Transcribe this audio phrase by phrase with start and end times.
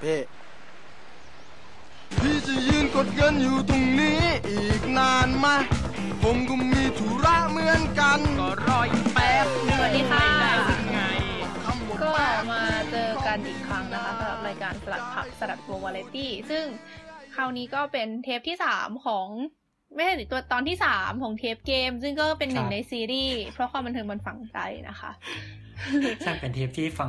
[0.00, 0.16] เพ่
[2.20, 5.46] พี่จะยืนกดเงินอยู่ตรงนี้อีกนานไหม
[6.22, 10.26] ผมก็มีธุระเหมือนกัน ก็รออีกแป๊บสวัสดีค่ะ
[10.92, 11.00] ไง
[12.02, 12.08] ก็
[12.50, 16.64] มาเจอกันอีกครั้งนะคะสำหรับรายการสลัดผักสลัดโกวาเลตี้ซึ่ง
[17.34, 19.28] คราวนี้ก็เป็นเทปที่สามของ
[19.94, 24.58] ไม่ใช่ตัวตอนที่สามของเทปเกม ซึ่งก็เป็นหนึ่งครับในซีรีส์เพราะความบันเทิงมันฝังใจ
[24.88, 25.10] นะคะ
[26.24, 27.08] ช่างเป็นเทปที่ฟัง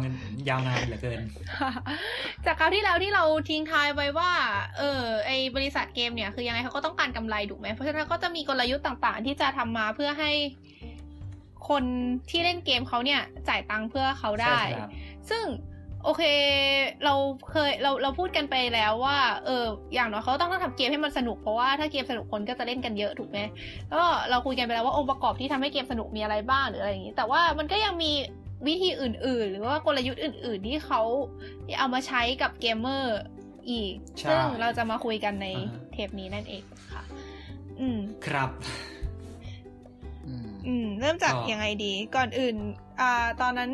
[0.50, 1.20] ยาวนานเหลือเกิน
[2.46, 4.32] จากคราวที่แล้วที่เราทิ้งท้ายไว้ว่า
[4.78, 10.32] เออไอบริษัทเกมเนี่ยคือยังไงเขาก็ต้องการกำไรถูกไหมเพราะฉะนั้นก็จะมีกลยุทธ์ต่างๆ ที่จะทำมาเพื่อให้
[11.70, 11.84] คน
[12.30, 14.90] ที่เล่นเกมเขาเนี่ยจ่ายตังค์เพื่อเขาได้ใช่ครับ
[15.30, 15.46] ซึ่ง
[16.06, 16.24] โอเค
[17.06, 17.14] เรา
[17.52, 23.40] เคยเราเราพูดกันไปแล้วว่า เออ อย่างน้อยเขาต้องต้องทำเกมให้มันสนุกเพราะว่าถ้าเกมสนุกคนก็จะเล่นกันเยอะถูกไหม
[23.88, 28.12] แล้วก็เราคุยกันไปแล้วว่าองค์ประกอบที่ทำให้เกมสนุกมีอะไรบ้างหรืออะไรอย่างนี้ แต่ว่ามันก็ยังมี
[28.68, 31.02] วิธีอื่น ๆ หรือว่ากลยุทธ์อื่น ๆ ที่เขา
[31.80, 33.20] เอามาใช้กับเกมเมอร์
[33.70, 36.64] อีกใช่ซึ่งเราจะมาคุยกันในอ่าฮะเทปนี้นั่นเอง
[36.94, 37.04] ค่ะ
[37.80, 38.50] อืมครับ
[40.28, 42.56] อืมอืมเริ่มจากก็ยังไงดี ก่อนอื่น
[43.02, 43.72] อ่า ตอนนั้น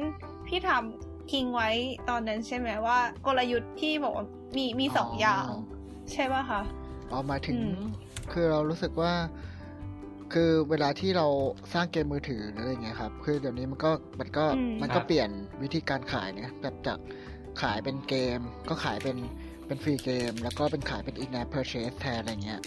[0.47, 1.69] พี่ทำทิ้งไว้
[2.09, 4.25] ตอนนั้นใช่ไหมว่า กลยุทธ์ที่บอกว่า
[4.58, 5.47] มีมีสองอย่าง
[6.12, 6.62] ใช่ป่ะคะ
[7.09, 7.80] เอามาถึงอืม
[8.31, 9.14] คือเรารู้สึกว่า
[10.33, 11.28] คือเวลาที่เรา
[11.73, 15.30] สร้างเกมมือถือหรืออะไรเงี้ยครับ คือเดี๋ยวนี้มันก็มันก็อืมมันคก็รับเปลี่ยน
[15.64, 17.00] วิธีการขายเนี่ยแบบจาก
[17.61, 19.17] ขายเป็นเกม ก็ขายเป็น
[19.67, 22.61] เป็นฟรีเกม แล้วก็เป็นขายเป็น in-app purchase แทนอะไรเงี้ย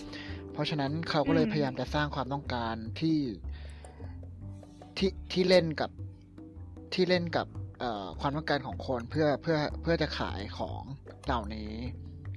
[0.52, 3.18] เพราะฉะนั้นเขาก็เลยอืมพยายามจะสร้างความต้องการที่
[4.98, 5.90] ที่ที่เล่นกับ
[6.94, 7.46] ที่เล่นกับ
[7.78, 10.82] เอ่อความต้องการของคนเพื่อเพื่อเพื่อจะขายของ
[11.26, 11.72] เหล่านี้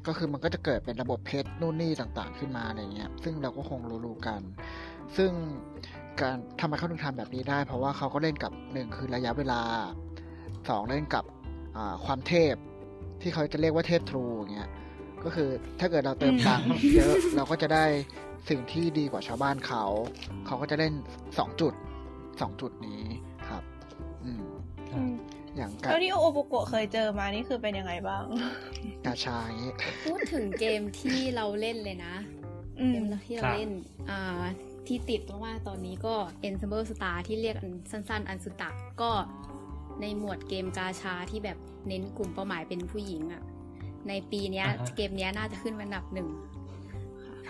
[0.07, 4.41] ก็คือมันก็จะเกิดเป็นระบบเพชรนู่นนี่ต่างๆ ขึ้นมาอะไรเงี้ย ซึ่งเราก็คงรู้ๆกัน
[5.17, 5.31] ซึ่ง
[6.21, 9.61] การทำไมเขาถึงทำแบบนี้ได้ เพราะว่าเขาก็เล่นกับหนึ่งคือระยะเวลา
[10.69, 11.23] สองเล่นกับ
[11.77, 12.55] อ่าความเทพ
[13.21, 14.69] ที่เขาจะเรียกว่าเทพทรูอย่างเงี้ย
[15.23, 17.85] ก็คือถ้าเกิดเราเติมอืมตังค์เยอะเราก็จะได้
[18.49, 19.83] สิ่งที่ดีกว่าชาวบ้านเขา
[20.45, 20.93] เขาก็จะเล่น
[21.37, 21.73] สองจุด
[22.41, 23.01] สองจุดนี้
[23.49, 23.63] ครับ
[24.23, 24.45] อืม
[24.93, 25.13] อืม
[25.57, 28.23] อย่างกาแล้วที่โอโปโกะเคยเจอมานี่คือเป็นยังไงบ้าง
[29.05, 29.71] กาชาอย่างงี้
[30.05, 32.15] พูดถึงเกมที่เราเล่นเลยนะ
[32.79, 33.71] อืเกมมที่เราครับเล่น
[34.09, 34.43] อ่า
[34.87, 36.15] ที่ติดมากๆตอนนี้ก็
[36.47, 38.69] Ensemble Star ที่เรียกอันสั้นๆ อันสุตะ
[39.01, 39.11] ก็
[40.01, 41.57] ในหมวดเกมกาชาที่แบบ
[41.87, 43.41] เน้นกลุ่มเป้าหมายเป็นผู้หญิงอะ
[44.07, 46.29] ในปีเนี้ยอ่าฮะเกมเนี้ยน่าจะขึ้นมาอันดับหนึ่ง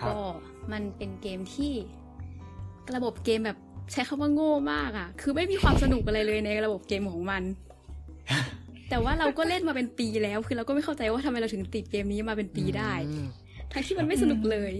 [0.02, 0.16] รับก็
[0.72, 1.72] มันเป็นเกมที่
[2.94, 3.58] ระบบเกมแบบ
[3.92, 7.42] ใช้คำว่าโง่มากอะคือไม่มีความสนุกอะไรเลยในระบบเกมของมัน
[8.90, 13.28] แต่ว่าเราก็เล่นมาเป็นปีแล้ว คือเราก็ไม่เข้าใจว่าทำไมเราถึงติดเกมนี้มาเป็นปีได้อืม
[13.72, 14.72] ทั้งที่มันไม่สนุกเลย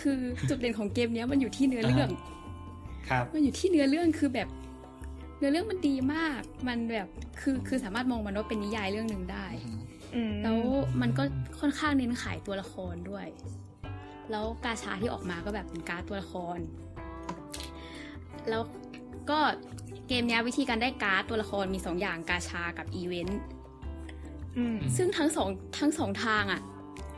[0.00, 2.10] คือจุดเด่นของเกมเนี้ยมันอยู่ที่เนื้อเรื่อง
[3.08, 4.48] ครับ มันอยู่ที่เนื้อเรื่องคือแบบ
[5.38, 7.08] เนื้อเรื่องมันดีมาก มันแบบ
[7.40, 9.46] คือคือสามารถมองมันว่าเป็นนิยายเรื่องหนึ่งได้
[10.14, 10.58] อืมแล้ว
[11.00, 11.22] มันก็
[11.60, 13.26] ค่อนข้างเน้นขายตัวละครด้วย
[14.30, 16.58] แล้วกาชาที่ออกมาก็แบบเป็นการ์ดตัวละคร
[18.48, 18.62] แล้ว
[19.30, 19.38] ก็
[20.08, 23.40] เกมเนี้ยวิธีการได้การ์ดตัวละครมีสองอย่างกาชากับอีเวนต์
[24.56, 25.48] อืมซึ่งทั้งสอง
[25.78, 26.60] ทั้งสองทางอะ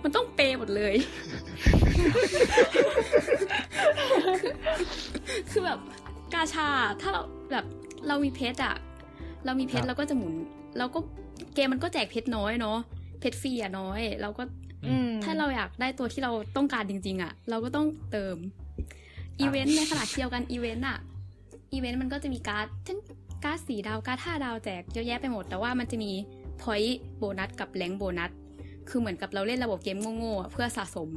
[0.04, 0.94] มันต้องเปย์หมดเลย
[5.50, 5.78] คือแบบ
[6.34, 6.69] กาชา
[7.00, 7.22] ถ้าเรา
[7.53, 7.65] แบบ
[8.09, 8.76] เรามีเพชรอะ
[9.44, 10.34] เรามีเพชครัรบเราก็จะหมุน
[10.78, 10.98] เราก็
[11.54, 12.78] เกมมันก็แจกเพชรน้อยเนาะ
[13.20, 14.42] เพชรฟรีอะน้อย เราก็
[14.87, 18.36] อืมถ้าเราอยากได้ตัวที่เราต้องการจริง ๆอะเราก็ต้องเติม
[19.41, 20.98] อีเวนต์ในขณะเดียวกันอีเวนต์อะ
[21.72, 22.98] อีเวนต์มันก็จะมีการ์ดทั้ง
[23.44, 26.12] การ์ดสี่ดาวการ์ดห้าดาวแจกเยอะแยะไปหมด แต่ว่ามันจะมี
[26.62, 28.31] point bonus กับ rank bonus
[28.89, 31.11] คือเหมือนกับเราเล่นระบบเกมโง่ๆอะเพื่อสะสม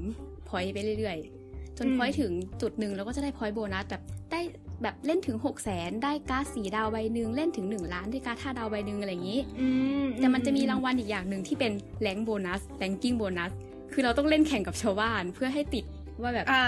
[0.47, 4.01] point ไปเรื่อยๆ จนอืม point ถึงจุดหนึ่งเราก็จะได้ point bonus แบบ
[4.31, 4.41] ได้
[4.83, 9.67] แบบเล่นถึง6 0 0 0 0 0ได้การ์ดสี่ดาวใบหนึ่งเล่นถึง1ล้านได้การ์ดห้าดาวใบหนึ่งอะไรอย่างนี้อื
[10.03, 13.51] มแต่มันจะมีรางวัลอีกอย่างหนึ่งที่เป็นranking bonus ranking bonus
[13.93, 15.85] คือเราต้องเล่นแข่งกับชาวบ้านเพื่อให้ติด
[16.21, 16.65] ว่าแบบอ่า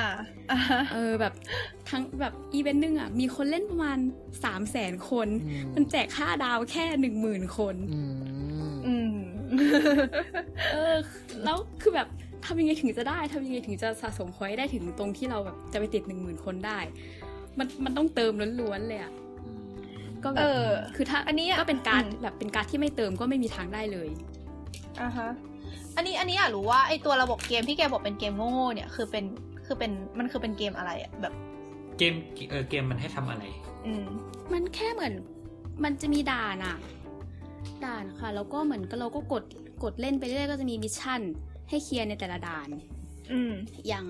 [0.51, 0.59] อ่า
[0.93, 1.33] เออแบบ
[1.89, 3.97] ทั้งแบบอีเวนต์หนึ่งอะมีคนเล่นประมาณ
[4.43, 8.48] สามแสนคนอืมมันแจกค่าดาวแค่หนึ่งหมื่นคนอืมอืม
[10.73, 10.95] เออ
[11.43, 12.07] แล้วคือแบบ
[12.45, 16.79] ทำยังไงถึงจะได้ทำยังไงถึงจะสะสม point ได้ถึงตรงที่เราแบบจะไปติดหนึ่งหมื่นคนได้
[17.57, 19.11] มันมันต้องเติมล้วนๆเลยอะ
[20.23, 24.09] ก็แบเอบอคือถ้าอันนี้อะก็เป็นการดอืมแบบเป็นการดที่ไม่เติมก็ไม่มีทางได้เลย
[25.01, 25.29] อ่าฮะ
[25.95, 29.25] อันนี้อันนี้อยากรู้ว่าไอตัวระบบเกมที่แกบอกเป็นเกมโง่ๆเนี่ย คือเป็น
[29.65, 31.33] คือเป็นมันคือเป็นเกมอะไรอะแบบ
[31.97, 32.13] เกม
[32.51, 33.43] เออเกมมันให้ทำอะไร
[33.85, 34.05] อืม
[34.53, 35.13] มันแค่เหมือน
[35.83, 36.77] มันจะมีด่านอะ
[37.85, 39.43] ด่านค่ะ แล้วก็เหมือนก็เราก็กด
[39.83, 41.21] กดเล่นไปเรื่อยๆก็จะมีมิชชั่น
[41.69, 42.67] ให้เคลียร์ในแต่ละด่าน
[43.31, 43.53] อืม
[43.87, 44.05] อย่าง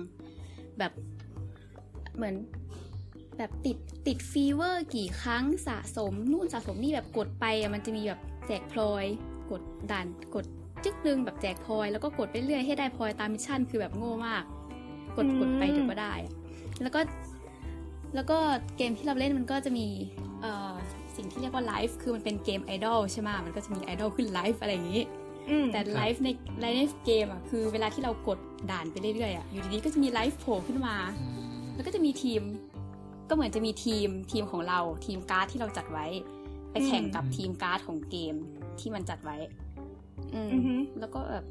[0.78, 0.92] แบบ
[2.16, 2.34] เหมือน
[3.36, 3.76] แบบติด
[4.06, 9.04] ติด fever กี่ครั้งสะสมนู่นสะสมนี่แบบกดไปอะมันจะมีแบบแจกพลอย
[9.50, 10.44] กดด่านกด
[10.84, 14.44] จึ๊กนึงแบบแจกพลอยแล้วก็กดไปเรื่อยให้ได้พลอยตาม mission คือแบบโง่มาก
[15.16, 16.32] กดอืมกดไปเดี๋ยวก็ได้อะ
[16.82, 17.00] แล้วก็
[18.14, 18.38] แล้วก็
[18.76, 19.86] เกมที่เราเล่นมันก็จะมี
[20.40, 20.72] เอ่อ
[21.16, 25.02] สิ่งที่เรียกว่าไลฟ์คือมันเป็นเกมไอดอลใช่ไหมมันก็จะมีไอดอลขึ้นไลฟ์อะไรอย่างนี้
[25.50, 26.28] อืมแต่ไลฟ์ใน
[26.60, 28.38] ไลฟ์ในเกมอะคือเวลาที่เรากด
[28.70, 31.26] ด่านไปเรื่อยๆอะอยู่ดีๆก็จะมีไลฟ์โผล่ขึ้นมาอื
[31.60, 32.42] มแล้วก็จะมีทีม
[33.28, 36.06] ก็เหมือนจะมีทีมทีมของเราทีมการ์ดที่เราจัดไว้
[36.72, 38.34] ไปแข่งกับทีมการ์ดของเกม
[38.80, 39.36] ที่มันจัดไว้
[40.34, 41.44] อืมอือฮึแล้วก็แบบ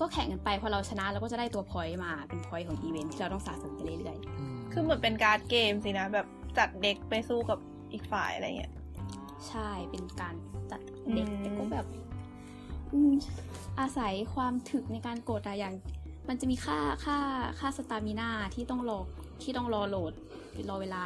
[0.00, 6.26] ก็แข่งกันไปพอเราชนะเราก็จะได้ตัว point มาเป็น point ของอีเวนท์ที่เราต้องสะสมไปเรื่อยคือเหมือนเป็นการ์ดเกมสินะแบบ
[6.58, 7.58] จัดเด็กไปสู้กับ
[7.92, 10.34] อีกฝ่ายอะไรเงี้ยๆใช่เป็นการ
[10.70, 10.80] จัด
[11.14, 11.86] เด็กอืมแต่ก็แบบ
[12.92, 13.12] อืม
[13.80, 15.74] อาศัยความถึกในการกดอะอย่าง
[16.28, 17.18] มันจะมีค่าค่า
[17.58, 18.98] ค่าสตามิน่าที่ต้องรอ
[19.42, 20.12] ที่ต้องรอโหลด
[20.68, 21.04] รอเวลา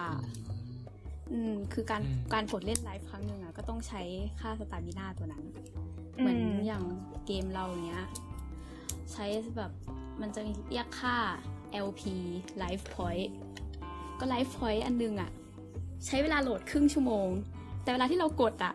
[1.33, 4.03] อืมคือการอืมการกดเล่นไลฟ์ครั้งหนึ่งอะก็ต้องใช้
[4.41, 5.44] ค่าสตามิน่าตัวนั้น
[6.19, 6.85] เหมือนอย่าง
[7.27, 8.06] เกมเราอย่างเงี้ย
[9.12, 9.73] ใช้แบบ
[10.21, 11.17] มันจะมีเรียกค่า
[11.87, 12.03] LP
[12.62, 13.29] Life Point
[14.19, 15.31] ก็ Life Point อันนึงอะ
[16.04, 17.28] ใช้เวลาโหลดครึ่งชั่วโมง
[17.82, 18.75] แต่เวลาที่เรากดอะ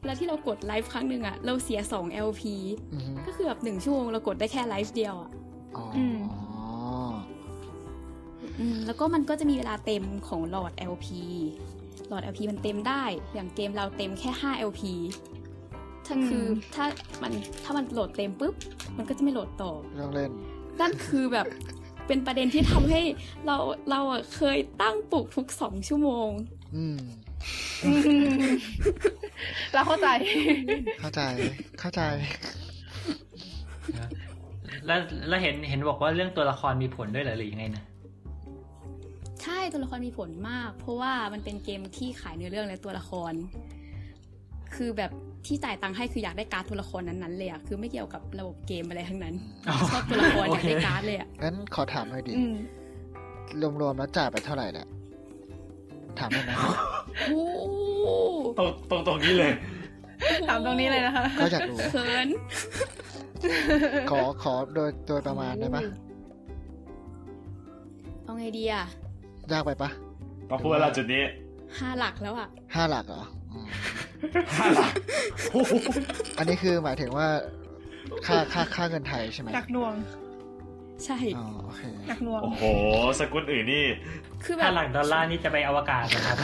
[0.00, 2.42] เวลาที่เรากดไลฟ์ครั้งหนึ่งอะเราเสีย2 LP
[2.92, 5.30] อืมก็คือแบบหนึ่งชั่วโมงเรากดได้แค่ไลฟ์เดียวอะ
[5.76, 6.18] อ๋ออม
[8.58, 11.06] อืมแล้วก็มันก็จะมีเวลาเต็มของหลอด LP
[12.08, 13.02] หลอด LP มันเต็มได้
[13.34, 14.80] อย่างเกมเราเต็มแค่5 LP
[16.06, 16.44] ถ้าคือ
[16.74, 16.84] ถ้า
[17.22, 17.32] มัน
[17.64, 18.54] ถ้ามันโหลดเต็มปุ๊บ
[18.96, 20.30] มันก็จะไม่โหลดต่อเรื่องเล่น
[20.80, 21.46] นั่นคือแบบ
[22.06, 23.00] เป็นประเด็นที่ทำให้
[23.46, 23.56] เรา
[23.90, 26.28] เราอะเคยตั้งปลุกทุกสองชั่วโมง
[26.76, 26.98] อืม
[27.84, 27.90] อื
[28.28, 28.40] ม
[29.74, 30.08] เราเข้าใจ
[31.00, 31.22] เข้าใจ
[31.80, 32.02] เข้าใจ
[34.86, 37.84] แล้วแล้วเห็นเห็นบอกว่าเรื่องตัวละครมีผลด้วยเหรอหรือยังไงนะ
[39.42, 43.32] ใช่ตัวละครมีผลมาก เพราะว่ามันเป็นเกมที่ขายเนื้อเรื่องและตัวละคร
[44.74, 45.10] คือแบบ
[45.46, 49.34] ที่จ่ายตังค์ให้คืออยากได้การ์ดตัวละครนั้นๆเลยอะคือไม่เกี่ยวกับระบบเกมอะไรทั้งนั้น
[49.68, 52.54] อ๋อชอบตัวละครโออยากเคได้การ์ดเลยอะงั้นขอถามหน่อยดิอืม
[53.80, 54.86] รวมๆแล้วจ่ายไปเท่าไหร่เนี่ย
[56.18, 56.52] ถามได้ไหม
[57.26, 57.40] โอ้
[58.58, 59.52] ตรงตรงตรงนี้เลย
[60.48, 62.28] ถามตรงนี้เลยนะคะก็อยากรู้เขิน
[64.10, 65.82] ขอขอโดยโดยประมาณได้ปะ
[68.24, 68.84] เอาไงดีอะ
[69.52, 69.90] ยากไปปะ
[70.50, 71.22] ต้องพูดว่าเราจุดนี้
[71.78, 73.68] ห้าหลักแล้วอะห้าหลักเหรออืม
[74.58, 74.92] ห้าหลัก
[75.52, 75.72] โอ้โห
[76.38, 77.28] อันนี้คือหมายถึงว่า
[78.26, 79.94] ค่าค่าค่าเงินไทยใช่ไหมหนักหน่วง
[81.04, 82.64] ใช่อ๋อโอเคหนักหน่วง โอ้โห
[83.20, 83.84] สกุลอื่นนี่
[84.44, 86.38] คือแบถ้าบหลักดอลลาร์นี่จะไปอวกาศนะครับ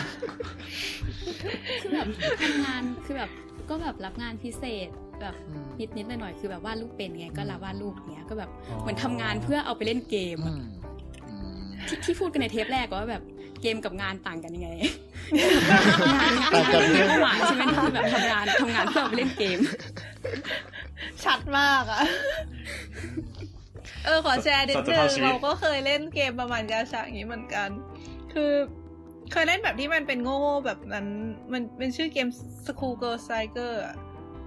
[1.82, 2.08] คือแบบ
[2.42, 3.30] ทำงาน คือแบบ
[3.70, 4.88] ก็แบบรับงานพิเศษ
[5.20, 10.64] แบบอืมนิดนิดๆหน่อยๆคือแบบวาดรูปเป็นไงก็รับวาดรูปอย่างเงี้ยก็แบบอ๋อเหมือนทำงานเพื่อเอาไปเล่นเกมอือะม
[11.28, 13.22] อืมที่ที่พูดกันในเทปแรกว่าแบบ
[13.62, 14.70] เกมกับงานต่างกันยังไง
[16.14, 19.58] งานงานต่างกันงานเรื่องเป้าหมายใช่ไหมคือแบบทำงานทำงานเพื่อเอาไปเล่นเกม
[21.24, 22.02] ชัดมากอะ
[24.04, 27.68] เออขอแชร์นิดสัจนึธรงรมชีวิตเราก็เคยเล่นเกมประมาณกาชาอย่างนี้เหมือนกัน
[28.32, 28.52] คือ
[29.32, 31.06] เคยเล่นแบบที่มันเป็นโง่ๆแบบนั้น
[31.52, 32.28] มันเป็นชื่อเกม
[32.66, 33.94] School Girl Striker อะ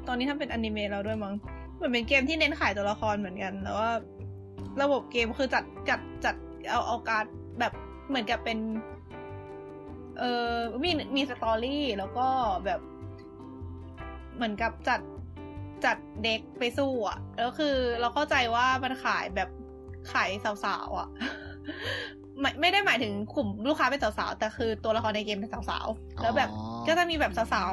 [0.07, 1.35] ตอนนี้ทำเป็นอนิเมะแล้วด้วยมั้ง
[1.75, 3.89] เหมือนเป็นเกมที่เน้นขายตัวละครเหมือนกันแต่ว่า
[4.81, 6.35] ระบบเกมคือจัดจัดจัด
[6.69, 7.25] เอาเอาการด
[7.59, 7.73] แบบ
[8.07, 8.59] เหมือนกับเป็น
[10.19, 10.53] เออ
[10.83, 12.27] มีมีสตอรี่แล้วก็
[12.65, 12.79] แบบ
[14.35, 14.99] เหมือนกับจัด
[15.85, 19.49] จัดเด็กไปสู้อะแล้วคือเราเข้าใจว่ามันขายแบบ
[20.11, 20.29] ขาย
[20.63, 21.09] สาวๆอะ
[22.39, 27.69] ไม่ไม่ได้หมายถึงกลุ่มลูกค้าเป็นสาวๆแต่คือตัวละครในเกมเป็นสาวๆแล้วแบบอ๋อก็จะมีแบบสาว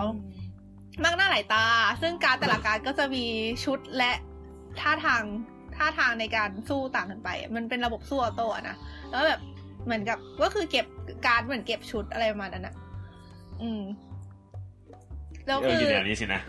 [0.50, 1.64] ๆมากหน้าหลายตา
[2.02, 3.24] ซึ่งการดแต่ละการดก็จะมี
[3.64, 4.12] ชุดและ
[4.80, 5.22] ท่าทาง
[5.76, 8.76] ท่าทางในการสู้ต่างกันไป มันเป็นระบบสู้ออโต้อะนะ
[9.10, 9.40] แล้วแบบ
[9.84, 10.86] เหมือนกับก็คือเก็บ
[11.26, 12.74] การดเหมือนเก็บชุดอะไรประมาณนั้นอะ
[13.62, 13.82] อืม
[15.46, 16.40] แล้วเออคืออยู่แนวนี้สินะ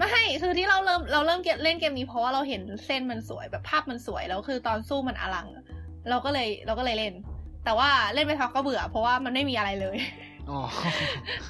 [0.00, 5.64] ไม่คือที่เราเริ่มเราเริ่มเกมเล่นเกมนี้เพราะว่าเราเห็นเส้นมันสวยแบบภาพมันสวยแล้วคือตอนสู้มันอลังอะ
[6.08, 7.14] เราก็เลยเราก็เลยเล่น
[7.64, 9.98] แต่ว่าเล่นไปพักก็เบื่อ เพราะว่ามันไม่มีอะไรเลย
[10.50, 10.60] อ๋อ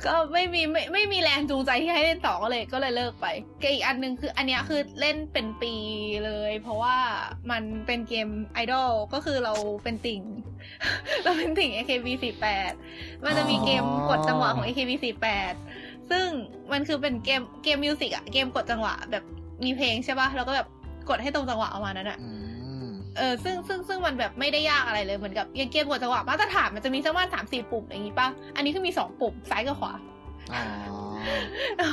[0.06, 3.26] ก็ไม่มีไม่ไม่มีแรงจูงใจที่ให้เล่นต่อก็เลยก็เลยเลิกไป
[3.60, 5.74] เกมอีกอันหนึ่งคืออันเนี้ยคือเล่นเป็นปี
[6.26, 6.96] เลย เพราะว่า
[7.50, 9.54] มันเป็นเกมไอดอลก็คือเรา
[9.84, 10.22] เป็นติ่ง
[11.24, 12.72] เราเป็นติ่ง AKB48
[13.24, 15.54] มันจะมีเกมกดจังหวะของ AKB48
[16.10, 16.26] ซึ่ง
[16.72, 19.24] มันคือเป็นเกมเกม music อะเกมกดจังหวะ แบบ
[19.64, 20.66] มีเพลงใช่ป่ะแล้วก็แบบ
[21.08, 22.30] กดให้ตรงจังหวะออกมานั้นอะอื
[22.84, 29.92] มเออซึ่งซึ่งซึ่งมันแบบไม่ได้ยากอะไรเลยเหมือนกับอย่างเกมกดจังหวะมาตรฐานมันจะมีสักว่าสามสี่ปุ่มอย่างงี้ป่ะอันนี้คือมีสองปุ่มซ้ายกับขวา
[30.54, 31.90] อ๋อ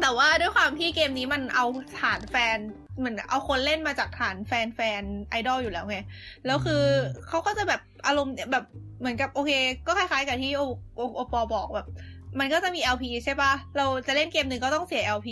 [0.00, 1.66] แต่ว่าด้วยความที่เกมนี้มันเอา
[2.00, 2.58] ฐานแฟน
[2.98, 5.98] เหมือนเอาคนเล่นมาจากฐานแฟนแฟนไอดอลอยู่แล้วไง
[6.46, 6.82] แล้วคือ
[7.28, 8.64] เขาก็จะแบบอารมณ์แบบ
[9.00, 9.50] เหมือนกับโอเค
[9.86, 10.62] ก็คล้ายๆกับที่โอ
[10.96, 11.86] โอโอปอบอกแบบ
[12.38, 15.28] มันก็จะมี LP ใช่ปะเราจะเล่นเกมหนึ่งก็ต้องเสีย LP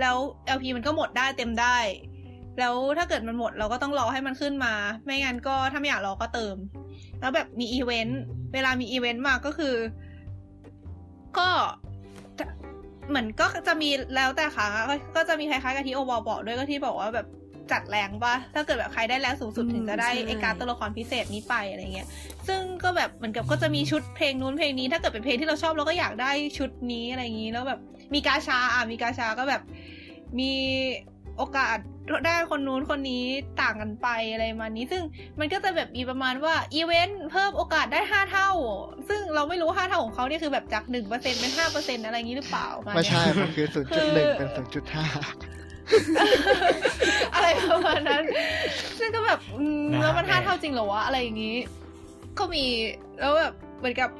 [0.00, 0.16] แล้ว
[0.56, 1.76] LP มันก็หมดได้เต็มได้
[2.58, 4.74] แล้วถ้าเกิดมันหมดเราก็ต้องรอให้มันขึ้นมา
[5.04, 6.56] ไม่งั้นก็ถ้าไม่อยากรอก็เติม
[7.20, 8.20] แล้วแบบมีอีเวนต์
[8.54, 9.74] เวลามีอีเวนต์มาก็คือ
[11.38, 11.48] ก็
[13.08, 17.26] เหมือนก็จะมีแล้วแต่ครั้งอะก็ก็จะมีคล้ายๆกับที่โอบอบอกด้วยก็ที่บอกว่าแบบ
[17.72, 22.08] จัดแรงป่ะถ้าเกิดแบบใครได้แรงสูงสุดอืมถึงจะได้ใช่ไอการดตัวละครพิเศษนี้ไปอะไรเงี้ย
[22.48, 27.80] ซึ่งก็แบบเหมือนกับก็จะมีชุดเพลงนู้นเพลงนี้ ถ้าเกิดเป็นเพลงที่เราชอบเราก็อยากได้ชุดนี้อะไรอย่างนี้แล้วแบบ
[28.14, 29.62] มีกาชาอะมีกาชาก็แบบ
[30.38, 30.52] มี
[31.38, 31.78] โอกาส
[32.26, 33.24] ได้คนนู้นคนนี้
[33.60, 35.02] ต่างกันไปอะไรมานี้ ซึ่ง
[35.40, 38.50] มันก็จะแบบมีประมาณว่าอีเวนต์เพิ่มโอกาสได้ห้าเท่า
[39.08, 45.04] ซึ่งเราไม่รู้ห้าเท่าของเขาเนี่ยคือแบบจากหนึ่งเปอร์เซ็นเป็นห้าเปอร์เซ็นอะไรอย่างนี้หรือเปล่าประาณไม่เนี้ยใช่ มันคือศูนย์จุดหนึ่งเป็นศูนย์จุดห้า
[47.34, 48.22] อะไรประมาณนั้น
[48.98, 51.56] ซึ่งก็แบบอืมนะแล้วมันห้าแม่เท่าจริงเหรอวะอะไรอย่างนี้
[52.38, 52.64] ก็มี
[53.20, 54.10] แล้วแบบเหมือนกับ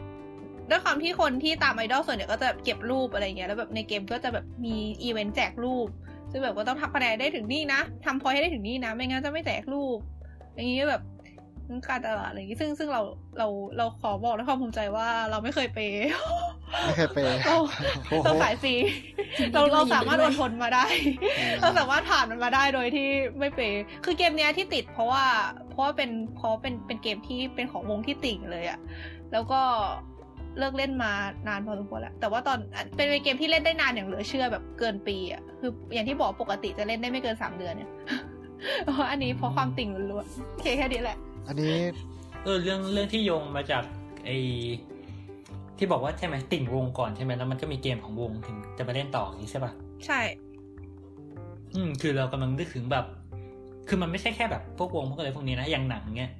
[0.71, 5.89] ด้วยความที่คนที่ตามไอดอลส่วนใหญ่ก็จะเก็บรูปอะไรเงี้ยแล้วแบบในเกมก็จะแบบมีอีเวนต์แจกรูป
[6.31, 9.99] ซึ่งแบบก็ต้องทำคะแนนได้ถึงนี่นะทำพอยให้ได้ถึงนี่นะ ไม่งั้นจะไม่แจกรูป
[10.55, 11.03] อย่างนี้แบบ
[11.89, 13.03] การตลาดอะไรอย่างนี้ซึ่งซึ่งเรา
[13.39, 16.09] เราเราขอบอกด้วยความภูมิใจว่าเราไม่เคยเปย์
[16.87, 18.75] ไม่เคยไปเราโอ้โหเราขายฟรี
[19.41, 20.85] ยินดีเราด้วยเรายินดีสามารถด้อวยดทนมาได้
[21.61, 25.25] เราสามารถผ่านมันมาได้โดยที่ไม่เปย์คือเกมเนี้ยที่ติดเพราะว่า
[25.71, 28.79] เพราะว่าเป็นเพราะเป็นเป็นเกมที่เป็นของวงที่ติ่งเลยอะ
[29.33, 29.61] แล้วก็
[30.59, 31.13] เลิกเล่นมา
[31.49, 32.59] นานพอสมควรแล้วแต่ว่าตอน
[32.97, 37.91] เป็นเกมที่เล่นได้นานอย่างเหลือเชื่อแบบเกินปีอะคืออย่างที่บอกปกติจะเล่นได้ไม่เกินสามเดือนเนี่ย
[38.95, 41.77] เพราะอันนี้เพราะความติ่งล้วนๆโอเคแค่นี้แหละ อันนี้
[42.45, 43.85] เออเรื่องเรื่องที่โยงมาจาก
[44.25, 44.31] ไอ
[45.79, 49.73] ที่บอกว่าใช่ไหมติ่งวงก่อนใช่ไหมแล้วมันก็มีเกมของวงถึงจะมาเล่นต่ออย่างนี้ใช่ปะ
[50.07, 50.21] ใช่
[51.75, 53.05] อืม คือเรากำลังนึกถึงแบบ
[53.89, 56.33] คือมันไม่ใช่แค่แบบพวกวงพวกอะไรพวกนี้นะอย่างหนังเงี้ย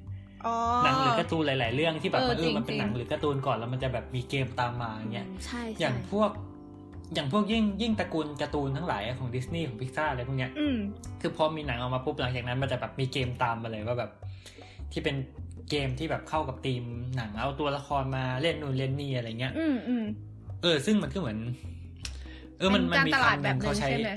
[0.45, 6.29] อ๋อหนังหรือการ์ตูนหลาย ๆ เรื่องที่แบบเออว่าเออมันจริงๆเป็นหนังหรือการ์ตูนก่อนแล้วมันจะแบบมีเกมตามมาอย่างเงี้ยใช่อใช่ย่างพวก
[7.13, 10.77] อย่างพวกยิ่งยิ่งตระกูลการ์ตูนทั้งหลายของดิสนีย์ของพิกซาอะไรพวกเนี้ยอืม
[11.21, 14.11] คือพอมีหนังออกมาปุ๊บหลังจากนั้นมันจะแบบมีเกมตามมาเลยว่าแบบ
[14.93, 15.15] ที่เป็น
[15.69, 16.83] เกมที่แบบเข้ากับธีม
[17.15, 20.05] หนังเอาตัวละครมาเล่นนู่นเล่นนี่อะไรเงี้ย อืมอืม
[20.61, 21.39] เออ ซึ่งมันก็เหมือน
[22.57, 24.13] เออมันมันการมีตลาดคำหแบนึ่บงนึเขางใช้ใช่ไหม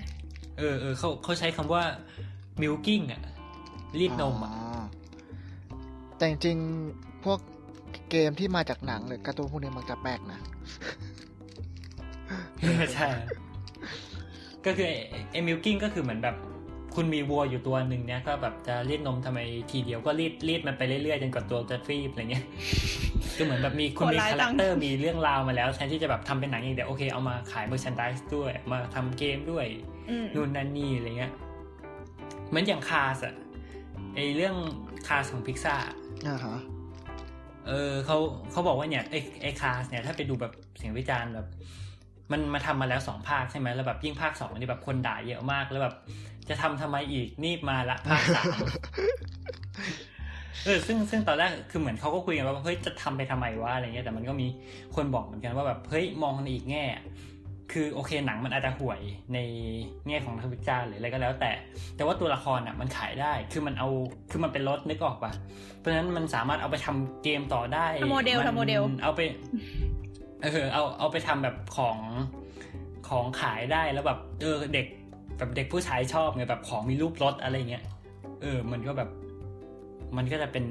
[0.58, 1.82] เออเออเขาเขาใช้คำว่า
[2.62, 3.22] milking อะ
[4.00, 4.52] รีดนมอะ
[6.16, 7.38] แต่จริงๆพวก
[8.10, 10.40] เกมที่มาจากหนังหรือการ์ตูนพวกนี้มันจะแปลกนะ
[12.94, 13.08] ใช่
[14.66, 14.96] ก็คือไอ้
[15.32, 16.36] ไอ้ milking ก็คือเหมือนแบบ
[16.96, 19.38] คุณมีวัวอยู่ตัวหนึ่งเนี่ยก็แบบจะรีดนมทำไม
[19.70, 22.44] ทีเดียวก็รีดรีดมันไปเรื่อยๆจนกว่าตัวจะฟีบอะไรเงี้ย
[23.36, 29.66] ก็เหมือนแบบมีคุณมีโหดร้าย character มีเรื่องราวมาแล้วแทนที่จะแบบทำเป็นหนังอย่างเดียวโอเคเอามาขาย merchandise ด้วยมาทำเกมด้วย
[30.10, 31.32] อืมนู่นนั่นนี่อะไรเงี้ย
[32.48, 33.34] เหมือนอย่างคาสอะ
[34.14, 34.56] ไอเรื่อง
[35.08, 35.74] คาสของพิกซ่า
[36.28, 36.58] อ่าฮะ
[37.66, 38.16] เออเขา
[38.50, 41.46] เขาบอกว่าเนี่ยไอไอคาสเนี่ยถ้าไปดูแบบเสียงวิจารณ์แบบ
[42.32, 45.94] มันมาทำมาแล้วสองภาคใช่ไหมแล้วแบบยิ่งภาคสองนี่แบบคนด่าเยอะมากแล้วแบบ
[46.48, 48.48] จะทำทำไมอีกนี่มาละภาคสาม
[50.64, 54.46] เออซึ่งซึ่งตอนแรกคือเหมือนเขาก็คุยกันว่าเฮ้ยจะทำไปทำไมวะอะไรเงี้ยแต่มันก็มี
[54.96, 56.84] คนบอกเหมือนกันว่าแบบเฮ้ยมองในอีกแง่
[57.72, 59.00] คือโอเคหนังมันอาจจะห่วย
[59.34, 59.38] ใน
[60.08, 61.50] แง่ของนักวิจารณ์หรืออะไรก็แล้ว แต่
[61.96, 63.88] แต่ว่าตัวละครอะมันขายได้คือมันเอา
[64.30, 65.32] คือมันเป็นรถนึกออกปะ
[65.78, 69.20] เพราะฉะนั้นมันสามารถเอาไปทำเกมต่อได้ทำโมเดลนทำโมเดลเอาไป
[70.52, 71.98] เออเอาเอาไปทำแบบของ
[73.08, 74.86] ของขายได้แล้วแบบเออเด็ก
[75.38, 77.84] แบบเด็กผู้ชายชอบไงแบบของมีรูปรถอะไรเงี้ย
[78.42, 79.10] เออ มันก็แบบ
[80.16, 80.64] มันก็จะเป็น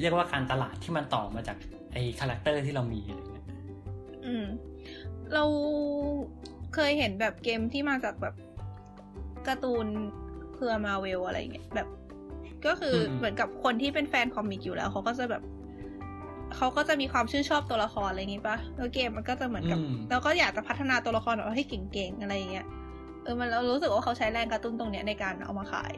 [0.00, 1.56] เรียกว่าการตลาดที่มันต่อมาจาก
[1.92, 3.46] ไอ้ character ที่เรามีอะไรเงี้ย
[4.24, 4.46] อืม
[5.34, 5.44] เรา
[6.74, 8.34] เคยเห็นแบบเกมที่มาจากแบบ
[9.46, 9.86] การ์ตูน
[10.54, 11.88] เครือมาเวลอะไรอย่างเงี้ยแบบ
[12.66, 15.42] ก็คืออมเหมือนกับคนที่เป็นแฟน comic อยู่แล้วเขาก็จะแบบ
[16.56, 22.66] เขาก็จะมีความชื่นชอบตัวละครอะไรอย่างงี้ปะแล้วเกมมันก็จะเหมือนกับอืมเราก็อยากจะพัฒนาตัวละครออกมาให้เก่งๆอะไรอย่างเงี้ย
[23.24, 25.94] เออมันเรารู้สึกว่าเขาใช้แรงกระตุ้นตรงเนี้ยในการเอามาขาย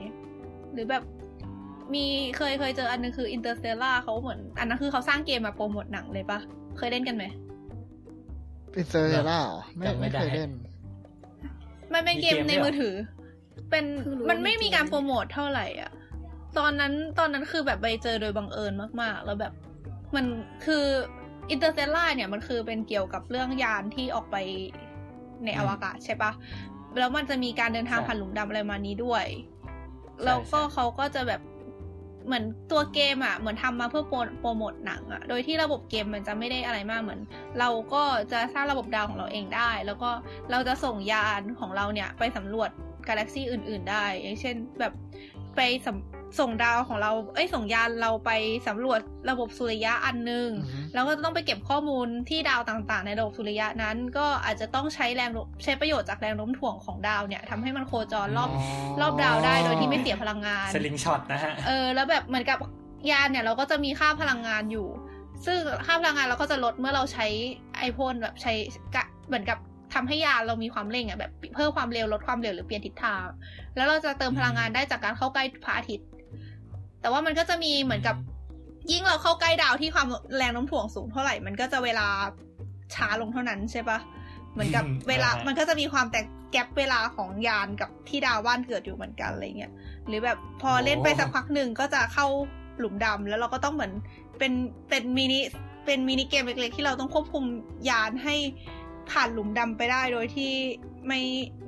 [0.73, 1.03] หรือแบบ
[1.95, 2.05] มี
[2.37, 6.39] เคยเคยเจออันนึงคือ Interstellar เขาเหมือน อันนั้นคือเขาสร้างเกมมาโปรโมทหนังเลยปะ
[6.79, 7.25] เคยเล่นกันไหม
[8.77, 9.41] Interstellar
[9.77, 10.51] ไม่จำไม่ไม่ได้เคยเล่น
[11.93, 12.95] มันเป็นเกมมีเกมในด้วยเหรอมือถือ
[13.71, 15.91] เป็นเพิ่งรู้มันไม่ว่ามีมีเกมการโปรโมทเท่าไหร่อะ
[16.59, 19.53] ตอนนั้นตอนนั้นคือแบบไปเจอโดยบังเอิญมากๆ แล้วแบบ
[20.17, 20.27] มัน
[20.67, 20.85] คือ
[21.51, 24.37] อินเตอร์เ l ล่าเนี่ยมันคือเป็นเกี่ยวกับเรื่องยานที่ออกไป
[25.45, 26.33] ในอวกาศใช่ปะ
[26.99, 29.25] แล้วมันจะมีการเดินทางใช่ผ่านหลุมดำอะไรมานี้ด้วย
[30.15, 31.41] ใช่แล้วก็ใช่เขาก็จะแบบ
[32.27, 37.21] เหมือนตัวเกมอะ เหมือนทำมาเพื่อโปรโปรโมทหนังอะ โดยที่ระบบเกมมันจะไม่ได้อะไรมากเหมือน
[37.59, 40.11] เราก็จะสร้างระบบดาวของเราเองได้ แล้วก็
[40.51, 42.71] เราจะส่งยานของเราเนี่ย ไปสำรวจ
[43.09, 44.93] กาแล็กซีอื่น ๆ ได้ อย่างเช่นแบบ
[45.57, 45.61] ไป
[46.29, 48.31] สำส่งดาวของเรา เอ้ยส่งยานเราไป
[48.69, 58.51] สำรวจระบบสุริยะอันหนึงอือฮึแล้วก็ต้องไปเก็บข้อมูลที่ดาวต่างๆ ในระบบสุริยะนั้น ก็อาจจะต้องใช้แรงโน้มใช้ประโยชน์จากแรงโน้มถ่วงของดาวเนี่ยทำให้มันโคจรรอบ
[59.01, 62.59] รอบดาวได้โดยที่ไม่เสียพลังงานสลิงช็อตนะฮะเออแล้วแบบเหมือนกับ
[63.11, 64.89] ยานเนี่ยเราก็จะมีค่าพลังงานอยู่
[65.47, 67.27] ซึ่งค่าพลังงานเราก็จะลดเมื่อเราใช้
[67.79, 68.53] ไอพ่นแบบใช้
[68.95, 69.59] กะเหมือนกับ
[69.95, 73.27] ทำให้ยานเรามีความเร่งอะแบบเพิ่มความเร็วลดความเร็วหรือเปลี่ยนทิศทาง
[73.77, 76.07] แล้วเราจะเติมพลังงานได้จากการเข้าใกล้พระอาทิตย์
[77.07, 78.17] แต่ว่ามันก็จะมีเหมือนกับ
[78.91, 82.07] ยิ่งเราเข้าใกล้ดาวที่ความแรงโน้มถ่วงสูงเท่าไหร่ มันก็จะเวลา
[82.95, 83.99] ช้าลงเท่านั้นใช่ปะ
[84.53, 89.73] เหมือนกับอืมเวลาอ่าฮะมันก็จะมีความแตก gap เวลาของยานกับที่ดาวบ้านเกิดอยู่เหมือนกันอะไรเงี้ย
[90.07, 92.27] หรือแบบพอเล่นไปสักพักหนึ่งก็จะเข้า
[92.79, 93.93] หลุมดำแล้วเราก็ต้องเหมือน
[94.39, 94.53] เป็น
[94.89, 95.39] เป็นมินิ
[95.87, 97.45] เป็น mini game เล็กๆ ที่เราต้องควบคุม
[97.89, 98.35] ยานให้
[99.11, 100.53] ผ่านหลุมดำไปได้โดยที่
[101.07, 101.21] ไม่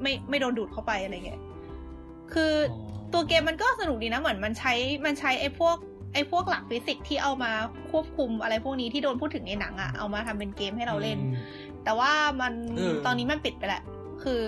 [0.03, 1.41] ไม่ไม่โดนดูดเข้าไปอะไรเงี้ย
[2.33, 4.73] คือออ ตัวเกมมันก็สนุกดีนะเหมือนมันใช้
[5.05, 5.77] มันใช้ไอ้พวก
[6.15, 7.51] ไอ้พวกหลักฟิสิกส์ที่เอามา
[7.91, 11.35] ควบคุมอะไรพวกนี้ที่โดนพูดถึงในหนังอะเอามาทำเป็นเกมให้เราเล่นอืม
[11.85, 13.83] แต่ว่ามันเออตอนนี้มันปิดไปแหละ
[14.23, 14.43] คือ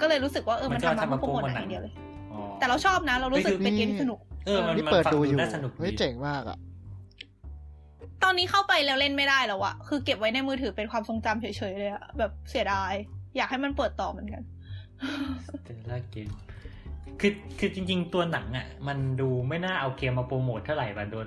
[0.00, 1.94] ก็เลยรู้สึกว่าเออมัมันนก็ทำมาทำเพื่อมาโปรโมทโปรโมทหนังหนังอย่างเดียวเลย
[2.32, 6.58] อ๋อแต่เราชอบนะ เรารู้สึกนี่คือเป็นเกมที่สนุก เออมันนี่มันเปิดฟังดูดูอยู่น่าสนุกเฮ้ยดีเจ๋งมากอะ
[8.22, 12.92] ตอนนี้เข้าไปแล้วเล่นไม่ได้แล้วอะคือเก็บไว้ในมือถือเป็นความทรงจำเฉยๆเลยอะแบบเสียดาย
[13.36, 14.42] อยากให้มันเปิดต่อเหมือนกัน
[15.64, 16.30] แต่ละเกม
[17.20, 21.26] คือคือจริง ๆ ตัวหนังอะ มันดูไม่น่าเอาเกมมาโปรโมทเท่าไหร่ป่ะโดน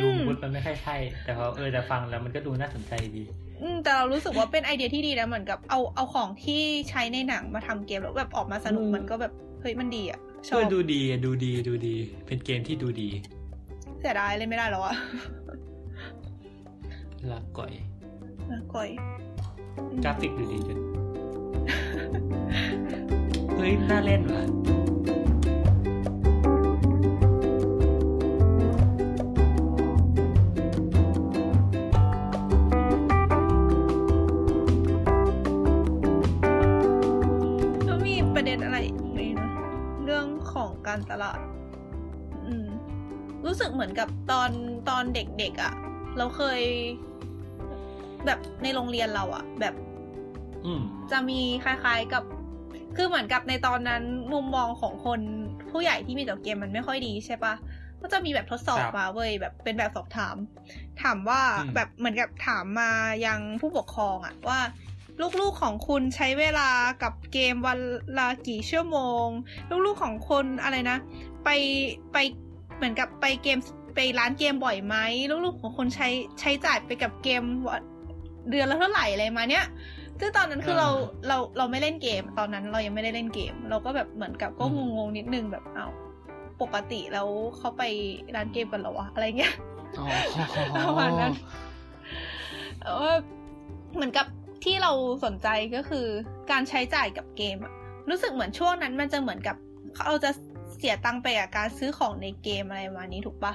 [0.00, 3.24] ดูอืมมุดมันไม่ค่อยใช่ แต่พอเออแต่ฟังแล้วมันก็ดูน่าสนใจดี
[3.60, 11.96] อืมแต่เรารู้สึกว่าเป็นไอเดียที่ดีนะเหมือนกับเอาเอาของที่ใช้ในหนังมาทำเกมแล้วแบบออกมาสนุกอืมมันก็แบบเฮ้ยมันดีอะชเออบอดูดีดูดีดูดี
[12.26, 13.08] เป็นเกมที่ดูดี
[14.00, 14.94] เสียดายเล่นไม่ได้แล้วอะ
[17.30, 17.72] ละก่อย
[18.50, 18.90] นะก่อย
[20.04, 20.78] กราฟิกดูดีจน
[23.56, 24.77] เฮ้ยน่าเล่นว่ะ
[41.10, 41.38] ตลาด
[42.46, 42.68] อืม
[43.46, 44.50] รู้สึกเหมือนกับตอน
[44.88, 45.72] ตอนเด็กๆอะ่ะ
[46.18, 46.60] เราเคย
[48.26, 49.74] แบบในโรงเรียนเราอะ่ะ แบบ
[50.66, 52.22] อืมจะมีคล้ายๆกับ
[52.96, 55.20] คือเหมือนกับในตอนนั้นมุมมองของคน
[55.70, 57.54] ผู้ใหญ่ที่มีต่อเกมมันไม่ค่อยดีใช่ปะ
[58.00, 60.36] ก็จะมีแบบทดสอบครับมาเว้ยแบบเป็นแบบสอบถาม
[61.02, 62.90] ถามว่าอืมแบบเหมือนกับถามมา
[63.26, 64.58] ยังผู้ปกครองอะว่า
[65.40, 66.68] ลูกๆของคุณใช้เวลา
[67.02, 67.78] กับเกมวัน
[68.18, 69.26] ละกี่ชั่วโมง
[69.86, 70.98] ลูกๆของคนอะไรนะ
[71.44, 71.48] ไป
[72.12, 72.16] ไป
[72.76, 73.58] เหมือนกับไปเกม
[73.94, 74.96] ไปร้านเกมบ่อยไหม
[75.44, 76.08] ลูกๆของคนใช้
[76.40, 77.82] ใช้จ่ายไปกับเกมวัน
[78.50, 79.66] เดือนละเท่าไหร่อะไรมาเนี้ย
[80.20, 85.86] ซึ่งตอนนั้นคือเราอ่าเราเราไม่เล่นเกม ตอนนั้นเรายังไม่ได้เล่นเกม เราก็แบบเหมือนกับก็อืงมงๆนิดนึงแบบเอ้า
[86.62, 87.82] ปกติแล้วเขาไป
[88.36, 89.54] ร้านเกมกันเหรอวะอะไรเงี้ย
[89.98, 90.06] อ๋อ
[90.86, 91.32] ประมาณนั้น
[92.80, 93.12] แต่ว่า
[93.94, 94.26] เหมือนกับ
[94.64, 94.92] ที่เรา
[95.24, 96.06] สนใจก็คือ
[96.50, 97.72] การใช้จ่ายกับเกมอะ
[98.10, 99.56] รู้สึกเหมือนช่วงนั้นมันจะเหมือนกับ
[100.06, 100.30] เราจะ
[100.76, 103.52] เสียตังค์ไปกับการซื้อของในเกมอะไรประมาณนี้ถูกปะ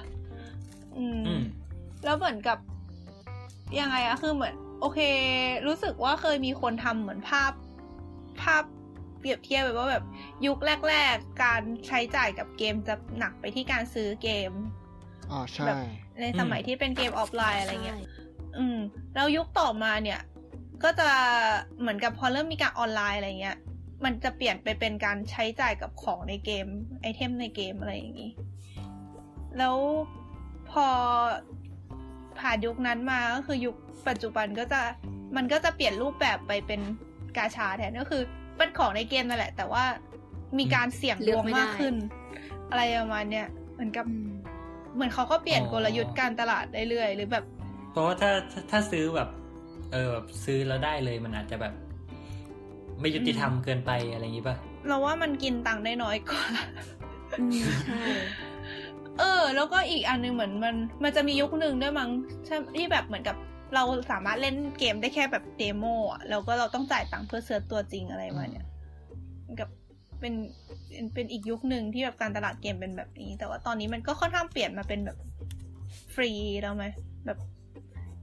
[0.97, 1.43] อืมอืม
[2.03, 2.57] แล้วเหมือนกับ
[3.79, 4.99] ยังไงอะคือเหมือน โอเค
[5.67, 7.51] รู้สึกว่าเคยมีคนทำเหมือนภาพ
[8.41, 8.63] ภาพ
[9.19, 10.03] เปรียบเทียบไปว่าแบบ
[10.45, 10.57] ยุค
[10.89, 14.51] แรก ๆ การใช้จ่ายกับเกมจะหนักไปที่การซื้อเกม
[15.31, 15.77] อ๋อใช่แบบ
[16.21, 18.07] ในสมัยอืมที่เป็นเกมออฟไลน์อะไรเงี้ยใช่
[18.57, 18.77] อืม
[19.15, 20.19] แล้วยุคต่อมาเนี่ย
[20.83, 21.09] ก็จะ
[21.79, 23.57] เหมือนกับพอเริ่มมีการออนไลน์อะไรเงี้ย
[24.03, 26.67] มันจะเปลี่ยนไปเป็นการใช้จ่ายกับของในเกม
[27.01, 28.31] ไอเทมในเกมอะไรอย่างนี้
[29.57, 29.77] แล้ว
[30.71, 30.87] พอ
[32.39, 33.75] ผ่านยุคนั้นมาก็คือยุค
[34.07, 34.81] ปัจจุบันก็จะ
[35.35, 36.81] มันก็จะเปลี่ยนรูปแบบไปเป็น
[37.37, 38.21] กาชาแทนก็คือ
[38.57, 39.83] เป็นของในเกมนั่นแหละ แต่ว่า
[40.59, 41.95] มีการเสี่ยงเลืดอกวงไม่ได้มากขึ้น
[42.69, 44.31] อะไรประมาณเนี้ยเหมือนกับอืม
[44.95, 47.45] เหมือนเขาก็เปลี่ยนอ๋อกลยุทธ์การตลาดเรื่อยๆหรือแบบ
[47.91, 49.29] เพราะว่าถ้าถ้าถ้าซื้อแบบ
[49.93, 51.73] เออแบบซื้อแล้วได้เลยมันอาจจะแบบ
[52.99, 54.55] ไม่ยุติธรรมเกินไปอะไรอย่างงี้ป่ะ
[54.87, 56.43] เราว่ามันกินตังค์ได้น้อยกว่า
[57.39, 58.03] อืมใช่
[59.19, 62.09] เออ แล้วก็อีกอันหนึงเหมือนมัน มันจะมียุคหนึ่งด้วยมั้ง
[62.45, 63.35] ใช่ที่แบบเหมือนกับ
[63.75, 68.67] เราสามารถเล่นเกมได้แค่แบบเดโมอะแล้วก็เราต้องจ่ายตังค์เพื่อ search ตัวจริงอะไรมาเนี่ย
[69.41, 69.69] เหมือนกับ
[70.19, 70.33] เป็น
[70.89, 75.17] เป็นเป็นอีกยุคหนึ่งที่แบบการตลาดเกมเป็นแบบนี้ แต่ว่าตอนนี้มันก็ค่อนข้างเปลี่ยนมาเป็นแบบ
[76.13, 76.85] ฟรีแล้วไหม
[77.25, 77.37] แบบ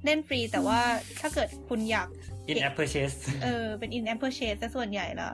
[0.04, 0.80] เล่นฟรีแต่ว่า
[1.20, 2.08] ถ้าเกิดคุณอยาก
[2.50, 5.32] in app purchase เอออ เป็น in app purchase ซะส่วนใหญ่แล้ว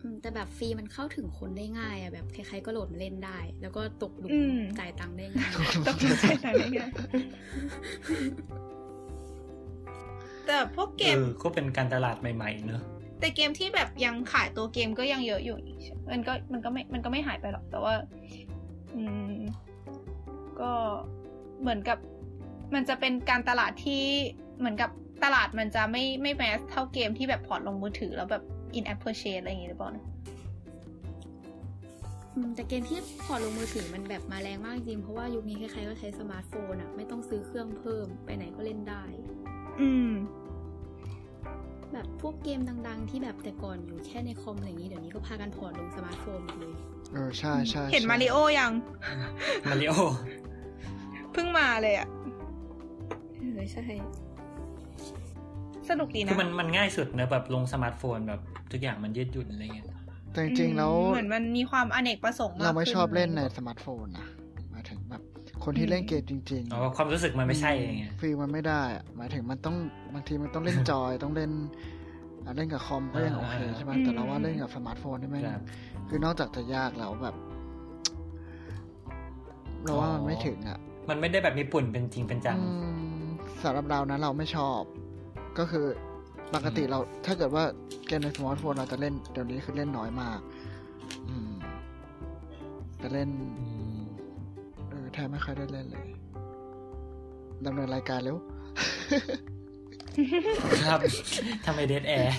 [0.00, 5.52] อืมแต่แบบฟรีมันเข้าถึงคนได้ง่ายอะแบบใครๆก็โหลดมาเล่นได้ แล้วก็ตกหลุมอืมจ่ายตังค์ได้ง่าย
[5.86, 6.80] ต้องใช้ตังค์ได้ไง
[10.46, 12.82] แต่พวกเกเอมอก็เป็นการตลาดใหม่ ๆ เนอะ
[13.20, 15.56] แต่เกมที่แบบยังขายตัวเกมก็ยังเยอะอยู่
[16.10, 17.94] มันก็มันก็ไม่มันก็ไม่หายไปหรอกแต่ว่า
[18.94, 19.02] อื
[19.32, 19.36] ม
[20.60, 20.72] ก็
[21.60, 21.98] เหมือนกับ
[22.74, 24.02] มันจะเป็นการตลาดที่
[24.58, 24.90] เหมือนกับ
[25.24, 28.42] ตลาดมันจะไม่ไม่ mass เท่าเกมที่แบบ port ลงมือถือแล้วแบบ
[28.78, 30.04] in app purchase อะไรอย่างงี้หรือเปล่านะ
[32.34, 39.02] อืมแต่เกมที่ port ลงมือถือมันแบบมาแรงมากจริงเพราะว่ายุคนี้ใครๆก็ใช้สมาร์ทโฟนอะไม่ต้องซื้อเครื่องเพิ่มไปไหนก็เล่นได้
[39.80, 40.12] อืม
[41.92, 46.74] แบบพวกเกมดัง ๆ ที่แบบแต่ก่อนอยู่แค่ในคอมอะไรอย่างนี้เดี๋ยวนี้ก็พากัน port ลงสมาร์ทโฟนหมดเลย
[47.12, 48.72] เออใช่ใช่เห็นใช่มาริโอยัง
[49.66, 49.92] มาริโอ
[51.32, 52.08] เพิ่งมาเลยอะ
[53.38, 53.84] เออใช่
[55.88, 58.40] สนุกดีนะ คือมันมันง่ายสุดเนอะแบบลงสมาร์ทโฟนแบบ
[58.72, 59.86] ทุกอย่างมันยืดหยุ่นอะไรเงี้ย
[60.32, 64.26] แต่จริงๆแล้วเหมือนมันมีความอเนกประสงค์มากเราไม่ค่อยชอบเล่นในสมาร์ทโฟนนะ
[64.70, 65.22] หมายถึงแบบ
[65.64, 69.76] คนที่เล่นเกมจริงอ๋อความรู้สึกมันไม่ใช่อย่างเงี้ย feel มันไม่ได้อะหมายถึงมันต้อง
[70.14, 71.50] บางทีมันต้องเล่นจอยต้องเล่น
[72.44, 75.64] อะเล่นกับคอมก็ยังโอเคใช่ไหมแต่เราว่าเล่นกับสมาร์ทโฟนนี่แม่งครับ
[76.08, 77.34] คือนอกจากจะยากแล้วแบบ
[79.84, 80.78] เราว่ามันไม่ถึงอะ
[81.10, 82.68] มันไม่ได้แบบมีปุ่มเป็นจริงเป็นจังอื
[83.12, 83.15] ม
[83.66, 84.80] สำหรับเรานะเราไม่ชอบ
[85.58, 85.86] ก็คือ
[86.54, 87.64] ปกติเราถ้าเกิดว่า
[88.06, 90.38] เกมในสมาร์ทโฟนเราจะเล่นเดี๋ยวนี้คือเล่นน้อยมาก
[91.28, 91.50] อืม
[93.02, 93.28] จะเล่น
[94.88, 96.06] เออแทบไม่ค่อยได้เล่นเลย
[97.64, 98.36] ดำเนินรายการเร็ว
[100.84, 101.00] ครับ
[101.66, 102.34] ทำไมเดทแอร์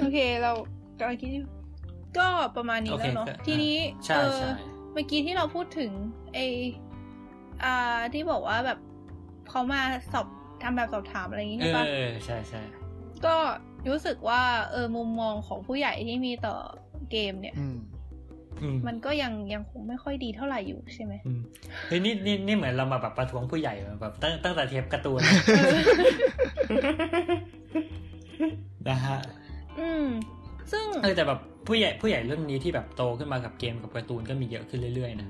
[0.00, 0.52] โอเคเรา
[0.98, 1.46] กำลังคิดอยู่
[2.18, 4.50] ก็ประมาณนี้โอเคแล้วเนาะก็ทีนี้ใช่เออใช่
[4.92, 5.90] เมื่อกี้ที่เราพูดถึง
[6.34, 6.38] ไอ
[7.64, 8.78] อ่าที่บอกว่าแบบ
[9.50, 9.80] เขามา
[10.12, 10.26] สอบ
[10.62, 12.62] ทำแบบสอบถามอะไรอย่างงี้เอใช่ปะอใช่ใช่
[13.26, 13.36] ก็
[13.88, 16.56] รู้สึกว่า เออมุมมองของผู้ใหญ่ที่มีต่อ
[17.10, 17.78] เกมเนี่ยอืม
[18.62, 21.40] อืมมันก็ยังยังคงไม่ค่อยดีเท่าไหร่อยู่ใช่ไหมอืม
[21.86, 25.20] เฮ้ยนี่นี่นี่เหมือนเรามาแบบประท้วงผู้ใหญ่แบบตั้งตั้งแต่เทปการ์ตูน
[28.88, 29.18] นะฮะ
[29.80, 30.06] อืม
[30.72, 35.28] ซึ่งเออแต่แบบผู้ใหญ่ผู้ใหญ่รุ่นนี้ที่แบบโตขึ้นมากับเกมกับการ์ตูนก็มีเยอะขึ้นเรื่อยๆนะ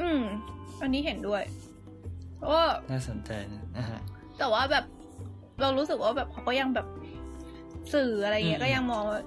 [0.00, 0.22] อืม
[0.82, 1.42] อันนี้เห็นด้วย
[2.38, 4.00] เพราะว่าน่าสนใจนะนะฮะ
[4.38, 4.84] แต่ว่าแบบ
[5.60, 6.86] เรารู้สึกว่าแบบเขาก็ยังแบบ
[7.94, 9.20] สื่ออะไรเงี้ยอืมก็ยังมองว่า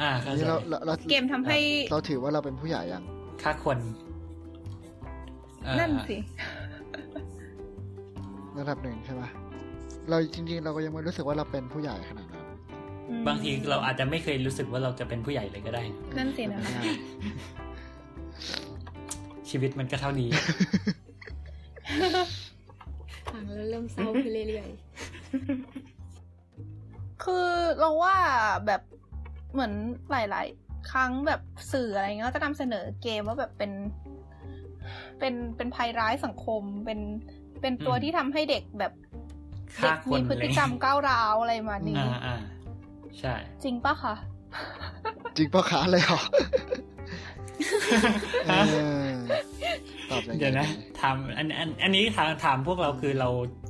[0.00, 1.58] อ่าเข้านี่ใจเราเราเราเกมทำให้
[1.90, 3.04] เราถือว่าเราเป็นผู้ใหญ่ยัง
[3.42, 3.78] ค่าคน
[5.64, 6.18] เออนั่นสิ
[8.58, 9.22] ระดับหนึ่งใช่ไหม
[10.10, 12.46] เราจริง ๆ เราก็ยังไม่รู้สึกว่าเราเป็นผู้ใหญ่ขนาดนั้น
[13.08, 15.82] อืมบางทีเราอาจจะไม่เคยรู้สึกว่าเราจะเป็นผู้ใหญ่เลยก็ได้
[16.18, 16.82] นั่นสินะไม่ได้
[19.50, 20.30] ชีวิตมันก็เท่านี้
[23.32, 24.68] ฟังแล้วเริ่มเศร้าขึ้นเรื่อย
[27.24, 28.16] คือเราว่า
[28.66, 28.82] แบบ
[29.52, 29.72] เหมือน
[30.10, 31.40] หลาย ๆ ครั้งแบบ
[31.72, 33.72] สื่ออะไรเงี้ยก็จะนำเสนอเกมว่าแบบเป็น
[35.18, 37.00] เป็นเป็นภัยร้ายสังคม เป็น
[37.60, 38.92] เป็นตัวอืมที่ทำให้เด็กแบบ
[39.78, 42.36] ฆ่าเด็กคนมีพฤติกรรมก้าวร้าวอะไรมานี้อ่าอ่า
[43.18, 44.14] ใช่ จริงปะคะ
[45.36, 46.20] จริงปะคะเลยเหรอ
[48.46, 48.52] เอ
[49.02, 49.06] อ
[50.10, 50.66] ตอบอย่างเดี๋ยวนะ
[51.00, 53.28] ถามอันอันอันนี้ถามถามพวกเราคือเรา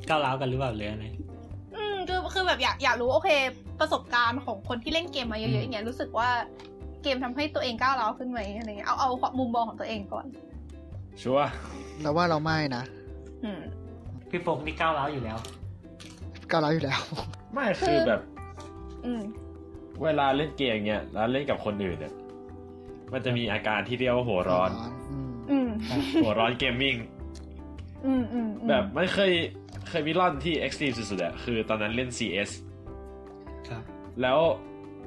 [0.08, 1.04] ก้าวร้าวกันหรือเปล่าหรืออะไร
[1.76, 3.30] อืมคือคือแบบอยากอยากรู้โอเค
[3.80, 6.28] ประสบการณ์ของคนที่เล่นเกมมาเยอะๆอย่างเงี้ยรู้สึกว่า
[7.02, 10.26] เกมทำให้ตัวเองก้าวร้าวขึ้นไหมอะไรเงี้ยเอาเอามุมมองของตัวเองก่อน
[11.22, 11.50] ชัวร์
[12.00, 12.82] เราว่าเราไม่นะ
[13.44, 13.60] อืม
[14.30, 15.38] พี่โฟกนี่ก้าวร้าวอยู่แล้ว
[16.50, 17.00] ก้าวร้าวอยู่แล้ว
[17.52, 18.20] ไม่คือแบบ
[19.04, 19.22] อืม
[20.02, 22.14] เวลาเล่นเกมเนี้ยแล้วเล่นกับคนอื่นเนี่ย
[23.12, 25.01] มันจะมีอาการที่เรียกว่าหัวร้อนอืมอืม
[26.22, 26.96] หัวร้อน gaming
[28.06, 29.32] อืมอืมอืมแบบไม่เคย
[29.88, 32.50] เคยมีร้อนที่ extreme สุดๆอะคือตอนนั้นเล่น CS
[33.68, 33.82] ครับ
[34.22, 34.38] แล้ว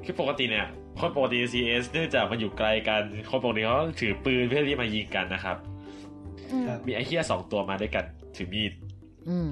[0.04, 0.66] คือปกติเนี่ย
[1.00, 5.56] คนปกติ CS เนื่องจากมันอยู่ไกลกันคนปกติเขาต้องถือปืนเพื่อที่มายิงกันนะครับ
[6.52, 8.04] อืมครับ มีไอ้เฮียสองตัวมาด้วยกัน
[8.36, 8.72] ถือมีด
[9.28, 9.50] อืม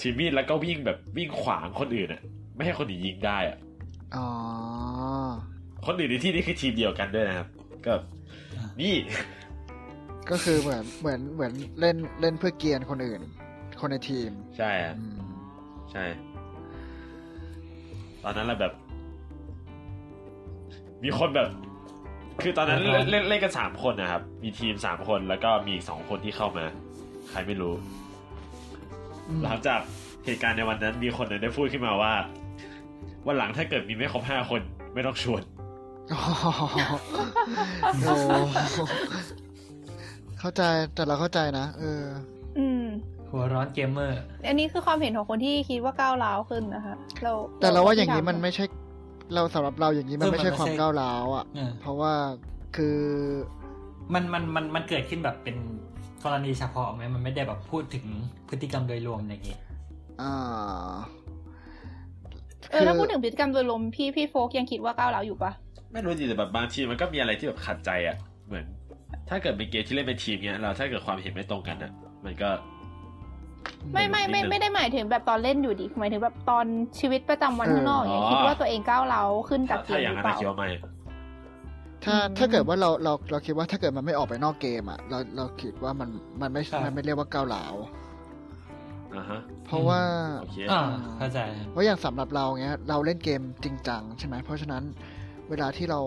[0.00, 2.22] ถือมีดแล้วก็วิ่งแบบวิ่งขวางคนอื่นอะ
[2.54, 3.56] ไม่ให้คนอื่นยิงได้อะ
[4.16, 4.28] อ๋อ
[5.86, 7.48] คนอื่นในที่นี้คือทีมเดียวกันด้วยนะครับ
[7.86, 7.92] ก็
[8.80, 8.94] นี่
[10.30, 13.20] ก็คือเหมือนเหมือนเหมือนเล่นเล่นเพื่อเกียนคนอื่น
[13.80, 15.18] คนในทีม ใช่อะอืม
[15.92, 16.04] ใช่
[18.24, 18.72] ตอนนั้นแหละแบบ
[21.04, 21.48] มีคนแบบ
[22.42, 26.64] คือตอนนั้นอ่าฮะเล่นเล่นเล่นกันสามคนนะครับ มีทีมสามคนแล้วก็มีอีกสองคนที่เข้ามา
[27.30, 27.74] ใครไม่รู้
[29.28, 29.80] อืมหลังจาก
[30.24, 32.12] เหตุการณ์ในวันนั้นมีคนหนึ่งได้พูดขึ้นมาว่า
[33.26, 34.60] วันหลังถ้าเกิดมีไม่ครบห้าคน
[34.94, 35.42] ไม่ต้องชวน
[36.12, 36.20] อ๋อ
[38.02, 38.14] โอ้
[40.40, 40.62] เข้าใจ
[40.94, 42.02] แต่เราเข้าใจนะเออ
[42.58, 42.84] อืม
[43.30, 48.64] หัวร้อนเกมเมอร์ อันนี้คือความเห็นของคนที่คิดว่าก้าวร้าวขึ้นนะคะเราแต่เราว่าอย่างนี้มันไม่ใช่
[49.34, 52.12] เราสำหรับเราอย่างนี้มันคือมันไม่ใช่ไม่ความใช่ก้าวร้าวอะเออเพราะว่า
[52.76, 52.98] คือ
[54.14, 55.56] มันมันมันมันเกิดขึ้นแบบเป็น
[56.24, 58.06] กรณีเฉพาะไหมมันไม่ได้แบบพูดถึง
[58.48, 59.60] พฤติกรรมโดยรวมอะไรอย่างเงี้ย
[60.22, 60.34] อ่า
[62.70, 65.52] เออถ้าพูดถึงพฤติกรรมโดยรวมพี่พี่โฟกยังคิดว่าก้าวร้าวอยู่ปะ
[65.92, 68.66] ไม่รู้ดิแต่แบบบางทีมันก็มีอะไรที่แบบขัดใจอะ เหมือน
[69.28, 71.92] ถ้าเกิดเป็นเกมที่เล่นเป็นทีมเนี้ยเราถ้าเกิดความเห็นไม่ตรงกันอะ
[72.24, 72.50] มันก็
[73.92, 76.64] ไม่ไม่ไม่นิดนึงไม่ได้หมายถึงแบบตอนเล่นอยู่ดิหมายถึงแบบตอน
[76.98, 80.68] ชีวิตประจำวันข้างนอกอย่างเงี้ยอ๋อคิดว่าตัวเองก้าวร้าวขึ้นจาถ้ากเกถ้ามอย่างหรืนั้อนเปล่าอะคิดว่าไม่
[82.04, 86.10] ถ้าอืมถ้าเกิดว่าเราเราเราคิดว่าถ้าเกิดมันไม่ออกไปนอกเกมอะเราเราคิดว่ามัน
[86.40, 87.74] มันไม่ครับมันไม่เรียกว่าก้าวหลาว
[89.14, 90.00] อ่าฮะเพราะว่า
[90.40, 90.80] โอเคอ่า
[91.18, 91.38] เข้าใจ
[91.70, 94.82] เพราะอย่างสำหรับเราเงี้ย เราเล่นเกมจริงจังใช่ไหมเพราะฉะนั้น
[95.50, 96.00] เวลาที่เรา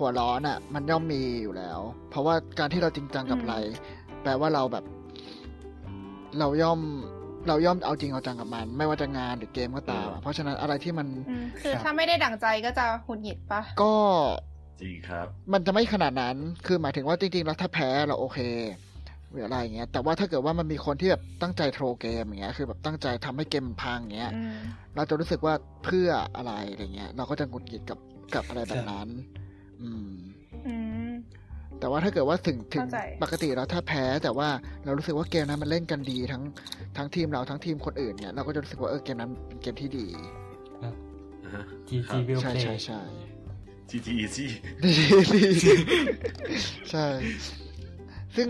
[0.00, 3.56] หัวร้อนอะ มันย่อมมีอยู่แล้ว เพราะว่าการที่เราจริงจังกับอะไร
[4.22, 4.84] แปลว่าเราแบบ
[6.38, 6.80] เราย่อม
[7.48, 13.92] เราย่อมเอาจริงเอาจังกับมัน ไม่ว่าจะงานหรือเกมก็ตามอะเพราะฉะนั้นอะไรที่มันอืมคือถ้าไม่ได้ดั่งใจก็จะหงุดหงิดปะก็
[14.80, 16.36] จริงครับ มันจะไม่ขนาดนั้น
[16.66, 18.38] คือหมายถึงว่าจริงๆแล้วถ้าแพ้เราโอเค
[19.30, 24.56] หรืออะไรอย่างเงี้ย แต่ว่าถ้าเกิดว่ามันมีคนที่แบบตั้งใจโทรเกมอย่างเงี้ย คือแบบตั้งใจทำให้เกมมันพังอย่างเงี้ยอืม
[24.96, 27.98] เราจะรู้สึกว่าเพื่ออะไรอะไรเงี้ย เราก็จะหงุดหงิดกับ
[28.34, 29.08] กับอะไรแบบนั้น
[29.82, 30.10] อืม
[30.66, 30.74] อื
[31.08, 31.10] ม
[31.80, 34.48] แต่ว่าถ้าเกิดว่าถึงถึงเข้าใจปกติเราถ้าแพ้แต่ว่า
[34.84, 36.42] เรารู้สึกว่าเกมนั้นมันเล่นกันดีทั้ง
[36.96, 40.06] ทั้งทีมเราทั้งทีมคนอื่นเนี่ยเราก็จะรู้สึกว่าเออเกมนั้นเป็นเกมที่ดี
[40.82, 40.92] อ่า
[41.54, 43.00] ฮะ GG will ใช่ play ใช่ใช่
[43.90, 44.46] GT Easy
[44.84, 44.92] ดี
[45.34, 45.42] ดี
[46.90, 47.06] ใช่
[48.36, 48.48] ซึ่ง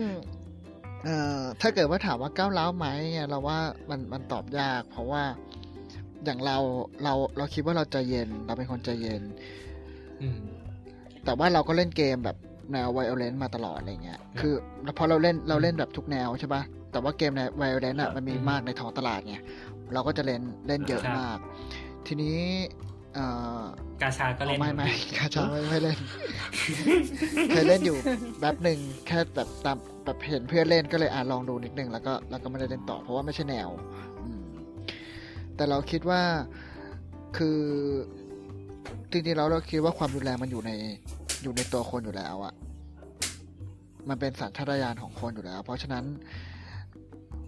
[1.05, 3.59] เอ่อถ้าเกิดว่าถามว่าก้าวร้าวไหมเนี่ยเราว่า
[3.91, 5.23] มันมันตอบยาก เพราะว่า
[6.25, 6.57] อย่างเรา
[7.05, 9.23] เราเราคิดว่าเราใจเย็น เราเป็นคนใจเย็น
[10.23, 10.41] อืม
[11.25, 12.37] แต่ว่าเราก็เล่นเกมแบบ
[12.73, 14.55] แนวไวโอเลนมาตลอดอะไรเงี้ย คือ
[14.99, 19.37] พอเราเล่นเราเล่นแบบทุกแนวใช่ปะแต่ว่าเกมในไวโอเลนอะมันมีมากในท้องตลาดไง
[19.93, 21.39] เราก็จะเล่นเล่นเยอะมาก
[22.07, 22.39] ทีนี้
[23.15, 23.27] เอ่
[23.61, 23.63] อ
[24.03, 25.99] กาชาก็เล่นไม่ไม่กาชาไม่ไม่เล่น
[27.51, 27.97] เคยเล่นอยู่
[28.39, 33.69] แป๊บหนึ่งแค่แบบตามแบบเห็นเพื่อนเล่นก็เลยอ่าลองดูนิดนึงแล้วก็แล้วก็ไม่ได้เล่นต่อเพราะว่าไม่ใช่แนว
[34.23, 34.43] อืม
[35.57, 36.23] แต่เราคิดว่า
[37.37, 37.61] คือ
[39.13, 40.71] จริงๆแล้วเราคิดว่าความรุนแรงมันอยู่ใน
[41.43, 42.55] อยู่ในตัวคนอยู่แล้วอะ
[44.09, 46.05] มันเป็นสัญชาตญาณของคนอยู่แล้ว เพราะฉะนั้น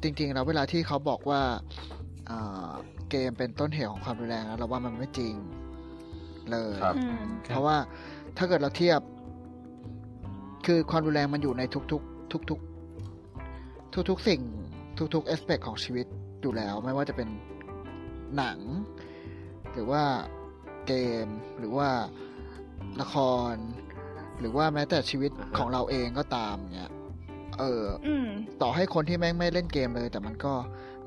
[0.02, 1.40] จริงๆแล้วเวลาที่เขาบอกว่า
[2.30, 2.70] อ่า
[3.10, 5.34] เกมเป็นต้นเหตุของความรุนแรงแล้วเราว่ามันไม่จริง
[6.50, 7.76] เลยครับอืมเพราะว่า
[8.36, 9.00] ถ้าเกิดเราเทียบ
[10.66, 14.40] คือความรุนแรงมันอยู่ในทุกๆ ทุกๆ ทุกๆสิ่ง
[15.14, 16.06] ทุกๆ a อสเปกของชีวิต
[16.42, 17.28] อยู่แล้ว ไม่ว่าจะเป็น
[18.36, 18.58] หนัง
[19.72, 20.02] หรือว่า
[20.86, 21.26] เกม
[21.58, 21.90] หรือว่า
[23.00, 23.16] ละค
[23.52, 23.54] ร
[24.40, 26.92] หรือว่าแม้แต่ชีวิตอ่าฮะของเราเองก็ตามเงี้ย
[27.58, 28.28] เอออืม
[28.62, 30.52] ต่อให้คนที่แม่งไม่เล่นเกมเลย แต่มันก็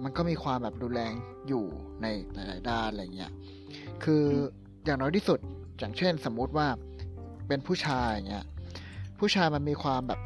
[0.03, 1.13] มันก็มีความแบบรุนแรง
[1.47, 1.65] อยู่
[2.01, 3.31] ในหลาย ๆ ด้านอะไรเงี้ย
[4.03, 4.23] คือ
[4.85, 5.39] อย่างน้อยที่สุด
[5.79, 6.67] อย่างเช่นสมมุติว่า
[7.47, 8.45] เป็นผู้ชายอย่างเงี้ย
[9.19, 10.21] ผู้ชายมันมีความแบบ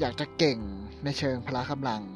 [0.00, 0.58] อยากจะเก่ง
[1.04, 2.04] ในเชิงพละกำลังา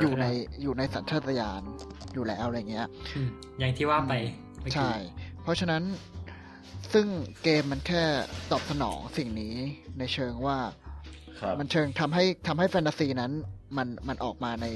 [0.00, 0.26] อยู่ใน
[0.62, 1.62] อยู่ในสัญชาตญาณ
[2.14, 4.12] อยู่แล้วอะไรเงี้ยอืมอย่างที่ว่าไป
[4.60, 4.92] เมื่อกี้ใช่
[5.42, 5.82] เพราะฉะนั้น
[6.92, 7.06] ซึ่ง
[7.42, 8.02] เกมมันแค่
[8.50, 9.54] ตอบสนองสิ่งนี้
[9.98, 10.58] ในเชิงว่า
[11.40, 13.32] ครับมันเชิงทำให้ทำให้แฟนตาซีนั้น
[13.76, 14.66] มันมันออกมาใน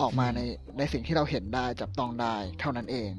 [0.00, 0.40] ออกมาใน
[0.78, 3.10] ในสิ่งที่เราเห็นได้จับต้องได้เท่านั้นเอง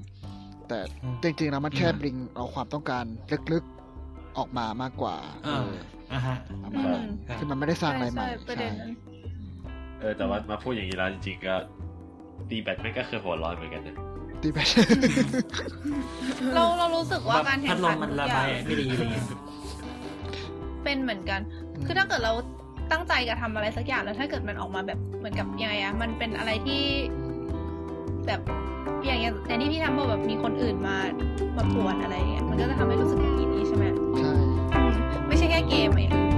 [0.68, 3.06] แต่อืมจริงๆแล้วมันแค่อืมบริงเอาความต้องการ
[3.54, 5.16] ลึกๆออกมามากกว่า
[5.48, 5.74] อ่าเออ
[6.14, 8.26] อ่าฮะประมาณนั้นครับคือมันไม่ได้สร้างอะไรใหม่
[8.58, 8.68] ใช่
[10.06, 11.56] ออแต่ว่ามาพูดอย่างนี้แล้วจริงๆก็
[12.50, 13.96] ตีแบตไม่งก็คือหัวร้อนเหมือนกันนะ
[14.42, 14.68] ตีแบต
[16.54, 19.26] เราเรารู้สึกว่าการแข่พังดลขัมนมันทุกระอย่าบางยไม่ดีอะไรเงี้ย
[20.84, 21.40] เป็นเหมือนกัน
[21.86, 22.34] คือถ้าเกิดเรา
[22.92, 26.82] ตั้งใจจะทำอะไรสักอย่างแล้วถ้าเกิดมันออกมาแบบเหมือนกับยังไงอะมันเป็นอะไรที่
[28.28, 28.42] แบบ
[29.06, 30.98] อย่างอย่างอย่างที่พี่ทำบอกแบบมีคนอื่นมา
[31.58, 33.86] มาปวนอะไรอย่างเงี้ยมันก็จะทำให้รู้สึกอย่างนี้ใช่ไหม
[34.20, 34.32] ใช่
[34.76, 34.94] อืม
[35.28, 36.35] ไม่ใช่แค่เกมอย่าง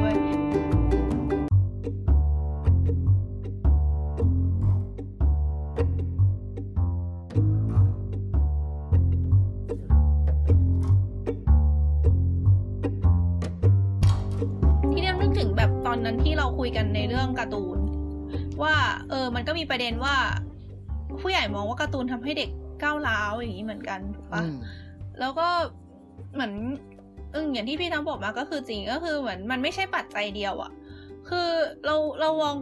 [16.38, 17.78] เราคุยกันในเรื่องการ์ตูน
[18.63, 18.76] ว่า
[19.10, 20.15] เออ มันก็มีประเด็นว่า
[21.21, 22.50] ผู้ใหญ่มองว่าการ์ตูนทำให้เด็ก
[22.84, 24.58] ก้าวร้าวอย่างนี้เหมือนกันถูกปะอืม
[25.19, 25.47] แล้วก็
[26.34, 26.54] เหมือน
[27.32, 30.71] เอออย่างที่พี่ทั้งบอกมาก็คือจริงก็คือเหมือนมันไม่ใช่ปัจจัยเดียวอะ
[31.30, 31.50] คือ
[31.86, 32.58] เราเราลอง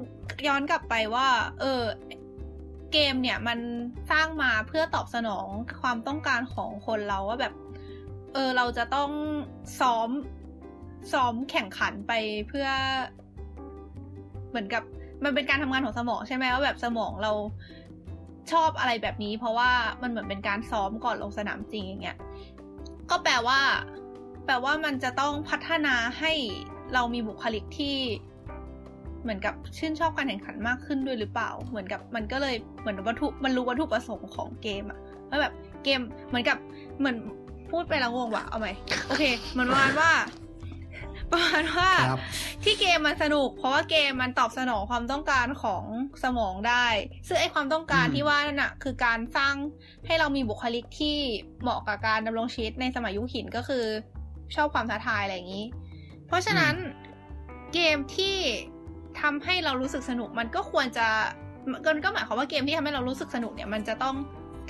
[0.47, 1.27] ย้อนกลับไปว่า
[1.59, 1.81] เออ
[2.93, 3.59] เกมเนี่ยมัน
[4.11, 5.47] สร้างมาเพื่อตอบสนอง
[5.81, 7.53] ความต้องการของคนเราว่าแบบ
[8.33, 9.11] เออเราจะต้อง
[9.79, 10.09] ซ้อม
[11.13, 12.13] ซ้อมแข่งขันไป
[12.47, 12.67] เพื่อ
[14.55, 14.83] เหมือนกับ
[15.23, 17.31] มันเป็นการทำงานของสมองใช่ไหมว่าแบบสมองเรา
[18.51, 22.17] ชอบอะไรแบบนี้ เพราะว่ามันเหมือนเป็นการซ้อมก่อนลงสนามจริงอย่างเงี้ย
[23.09, 23.59] ก็แปลว่า
[24.45, 26.33] แปลว่ามันจะต้องพัฒนาให้
[26.93, 27.95] เรามีบุคลิกที่
[29.21, 36.57] เหมือนกับชื่นชอบการแข่งขันมากขึ้นด้วยหรือเปล่า เหมือนกับมันก็เลยเหมือนวัตถุมันรู้วัตถุประสงค์ของเกมอะว่าแบบเกมเหมือนกับ
[36.99, 37.15] เหมือน
[37.71, 38.67] พูดไปแล้วงงว่ะเอาไหม
[39.07, 40.11] โอเคเหมือนประมาว่า
[41.31, 42.21] ประมาณว่าครับ
[42.63, 45.83] ที่เกมมันสนุก เพราะว่าเกมมันตอบสนองความต้องการของ
[46.23, 46.85] สมองได้
[47.27, 49.55] ซึ่งไอความต้องการอืมที่ว่านั่นน่ะคือการสร้าง
[50.05, 51.17] ให้เรามีบุคลิกที่
[51.61, 53.85] เหมาะกับการดำรงชีวิตในสมัยยุคหินก็คือ
[54.55, 55.65] ชอบความท้าทายอะไรอย่างนี้
[56.27, 56.73] เพราะฉะนั้น
[57.73, 58.35] เกมที่
[59.21, 61.07] ทำให้เรารู้สึกสนุกมันก็ควรจะ
[61.71, 64.15] มันก็หมายความว่าเกมที่ทำให้เรารู้สึกสนุกเนี่ย มันจะต้อง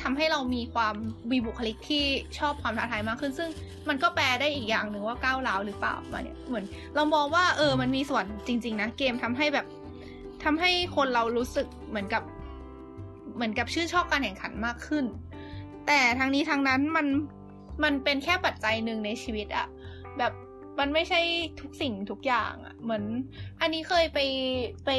[0.01, 0.95] ทำให้เรามีความ
[1.31, 2.03] มีบุคลิกที่
[2.39, 3.49] ชอบความท้าทายมากขึ้น ซึ่ง
[3.89, 9.65] มันก็แปลได้อีกอย่างหนึ่งว่าก้าวร้าวหรือเปล่ามาเนี่ยเหมือนเรามองว่าเออมันมีส่วนจริง ๆ นะเกมทำให้แบบ
[10.43, 12.23] ทำให้คนเรารู้สึกเหมือนกับ
[13.35, 15.05] เหมือนกับชื่นชอบการแข่งขันมากขึ้น
[15.87, 17.07] แต่ทางนี้ทางนั้นมัน
[17.83, 19.67] มันเป็นแค่ปัจจัยหนึ่งในชีวิตอะ
[20.17, 20.33] แบบ
[20.79, 21.19] มันไม่ใช่
[21.61, 23.03] ทุกสิ่งทุกอย่างอะเหมือน
[23.61, 24.19] อันนี้เคยไป
[24.85, 24.89] ไป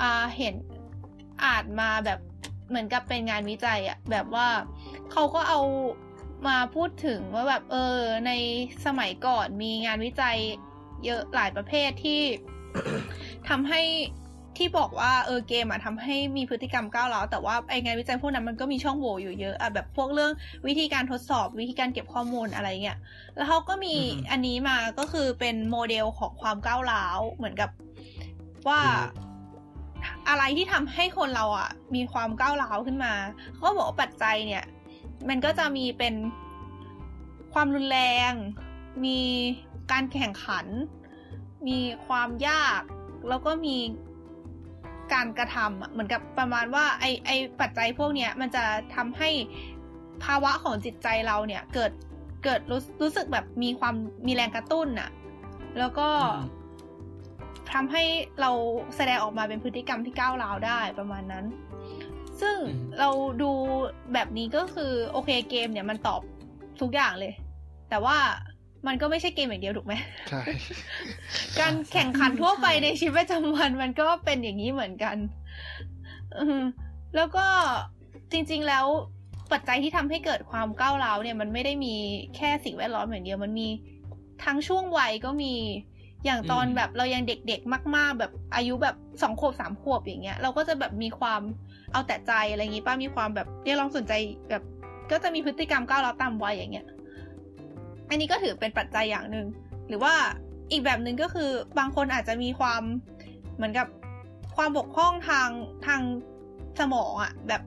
[0.00, 0.54] อ่าเห็น
[1.44, 2.20] อ่านมาแบบ
[2.68, 4.48] เหมือนกับเป็นงานวิจัยอะแบบว่า
[5.12, 5.60] เขาก็เอา
[6.46, 8.32] มาพูดถึงว่าแบบเออใน
[8.86, 10.36] สมัยก่อนมีงานวิจัย
[11.04, 12.20] เยอะหลายประเภทที่
[13.48, 13.82] ทำให้
[14.56, 20.32] ที่บอกว่าเออเกมอะทำให้มีพฤติกรรมก้าวร้าวแต่ว่าไองานวิจัยพวกนั้นมันก็มีช่องโหว่อยู่เยอะอะแบบพวกเรื่อง
[20.66, 22.98] วิธีการทดสอบวิธีการเก็บข้อมูลอะไรเงี้ย
[23.36, 23.94] แล้วเขาก็มี
[24.30, 27.70] อันนี้มาก็คือเป็นโมเดลของความก้าวร้าวเหมือนกับ
[28.68, 28.80] ว่า
[30.28, 33.12] อะไรที่ทำให้คนเราอะมีความก้าวร้าวขึ้นมา
[33.54, 34.64] เขาก็บอกว่าปัจจัยเนี่ย
[35.28, 36.14] มันก็จะมีเป็น
[37.52, 38.32] ความรุนแรง
[39.04, 39.20] มี
[39.92, 40.66] การแข่งขัน
[41.68, 42.80] มีความยาก
[43.28, 43.76] แล้วก็มี
[45.12, 48.64] การกระทำอะเหมือนกับประมาณว่าไอไอปัจจัยพวกเนี้ยมันจะ
[48.94, 49.30] ทำให้
[50.24, 51.92] ภาวะของจิตใจเราเนี่ยเกิด
[52.44, 53.94] เกิดรู้รู้สึกแบบมีความ
[54.26, 55.10] มีแรงกระตุ้นน่ะ
[55.78, 56.08] แล้วก็
[57.72, 58.02] ทำให้
[58.40, 58.50] เรา
[58.96, 61.44] แสดงออกมาเป็นพฤติกรรมที่ก้าวร้าวได้ประมาณนั้น
[62.40, 63.08] ซึ่งอืมเรา
[63.42, 63.50] ดู
[64.12, 66.20] แบบนี้ก็คือโอเคเกมเนี่ยมันตอบ
[66.80, 67.32] ทุกอย่างเลย
[67.90, 68.16] แต่ว่า
[68.86, 69.94] มันก็ไม่ใช่เกมอย่างเดียวถูกไหม
[70.30, 70.42] ใช่
[71.60, 75.16] การแข่งขันทั่วไปในชีวิตประจำวันมันก็เป็นอย่างนี้เหมือนกัน
[76.38, 76.60] อืม
[77.16, 77.46] แล้วก็
[78.32, 78.86] จริง ๆ แล้ว
[79.52, 81.94] ปัจจัยที่ทำให้เกิดความก้าวร้าวเนี่ย มันไม่ได้มี
[82.36, 83.68] แค่สิ่งแวดล้อมอย่างเดียว มันมี
[84.44, 85.54] ทั้งช่วงวัยก็มี
[86.24, 91.40] อย่างตอนอืมแบบเรายังเด็กๆ มาก ๆ แบบอายุแบบสองขวบสามขวบอย่างเงี้ย เราก็จะแบบมีความ
[91.92, 94.12] เอาแต่ใจอะไรอย่างงี้ป้ามีความแบบเรียกร้องสนใจ
[94.50, 94.62] แบบ
[95.10, 96.86] ก็จะมีพฤติกรรมก้าวร้าวตามวัยอย่างเงี้ย
[98.08, 99.46] อันนี้ก็ถือเป็นปัจจัยอย่างหนึ่ง
[99.88, 100.14] หรือว่า
[100.72, 102.82] อีกแบบหนึ่งก็คือบางคนอาจจะมีความ
[103.56, 103.86] เหมือนกับ
[104.56, 105.48] ความบกพร่องทาง
[105.86, 106.00] ทาง
[106.80, 107.62] สมองอะแบบ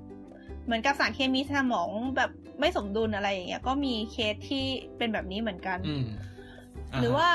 [0.65, 4.65] เหมือนกับสารเคมีสมองแบบไม่สมดุลอะไรอย่างเงี้ย ก็มีเคสที่
[4.97, 7.29] เป็นแบบนี้เหมือนกันอืมาหรือฮะว่า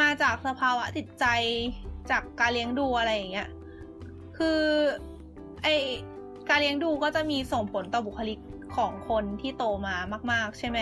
[0.00, 1.26] มาจากสภาวะจิตใจ
[2.10, 3.48] จากการเลี้ยงดูอะไรอย่างเงี้ย
[4.36, 4.60] คือ
[5.62, 5.68] ไอ
[6.48, 8.38] การเลี้ยงดูก็จะมีส่งผลต่อบุคลิก
[8.76, 9.96] ของคนที่โตมา
[10.32, 10.78] มาก ๆ ใช่ไหม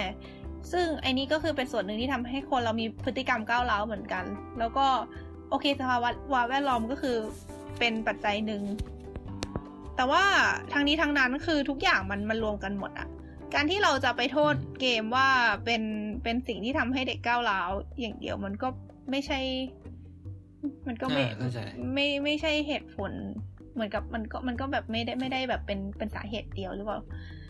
[0.72, 4.24] ซึ่งไอนี้ก็คือเป็นส่วนหนึ่งที่ทำให้คนเรามีพฤติกรรมก้าวร้าวเหมือนกัน
[4.58, 4.86] แล้วก็
[5.50, 7.16] โอเคสภาวะแวดล้อมก็คือ
[7.78, 8.62] เป็นปัจจัยหนึ่ง
[9.96, 10.24] แต่ว่า
[10.72, 13.08] ทางนี้ทางนั้นคือทุกอย่างมันมันรวมกันหมดอะ
[13.54, 15.28] การที่เราจะไปโทษเกมว่า
[15.64, 15.82] เป็น
[16.22, 17.70] เป็นสิ่งที่ทำให้เด็กก้าวร้าว
[18.00, 18.68] อย่างเดียวมันก็
[19.10, 19.38] ไม่ใช่
[20.86, 21.58] มันก็ไม่อ่าเข้าใจ
[21.94, 23.12] ไม่ไม่ใช่เหตุผล
[23.74, 27.00] เหมือนกับมันก็มันก็แบบไม่ได้ไม่ได้แบบเป็นเป็นสาเหตุเดียวหรือเปล่า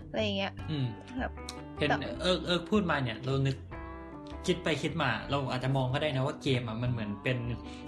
[0.08, 0.86] อะไรอย่างเงี้ยอืม
[1.18, 1.32] แบบ
[1.76, 3.56] เห็นแต่เอิกเอิกพูดมาเนี่ย เรานึก
[4.46, 7.38] คิดไปคิดมา เราอาจจะมองก็ได้นะว่าเกมอะมันเหมือนเป็น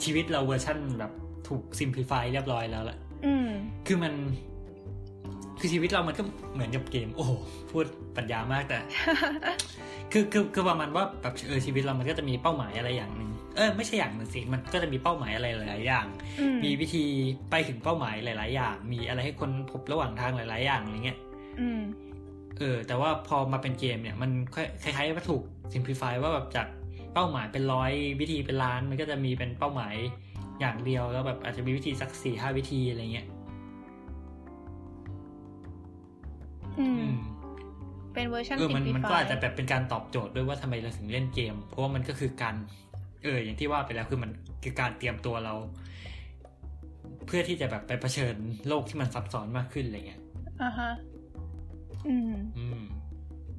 [0.05, 1.13] ชีวิตเราเวอร์ชั่นแบบ
[1.49, 3.49] ถูก simplify เรียบร้อยแล้วแหละอืม
[3.87, 4.13] คือมัน
[5.65, 6.23] คือชีวิตเรามันก็
[6.55, 7.33] เหมือนกับเกม โอ้โห
[7.71, 7.85] พูด
[8.17, 8.79] ปรัชญามากแต่
[10.13, 16.07] คือคือคือประมาณว่าแบบเออชีวิตเรามันก็จะมีเป้าหมายอะไรอย่างหนึ่งเออไม่ใช่อย่างหนึ่งสิมันก็จะมีเป้าหมายอะไรหลาย ๆ อย่าง
[16.41, 17.05] อืมมีวิธี
[17.51, 21.19] ไปถึงเป้าหมายหลาย ๆ อย่าง มีอะไรให้คนพบระหว่างทางหลาย ๆ อย่างอะไรเงี้ย
[21.61, 21.81] อืม
[22.59, 24.31] เออ แต่ว่าพอมาเป็นเกมเนี่ย มัน
[24.83, 26.67] คล้ายๆว่าถูก simplify ว่าแบบจาก
[27.15, 29.95] เป้าหมายเป็นร้อยวิธีเป็นล้าน มันก็จะมีเป็นเป้าหมาย
[30.61, 33.27] อย่างเดียวแล้วแบบอาจจะมีวิธีสักสี่ห้าวิธีอะไรเงี้ย
[38.15, 42.55] เป็นเวอร์ชันเออมัน simplify มันก็อาจจะแบบเป็นการตอบโจทย์ด้วยว่าทำไมเราถึงเล่นเกม เพราะว่ามันก็คือการ
[43.23, 44.31] เอออย่างที่ว่าไปแล้วคือมัน
[44.63, 45.55] คือการเตรียมตัวเรา
[47.27, 48.37] เพื่อที่จะแบบไปเผชิญ
[48.69, 50.21] โลกที่มันซับซ้อนมากขึ้นอะไรเงี้ย
[50.63, 50.91] อ่าฮะ
[52.09, 52.81] อืมอืม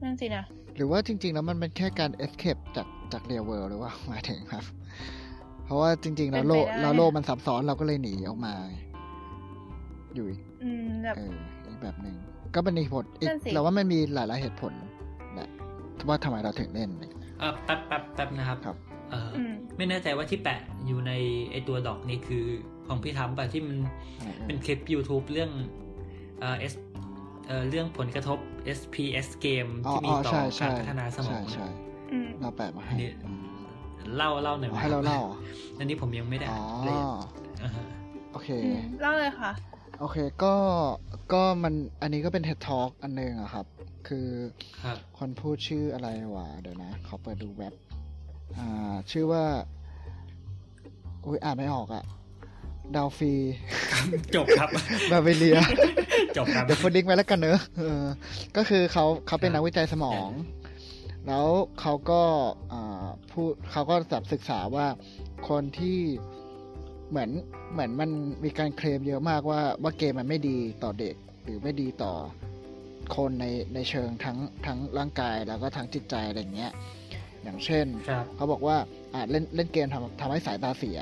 [0.04, 0.44] นั่นสินะ
[0.76, 4.66] หรือว่าจริง ๆ แล้วมันเป็นแค่การ escape จากจาก real world หรือว่าหมายถึงครับ
[5.66, 8.54] เพราะว่าจริง ๆ แล้วโลกเป็นไปได้แล้วโลกมันซับซ้อนเราก็เลยหนีออกมา
[10.16, 11.36] อยู่อีกอืมแบบเออ
[11.68, 12.16] อีกแบบหนึ่ง
[12.56, 14.74] ก็เป็นเหตุผลอีกนั่นสิเราว่ามันมีหลายๆเหตุผล
[15.36, 15.50] แหละ
[16.08, 18.78] ว่าทำไมเราถึงเล่นเนี่ยเออแป๊บแป๊บแป๊บนะครับครับ
[19.12, 21.12] เออออืมไม่แน่ใจว่าที่แปะอยู่ใน
[21.52, 22.46] ไอตัวดอกนี่คือ
[22.88, 23.78] ของพี่ทำป่ะที่มัน
[24.18, 25.52] อะไรเอ่ยเป็นคลิป YouTube เรื่อง
[26.40, 26.74] เอ่อ S
[27.48, 28.38] เอ่อเรื่องผลกระทบ
[28.78, 31.68] SPS เกมอ๋อที่มีอ๋อต่อใช่กาใช่รพัฒนาสมองใช่ใช่
[32.12, 33.10] อืมเราแปะมาให้นี่
[34.16, 35.38] เล่าเล่าหน่อยไหมให้เราเล่าเหรอ
[35.80, 37.00] อันนี้ผมยังไม่ได้อ๋อเลย
[37.64, 37.86] อ่าฮะ
[38.32, 39.52] โอเคอืมเล่าเลยค่ะ
[40.00, 40.56] โอเคก็
[41.34, 43.66] ก็มันอันนี้ก็เป็น TED Talk อันหนึงอะครับ
[44.08, 44.28] คือ
[44.84, 47.74] ครับคนพูดชื่ออะไรวะเดี๋ยวนะขอเปิดดูเว็บ
[48.58, 49.44] อ่าชื่อว่า
[51.26, 52.04] อุ้ยอ่านไม่ออกอะ
[52.96, 53.34] ดาวฟี
[54.36, 54.70] จบครับ
[55.12, 55.60] บาเวเลีย
[56.38, 58.04] จบครับเดี๋ยวพูดลิงก์ไว้แล้วกันเนอะเออ
[58.58, 60.30] ก็คือเขาเขาเป็นครับนักวิจัยสมอง
[61.28, 61.46] แล้ว
[61.80, 62.22] เขาก็
[62.72, 64.88] อ่าพูดเขาก็แบบศึกษาว่า
[65.50, 66.00] คนที่
[67.10, 67.30] เหมือน
[67.74, 68.10] เหมือนมัน
[68.44, 72.14] มีการเคลมเยอะมากว่าว่าเกมมันไม่ดีต่อเด็กหรือไม่ดีต่อ
[73.16, 76.74] คนในในเชิงทั้งทั้งร่างกายแล้วก็ทั้งจิตใจอะไรอย่างเงี้ย
[77.44, 78.78] อย่างเช่นครับเขาบอกว่า
[79.14, 81.00] อ่าเล่นเล่นเกมทำทำให้สายตาเสีย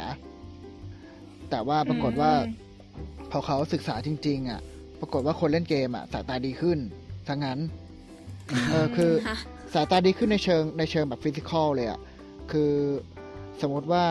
[1.50, 2.62] แต่ว่าปรากฏว่าอืม
[3.32, 4.62] พอเขาศึกษาจริง ๆ อะ
[5.00, 6.80] ปรากฏว่าคนเล่นเกมอะ สายตาดีขึ้น
[7.28, 7.60] ทั้งนั้น
[8.72, 9.38] เออคือฮะ
[9.74, 12.00] สายตาดีขึ้นในเชิงในเชิงแบบ physical เลยอะ
[12.52, 12.72] คือ
[13.62, 14.06] สมมติว่า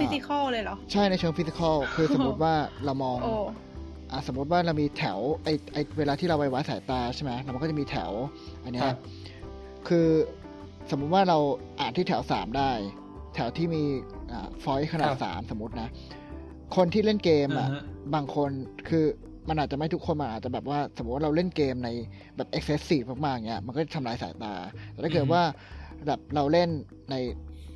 [0.00, 2.54] physical เลยเหรอ ใช่ในเชิง physical คือสมมติว่า
[2.84, 3.34] เรามองโอ้
[4.12, 8.10] อะสมมติว่าเรามีแถวไอไอเวลาที่เราไปวัดสายตาใช่ไหมแล้วมันก็จะมีแถว
[8.64, 8.98] อันเนี้ยครับ
[9.88, 10.08] คือ
[10.90, 11.38] สมมุติว่าเรา
[11.80, 12.70] อ่านที่แถวสามได้
[13.34, 13.82] แถวที่มี
[14.32, 15.88] อ่าฟอยต์ขนาดครับสามสมมตินะ
[16.76, 17.82] คนที่เล่นเกมอะอ่าฮะ
[18.14, 18.50] บางคน
[18.88, 19.04] คือ
[19.48, 21.90] มันอาจจะไม่ทุกคนมันอาจจะแบบว่า สมมติว่าเราเล่นเกมใน
[22.36, 24.54] แบบ excessive มากๆเงี้ยมันก็จะทำลายสายตา
[24.90, 25.42] แต่ถ้าเกิดว่า
[26.06, 26.68] แบบเราเล่น
[27.10, 27.16] ใน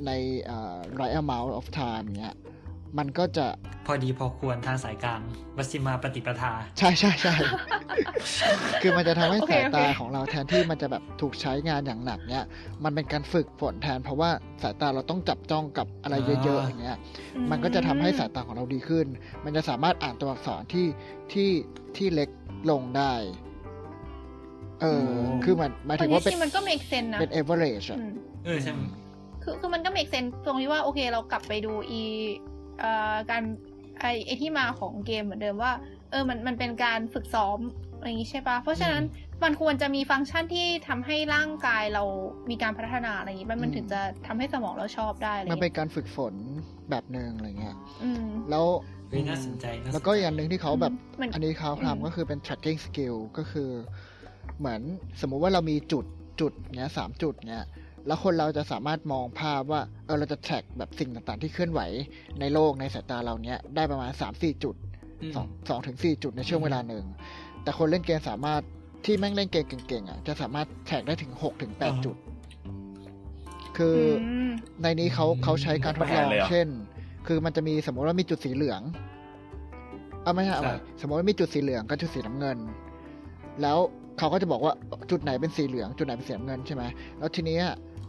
[0.07, 0.11] ใน
[0.51, 2.37] อ่า right amount of time เงี้ย
[2.99, 3.47] มันก็จะ
[3.87, 5.21] พอดีพอควรทางสายกลาง
[5.57, 7.35] วัชิมาปฏิปทา ใช่ใช่ใช่
[8.83, 12.45] คือมันจะทำให้โอเคสายตาโอเคของเราแทนที่มันจะแบบถูกใช้งานอย่างหนักเนี้ย
[12.85, 14.31] มันเป็นการฝึกฝนแทน เพราะว่า
[14.63, 16.99] สายตาเราต้องจับจ้องกับอะไรเยอะๆอ่าอย่างเงี้ย
[17.51, 19.07] มันก็จะทำให้สายตาของเราดีขึ้น
[19.45, 20.87] มันจะสามารถอ่านตัวอักษรที่
[21.33, 21.51] ที่
[21.97, 22.29] ที่เล็ก
[22.71, 23.13] ลงได้
[24.81, 25.07] เออ
[25.45, 28.13] คือมันหมายถึงว่าจเป็นริงๆมันก็ make sense นะเป็น average อะอืม
[28.47, 28.81] เออใช่ไหม
[29.47, 32.03] คือคือมันก็ make sense ตรงที่ว่าโอเคเรากลับไปดูอี
[32.81, 33.43] เอ่อการ
[34.01, 35.73] ไอไอที่มาของเกมเหมือนเดิมว่า
[36.11, 37.59] เออมันมันเป็นการฝึกซ้อม
[37.97, 39.05] อะไรอย่างนี้ใช่ปะเพราะฉะนั้น
[39.45, 42.05] มันควรจะมีฟังก์ชันที่ทำให้ร่างกายเรา
[42.51, 46.35] มีการพัฒนาอะไรอย่างนี้มันมันถึงจะทำให้สมองเราชอบได้อะไรอมันย่างเป็นเงี้ยการฝึกฝน
[46.91, 48.65] แบบหนึ่งอะไรเงี้ยอืมแล้ว
[49.09, 53.71] เฮ้ยน่าสนใจน่าสนใจแล้วก็อีกอย่างหนึ่งที่เขาแบบมันอันนี้เขาอืมทำก็คือเป็น tracking skill ก็คือ
[54.59, 54.81] เหมือน
[55.21, 56.05] สมมุติว่าเรามีจุด
[56.41, 57.65] จุดเนี้ยสามจุดเนี้ย
[58.07, 61.81] แล้วคนเราจะสามารถมองภาพว่าเออเราจะ track แบบสิ่งต่างๆ ที่เคลื่อนไหว
[62.41, 64.75] ในโลกในสายตาเราเนี้ยได้ประมาณสามสี่จุด
[65.23, 67.05] อืมสองสองถึงสี่จุดในช่วงอืมเวลาหนึ่ง
[67.63, 68.63] แต่คนเล่นเกมสามารถ
[69.05, 72.17] ที่แม่งเล่นเกมเก่งๆอะจะสามารถ track ได้ถึงหกถึงแปดจุด
[73.77, 74.51] คืออม
[74.83, 76.69] ในนี้เขาเขาใช้การทดลองเช่น
[77.27, 78.83] คือมันจะมีสมมติว่ามีจุดสีเหลือง
[80.23, 82.59] เอาไม่ใช่เอาใหม่ครับสมมติว่ามีจุดสีเหลืองกับจุดสีน้ำเงิน
[83.63, 83.79] แล้ว
[84.19, 84.73] เขาก็จะบอกว่า
[85.11, 86.83] จุดไหนเป็นสีเหลือง จุดไหนเป็นสีน้ำเงินใช่ไหม
[87.19, 87.65] แล้วทีเนี้ย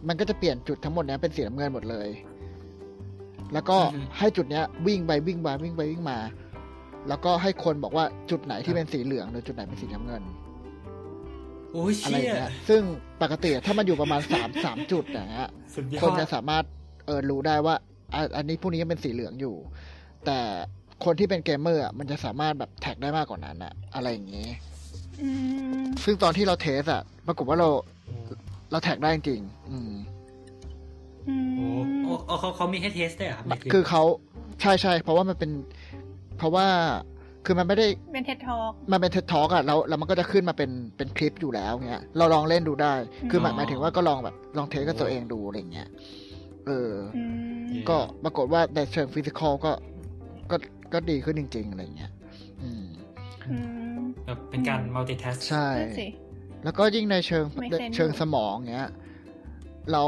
[0.07, 2.07] มันก็จะเปลี่ยนจุดทั้งหมดเนี้ยเป็นสีน้ำเงินหมดเลย
[3.53, 6.19] แล้วก็อือฮึให้จุดเนี้ยวิ่งไปวิ่งมาวิ่งไปวิ่งมา
[7.07, 10.23] แล้วก็ให้คนบอกว่าจุดไหนที่เป็นสีเหลืองหรือจุดไหนเป็นสีน้ำเงิน
[11.73, 12.81] โอ้ยอะไรเชี่ยอย่างเงี้ยซึ่ง
[13.21, 16.63] ปกติถ้ามันอยู่ประมาณสามสามจุดอย่างเงี้ยสุดยอดคนจะสามารถ
[17.05, 17.75] เออรู้ได้ว่า
[18.13, 19.55] อะอันนี้พวกนี้ยังเป็นสีเหลืองอยู่
[20.25, 20.39] แต่
[21.05, 24.76] คนที่เป็นเกมเมอร์อะมันจะสามารถแบบ track ได้มากกว่านั้นอะอะไรอย่างงี้อืม
[26.03, 27.69] ซึ่งตอนที่เรา test อะปรากฏว่าเรา
[28.71, 29.93] เรา track ได้จริงๆอืม
[31.27, 34.03] อืมโอ้โอ้โอ้เขาเขามีให้ test ด้วยเหรอครับในคลิปคือเขา
[34.61, 35.51] ใช่ใช่เพราะว่ามันเป็น
[36.37, 36.67] เพราะว่า
[37.45, 42.93] คือมันไม่ได้เป็น TED Talk มันเป็น TED Talk อะแล้วแล้วมันก็จะขึ้นมาเป็นเป็นคลิปอยู่แล้วเงี้ย เราลองเล่นดูได้
[43.31, 45.87] คือหมายหมายถึงว่าก็ลองแบบลอง test กับตัวเองดูอะไรเงี้ย
[46.67, 47.23] เอออื
[47.63, 49.71] มก็ปรากฏว่าในเชิง physical ก็
[50.51, 50.55] ก็
[50.93, 52.11] ก็ดีขึ้นจริง ๆ อะไรเงี้ย
[52.61, 52.85] อืม
[53.49, 53.76] อืม
[54.27, 56.07] แบบเป็นการ multitask ใช่นั่นสิ
[56.63, 58.89] แล้วก็ยิ่งในเชิง Make sense เชิงสมองเงี้ย
[59.91, 60.03] เรา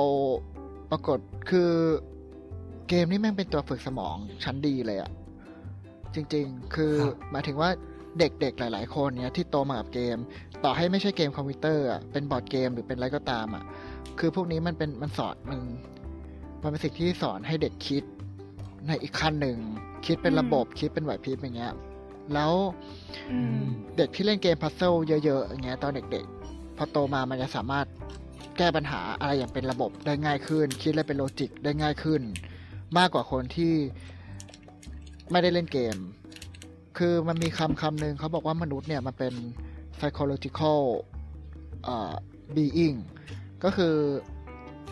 [0.91, 1.71] ปรากฏคือ
[2.89, 5.11] เกมนี่แม่งเป็นตัวฝึกสมองชั้นดีเลยอะ
[6.13, 7.69] จริง ๆ คือครับหมายถึงว่า
[8.19, 10.17] เด็กๆ หลาย ๆ คนเนี้ยที่โตมากับเกม
[10.63, 13.63] ต่อให้ไม่ใช่เกมคอมพิวเตอร์อะเป็นบอร์ดเกมหรือเป็นอะไรก็ตามอะ
[14.19, 15.59] คือพวกนี้มันเป็นมันสอนมัน
[16.63, 18.03] มันเป็นสิ่งที่สอนให้เด็กคิด
[18.87, 19.57] ในอีกขั้นหนึ่ง
[20.05, 21.73] คิดเป็นระบบคิดเป็นไหวพริบอย่างเงี้ย
[22.33, 22.53] แล้ว
[23.31, 23.61] อืม
[23.97, 27.85] เด็กที่เล่นเกม puzzle เยอะๆอย่างเงี้ยตอนเด็กๆ พอโตมามันจะสามารถ
[28.57, 32.21] แก้ปัญหาอะไรอย่างเป็นระบบได้ง่ายขึ้น คิดอะไรเป็นโลจิกได้ง่ายขึ้น
[32.97, 33.73] มากกว่าคนที่
[35.31, 35.97] ไม่ได้เล่นเกม
[36.97, 39.33] คือมันมีคำคำหนึ่งเขาบอกว่ามนุษย์เนี่ยมันเป็น
[39.97, 40.79] psychological
[41.83, 42.13] เอ่อ
[42.55, 42.97] being
[43.63, 43.95] ก็คือ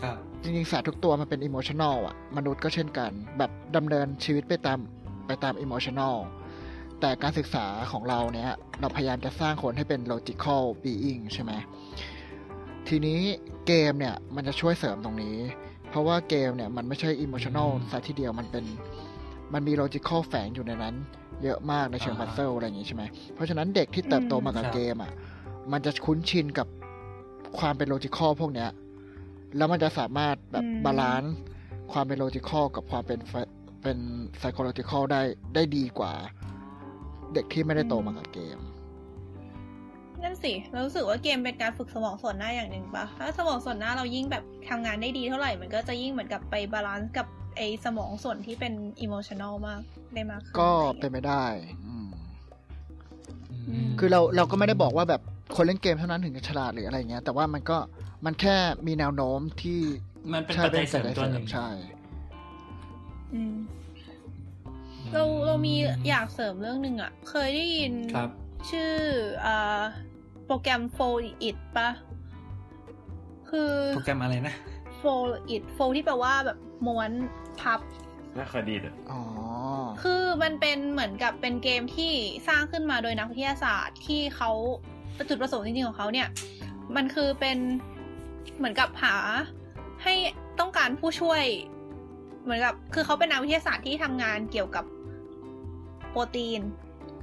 [0.02, 4.78] ครับจริงๆสัตว์ทุกตัวมันเป็นอิโมชัน a ลอะมนุษย์ก็เช่นกัน แบบดำเนินชีวิตไปตาม
[5.26, 6.16] ไปตามอิ o มชัน a ล
[7.00, 11.52] แต่การศึกษาของเราเนี่ยเราพยายามจะสร้างคนให้เป็น logical being ใช่ไหม
[12.88, 13.20] ทีนี้
[13.66, 15.36] เกมเนี่ยมันจะช่วยเสริมตรงนี้
[15.90, 18.64] เพราะว่าเกมเนี่ยมันไม่ใช่อิ o มชัน a ลซะทีเดียวมันเป็น
[19.52, 20.94] มันมี logical แฝงอยู่ในนั้น
[21.42, 23.02] เยอะมากในเชิงอ่า puzzle อะไรอย่างนี้ใช่ไหม
[23.34, 25.12] เพราะฉะนั้นเด็กที่เติบโตมากับครับเกมอะ
[25.72, 26.66] มันจะคุ้นชินกับ
[27.58, 28.70] ความเป็น logical พวกเนี้ย
[29.56, 31.34] แล้วมันจะสามารถแบบอืม balance
[31.92, 33.98] ความเป็น logical กับความเป็น fi- เป็น
[34.38, 35.22] psychological ได้
[35.54, 36.12] ได้ดีกว่า
[37.34, 38.58] เด็กที่ไม่ได้โตมากับเกม
[40.22, 47.26] นั่นสิเรารู้สึกว่าเกมเป็นการฝึกสมองส่วนหน้าอย่างหนึ่งปะถ้าสมองส่วนหน้าเรายิ่งแบบทำงานได้ดีเท่าไหร่ มันก็จะยิ่งเหมือนกับไป balance กับ
[47.56, 49.80] ไอสมองส่วนที่เป็นอิโมชัน a ลมาก
[50.14, 51.44] ได้มากขึ้นก็อะไรเป็นเงี้ยไปได้
[51.86, 52.08] อืม
[53.68, 55.22] อืมคือเราเราก็ไม่ได้บอกว่าแบบ
[55.56, 57.78] คนเล่นเกมเท่านั้นถึงจะฉลาดหรืออะไรเงี้ย แต่ว่ามันก็
[58.24, 58.56] มันแค่
[58.86, 59.80] มีแนวโน้มที่
[60.32, 61.68] มันเป็นใช่ปัจจัยเสริมปัจตัวหนึ่งใช่
[63.34, 63.56] อืม
[65.14, 65.74] เราเรามี
[66.08, 68.30] อยากเสริมเรื่องหนึ่งอะเคยได้ยินครับ
[68.70, 68.92] ชื่อ
[69.46, 69.82] อ่า
[70.46, 71.14] โปรแกรม f o l
[71.48, 71.90] It ปะ
[73.50, 74.54] คือโปรแกรมอะไรนะ
[75.00, 77.10] f o l It f o l ที่แปลว่าแบบม้วน
[77.60, 77.80] พับ
[78.36, 79.20] น่าเคยดีนะอ๋อ
[80.02, 82.12] คือมันเป็นเหมือนกับเป็นเกมที่
[82.48, 84.50] สร้างขึ้นมาโดยนักวิทยาศาสตร์ที่เขา
[85.28, 86.28] จุดประสงค์จริงๆของเขาเนี่ย
[86.96, 87.58] มันคือเป็น
[88.56, 89.14] เหมือนกับหา
[90.02, 90.14] ให้
[90.60, 91.42] ต้องการผู้ช่วย
[92.42, 94.97] เหมือนกับ คือเขาเป็นนักวิทยาศาสตร์ที่ทำงานเกี่ยวกับโป
[96.24, 96.60] รตีน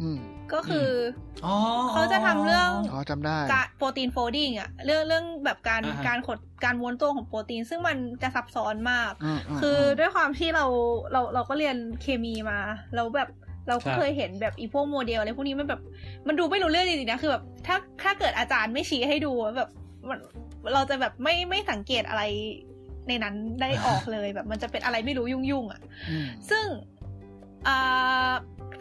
[0.02, 0.20] อืม
[0.54, 0.90] ก็คือ
[1.46, 1.56] อ๋อ
[1.92, 10.66] เขาจะทำเรื่องอ๋อจำได้การโปรตีนโฟลดิ้งอะเรื่องเรื่องแบบการอ่าฮะการขดการม้วนตัวของโปรตีน ซึ่งมันจะซับซ้อนมากอืมมคือมอด้วยความที่เรา
[11.12, 12.60] เราเราก็เรียนเคมีมา
[12.96, 13.30] แล้วแบบ
[13.68, 15.82] เราก็ครับเคยเห็นแบบอีพวกโมเดลอะไรพวกนี้มันแบบ
[16.28, 19.70] มันดูไม่รู้เรื่องจริงๆนะคือแบบถ้าถ้าเกิดอาจารย์ไม่ชี้ให้ดูแบบ
[20.10, 20.20] มัน
[20.74, 22.24] เราจะแบบไม่ไม่สังเกตอะไร
[23.08, 26.66] ในนั้นได้ออกเลยแบบ มันจะเป็นอะไรไม่รู้ยุ่งๆอะอืมซึ่ง
[27.68, 28.32] อ่า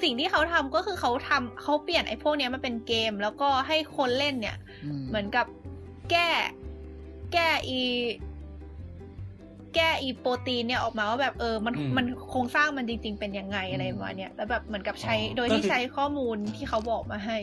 [0.03, 4.57] สิ่งที่เขาทำก็คือเขาทำเขาเปลี่ยนไอ้พวกเนี้ยมาเป็นเกม แล้วก็ให้คนเล่นเนี่ย
[5.09, 5.47] เหมือนกับ
[6.11, 6.29] แก้
[7.33, 7.81] แก้อี
[9.75, 17.39] แก้อีโปรตีนเนี่ยออกมาว่าแบบเออมันอืมมันโครงสร้างมันจริง ๆ เป็นยังไงอะไรประมาณเนี้ยแล้วแบบเหมือนกับใช้อ๋อโดยก็ที่คือใช้ข้อมูลที่เขาบอกมาให้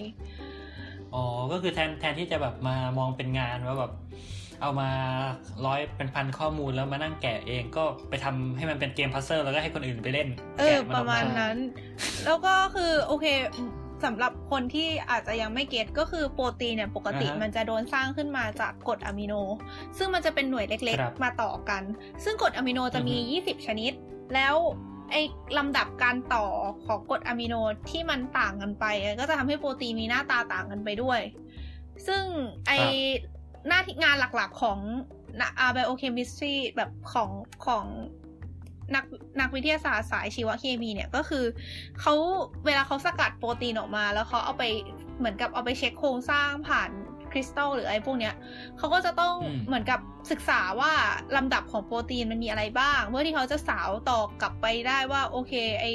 [1.13, 3.91] อ๋อก็คือแทนแทนที่จะแบบมามองเป็นงานว่าแบบ
[4.61, 4.89] เอามา
[5.65, 10.27] ร้อยเป็นพันข้อมูลแล้วมานั่งแกะเองก็ไปทำให้มันเป็นเกมพัซเซิลแล้วก็ให้คนอื่นไปเล่น
[10.59, 11.57] เออแกะนปอระอกมาณนั้น
[12.25, 13.25] แล้วก็คือโอเค
[14.03, 19.33] สำหรับคนที่อาจจะยังไม่เก็ตก็คือโปรตีนเนี่ยปกติอ่าฮะมันจะโดนสร้างขึ้นมาจากกรดอะมิโน
[19.97, 21.83] ซึ่งมันจะเป็นหน่วยเล็กครับๆมาต่อกัน
[22.23, 23.91] ซึ่งกรดอะมิโนจะมีอือฮึ20 ชนิด
[24.33, 24.55] แล้ว
[25.11, 25.21] ไอ้
[25.57, 26.45] ลำดับการต่อ
[26.85, 27.55] ของกรดอะมิโน
[27.89, 28.85] ที่มันต่างกันไป
[29.19, 31.19] ก็จะทำให้โปรตีนมีหน้าตาต่างกันไปด้วย
[32.07, 32.23] ซึ่ง
[32.67, 32.71] ไอ
[33.67, 34.79] หน้าที่งานหลักๆของ
[35.59, 37.29] อาไบโอเคมิสทรีแบบของ
[37.65, 37.85] ของ
[38.95, 39.05] นัก
[39.39, 41.45] นักวิทยาศาสตร์สายชีวเคมีเนี่ยก็คือ
[41.99, 42.13] เขา
[42.65, 44.63] เวลาเขาสกัดโปรตีนออกมา แล้วเขาเอาไป
[45.17, 46.89] เหมือนกับเอาไปเช็คโครงสร้างผ่าน
[47.31, 48.35] คริสตัลหรืออะไรพวกเนี้ย
[48.77, 49.99] เขาก็จะต้องอืมเหมือนกับ
[50.31, 50.91] ศึกษาว่า
[51.35, 55.85] ลำดับของโปรตีนมันมีอะไรบ้าง เพื่อที่เขาจะสาวต่อกลับไปได้ว่าโอเคไอ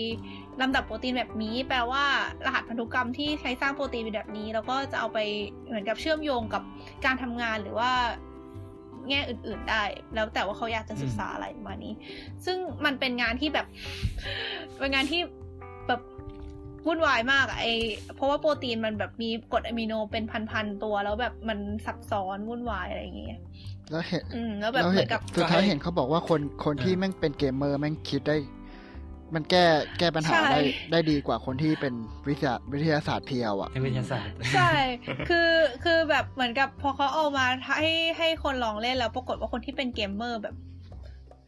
[0.60, 2.04] ลำดับโปรตีนแบบนี้ แปลว่า
[2.44, 5.18] รหัสพันธุกรรมที่ใช้สร้างโปรตีนเป็นแบบนี้ แล้วก็จะเอาไป
[5.66, 6.62] เหมือนกับเชื่อมโยงกับ
[7.04, 7.90] การทำงานหรือว่า
[9.08, 9.82] แง่อื่น ๆได้
[10.14, 11.94] แล้วแต่ว่าเขาอยากจะศึกษาอะไรประมาณนี้
[12.44, 13.66] ซึ่งมันเป็นงานที่แบบ
[14.78, 15.20] เป็นงานที่
[15.88, 16.00] แบบ
[16.86, 17.66] วุ่นวายมากอะไอ
[18.16, 23.40] เพราะว่าโปรตีนมันแบบมีกรดอะมิโนเป็นพันๆตัว แล้วแบบมันซับซ้อนวุ่นวายอะไรอย่างเงี้ย
[23.90, 28.36] แล้วเห็นอืมแล้วแบบเราเหมืเห็อนนกับสุดท้ายก็ให้เห็นเขาบอกว่าคนคนที่แม่งเป็นเกมเมอร์แม่งคิดได้
[29.34, 29.64] มันแก้
[29.98, 30.60] แก้ปัญหาใช่ได้
[30.92, 31.94] ได้ดีกว่าคนที่เป็น
[32.28, 34.72] วิทยาวิทยาศาสตร์ pure อะเป็นวิทยาศาสตร์ ใช่
[35.28, 35.50] คือ
[35.84, 37.46] คือแบบเหมือนกับพอเขาเอามา
[37.80, 40.54] ให้ให้คนลองเล่นแล้วปรากฏว่าคนที่เป็นเกมเมอร์แบบ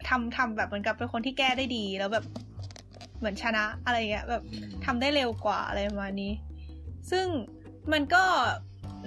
[0.08, 2.24] ทำทำแบบเหมือนกับเป็นคนที่แก้ได้ดีแล้วแบบ
[3.18, 4.42] เหมือนชนะอะไรเงี้ยแบบ
[4.84, 6.32] ทำได้เร็วกว่าอะไรประมาณนี้
[7.10, 7.26] ซึ่ง
[7.92, 8.24] มันก็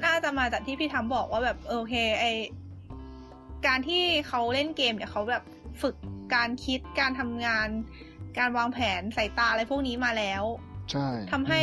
[0.06, 2.26] น่าจะมาจากที่พี่ทำบอกว่าแบบโอเคไอ
[3.68, 5.44] การที่เขาเล่นเกมเนี่ยเขาแบบ
[5.82, 5.96] ฝึก
[6.36, 7.68] การคิดการทำงาน
[8.40, 10.44] การวางแผนสายตาอะไรพวกนี้มาแล้ว
[10.92, 11.62] ใช่ทำให้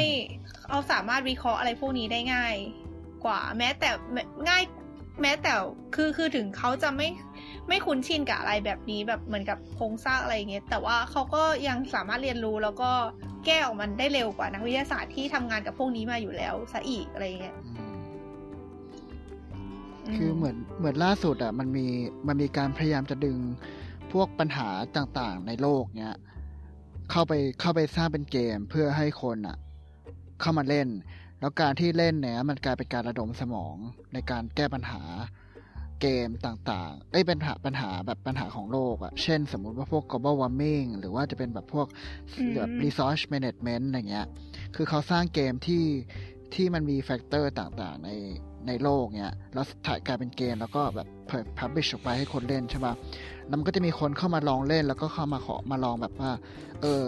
[0.68, 2.54] เขาสามารถวิเคราะห์อะไรพวกนี้ได้ง่าย
[3.24, 3.88] กว่า แม้แต่
[4.48, 4.62] ง่าย
[5.22, 5.52] แม้แต่
[5.94, 7.08] คือคือถึงเขาจะไม่
[7.68, 12.90] ไม่คุ้นชินกับอะไรแบบนี้แบบเหมือนกับโครงสร้างอะไรอย่างเงี้ยแต่ว่าเขาก็ยังสามารถเรียนรู้แล้วก็
[13.46, 17.94] แก้ออกมันได้เร็วกว่านักวิทยาศาสตร์ที่ทำงานกับพวกนี้มาอยู่แล้วซะอีกอะไรเงี้ยอืม
[20.12, 21.86] มคือเหมือนเหมือนล่าสุดอะมันมี
[22.28, 23.38] มันมีการพยายามจะดึง
[24.12, 26.14] พวกปัญหาต่างๆ ในโลกเนี้ย
[27.10, 29.56] เข้าไปเข้าไปสร้างเป็นเกมเพื่อให้คนอะ
[30.40, 30.88] เข้ามาเล่น
[31.40, 33.76] แล้วการที่เล่นเนี่ยมันกลายเป็นการระดมสมอง
[34.12, 35.02] ในการแก้ปัญหา
[36.00, 41.86] เกมต่างๆ เอ้ยปัญหาปัญหาแบบปัญหาของโลกอะเช่นสมมุติว่าพวก global warming หรือว่าจะเป็นแบบพวก
[42.38, 44.26] อืมแบบ resource management อะไรเงี้ย
[44.74, 45.84] คือเขาสร้างเกมที่
[46.54, 48.10] ที่มันมี factor ต่างๆ ใน
[48.66, 52.94] ในโลกเนี้ยแล้วถ่ายกลายเป็นเกมแล้วก็แบบเผย publish ออกไปให้คนเล่นใช่ป่ะ
[53.46, 56.30] แล้วมันก็จะมีคนเข้ามาลองเล่นแล้วก็เข้ามาขอมาลองแบบว่า
[56.82, 57.02] เออ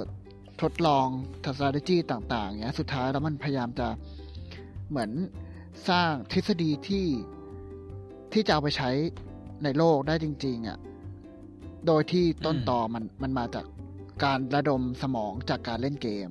[0.62, 1.06] ทดลอง
[1.44, 3.86] strategy ต่างๆเงี้ยสุดท้ายแล้วมันพยายามจะ
[4.90, 5.10] เหมือน
[5.88, 7.06] สร้างทฤษฎีที่
[8.32, 8.90] ที่จะเอาไปใช้
[9.64, 10.78] ในโลกได้จริง ๆอะ่ะ
[11.86, 13.64] โดยที่ต้นตอมันมันมาจาก
[14.24, 16.28] การระดมสมองจากการเล่นเกม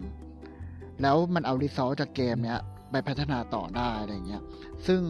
[1.01, 2.59] แล้วมันเอารีซอสจากเกมเนี้ย
[2.91, 4.43] ไปพัฒนาต่อได้อะไรเงี้ย
[4.87, 5.01] ซึ่ง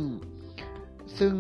[1.20, 1.34] ซึ่ง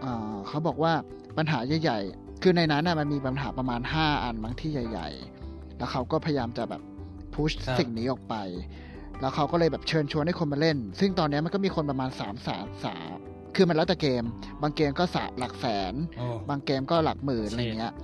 [0.00, 0.92] เอ่อเขาบอกว่า
[1.38, 5.08] ปัญหาใหญ่ๆ คือในนั้นน่ะมันมีปัญหาประมาณ 5 อันบางที่ใหญ่
[5.44, 6.82] ๆ แล้วเขาก็พยายามจะแบบ
[7.34, 8.34] พุชครับสิ่งนี้ออกไป
[9.20, 12.96] แล้วเขาก็เลยแบบเชิญชวนให้คนมาเล่น ซึ่งตอนนี้มันก็มีคนประมาณ3ามสามสา
[13.54, 14.24] คือมันแล้วแต่เกม
[14.62, 17.94] บางเกมก็สาหลักแสนโอ้บางเกมก็หลักหมื่นอะไรเงี้ย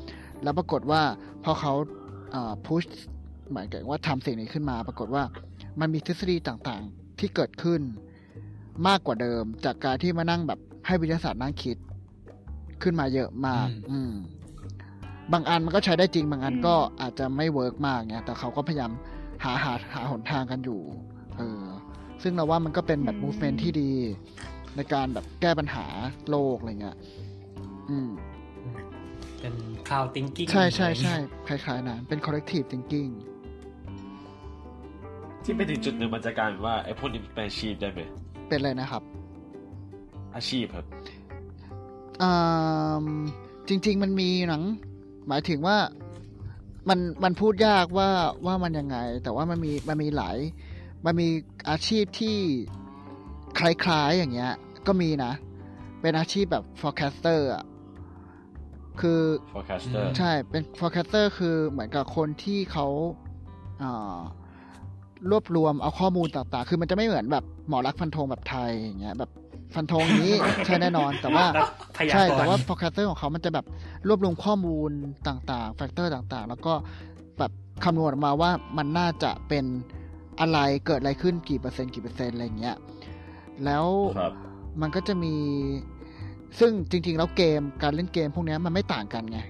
[0.43, 1.03] แล้วปรากฏว่า
[1.45, 1.73] พอเขา
[2.67, 2.85] พุช
[3.49, 5.23] เหมือนกับว่าทำสิ่งนี้ขึ้นมา ปรากฏว่า
[5.81, 7.81] มันมีทฤษฎีต่างๆ ที่เกิดขึ้น
[8.89, 11.77] มากกว่าเดิม จากการที่มานั่งแบบให้วิทยาศาสตร์นั่งคิด
[12.83, 14.13] ขึ้นมาเยอะมาก อืม
[15.33, 18.91] บางอันมันก็ใช้ได้จริง บางอันก็อาจจะไม่เวิร์กมากเนี่ยแต่เขาก็พยายาม
[19.45, 20.81] หาหาหาหนทางกันอยู่
[21.37, 21.65] เออ
[22.23, 23.91] ซึ่งเราว่ามันก็เป็นแบบอืม movement ที่ดี
[24.77, 25.87] ในการแบบแก้ปัญหา
[26.31, 26.97] โลกอะไรเงี้ย
[27.91, 28.11] อืม
[29.41, 29.55] เป็น
[29.89, 31.15] cloud thinking ใช่ใช่ใช่
[31.49, 33.11] คล้ายๆนั้นเป็น collective thinking
[35.45, 38.01] ที่ไปถึงจุดหนึ่งมันจะกลายเป็นว่าไอ้พวกนี้เป็นอาชีพได้ไหม
[38.49, 39.03] เป็นอะไรนะครับ
[40.37, 40.87] อาชีพครับ
[42.23, 43.05] อ่า
[43.69, 44.63] จริง ๆ มันมีหนัง
[45.29, 45.77] หมายถึงว่า
[46.89, 48.09] มันมันพูดยากว่า
[48.47, 50.37] ว่ามันยังไง แต่ว่ามันมีมันมีหลาย
[51.05, 51.29] มันมี
[51.71, 52.37] อาชีพที่
[53.59, 54.53] คล้ายๆอย่างเงี้ย
[54.87, 55.33] ก็มีนะ
[56.01, 57.65] เป็นอาชีพแบบ forecaster อะ
[59.01, 59.21] คือ
[59.53, 62.87] forecaster ใช่เป็น forecaster คือเหมือนกับคนที่เขา
[63.83, 64.19] อ่า
[65.31, 69.31] รวบรวมเอาข้อมูลต่างๆ คือมันจะไม่เหมือนแบบหมอลักษณ์ฟันธงแบบไทยอย่างเงี้ยแบบ
[69.75, 70.33] ฟันธงนี้
[70.67, 71.69] ใช่แน่นอน แต่ว่าแล้ว
[71.99, 73.67] พยาใช่แต่ว่า forecaster ของเขามันจะแบบ
[74.09, 74.91] รวบรวมข้อมูล
[75.29, 76.73] ต่างๆ factor ต่างๆ แล้วก็
[77.39, 77.53] แบบ
[77.85, 79.65] คำนวณออกมาว่ามันน่าจะเป็น
[80.41, 82.77] อะไรเกิดอะไรขึ้นกี่เปอร์เซ็นต์กี่เปอร์เซ็นต์อะไรอย่างเงี้ย
[83.65, 83.87] แล้ว
[84.19, 84.33] ครับ
[84.81, 85.35] มันก็จะมี
[86.59, 89.41] ซึ่งจริง ๆ แล้วเกมการเล่นเกมพวกเนี้ยมันไม่ต่างกันไง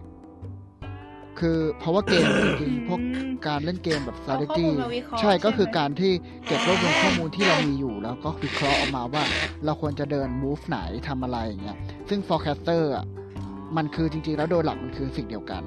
[1.39, 3.01] คือเพราะว่าเกมจริงๆพวก
[3.47, 6.13] การเล่นเกมแบบเอาข้อ strategy มูลมาวิเคราะห์ใช่ก็คือใช่ไหมการที่
[6.47, 9.23] เก็บรวบรวมข้อมูลที่เรามีอยู่ แล้วก็วิเคราะห์ออกมาว่า
[9.65, 10.79] เราควรจะเดิน move ไหน
[11.09, 11.77] ทำอะไรอย่างเงี้ย
[12.09, 13.05] ซึ่ง forecaster อะ
[13.77, 15.63] มันคือจริงๆ แล้วโดยหลักมันคือสิ่งเดียวกัน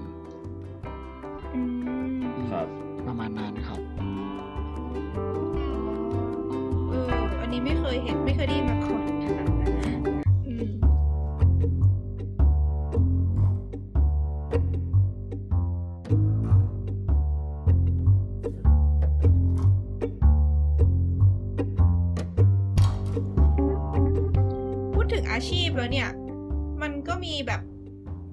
[1.55, 1.69] อืม
[2.37, 2.67] อืมครับ
[3.07, 3.79] ประมาณนั้นครับ
[6.89, 7.11] เออ
[7.41, 9.01] อันนี้ไม่เคยเห็นไม่เคยได้ยินมาก่อน
[25.49, 26.09] ชีพแล้วเนี่ย
[26.81, 27.61] มันก็มีแบบ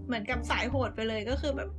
[0.06, 1.70] เหมือนกับสายโหดไปเลยก็คือแบบ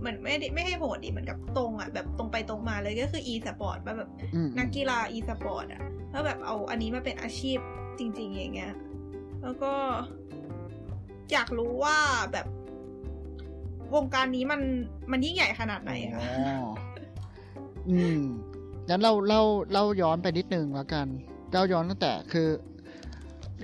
[0.00, 7.58] เหมือนไม่ได้ไม่ให้โหดดิเหมือนกับตรงอะแบบตรงไปตรงมาเลยก็คือ e สปอร์ตแบบอืมนักกีฬา e สปอร์ตอะแล้วแบบเอาอันนี้มาเป็นอาชีพ
[7.98, 8.74] จริง ๆ อย่างเงี้ย
[9.42, 9.72] แล้วก็
[11.32, 11.98] อยากรู้ว่า
[12.32, 12.46] แบบ
[13.94, 14.60] วงการนี้มัน
[15.10, 16.68] มันยิ่งใหญ่ขนาดไหนอะอ๋อ
[17.90, 18.22] อืม
[18.88, 19.42] งั้นเราเล่า
[19.72, 21.06] เล่าย้อนไปนิดนึงแล้วกัน
[21.52, 22.48] เล่าย้อนตั้งแต่คือ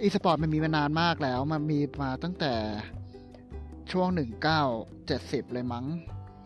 [0.03, 2.55] อีสปอร์ตมันมีมานานมากแล้ว มันมีมาตั้งแต่
[3.93, 4.63] ช่วงหนึ่งเก้า
[5.07, 5.87] เจ็ดสิบเลยมั้ง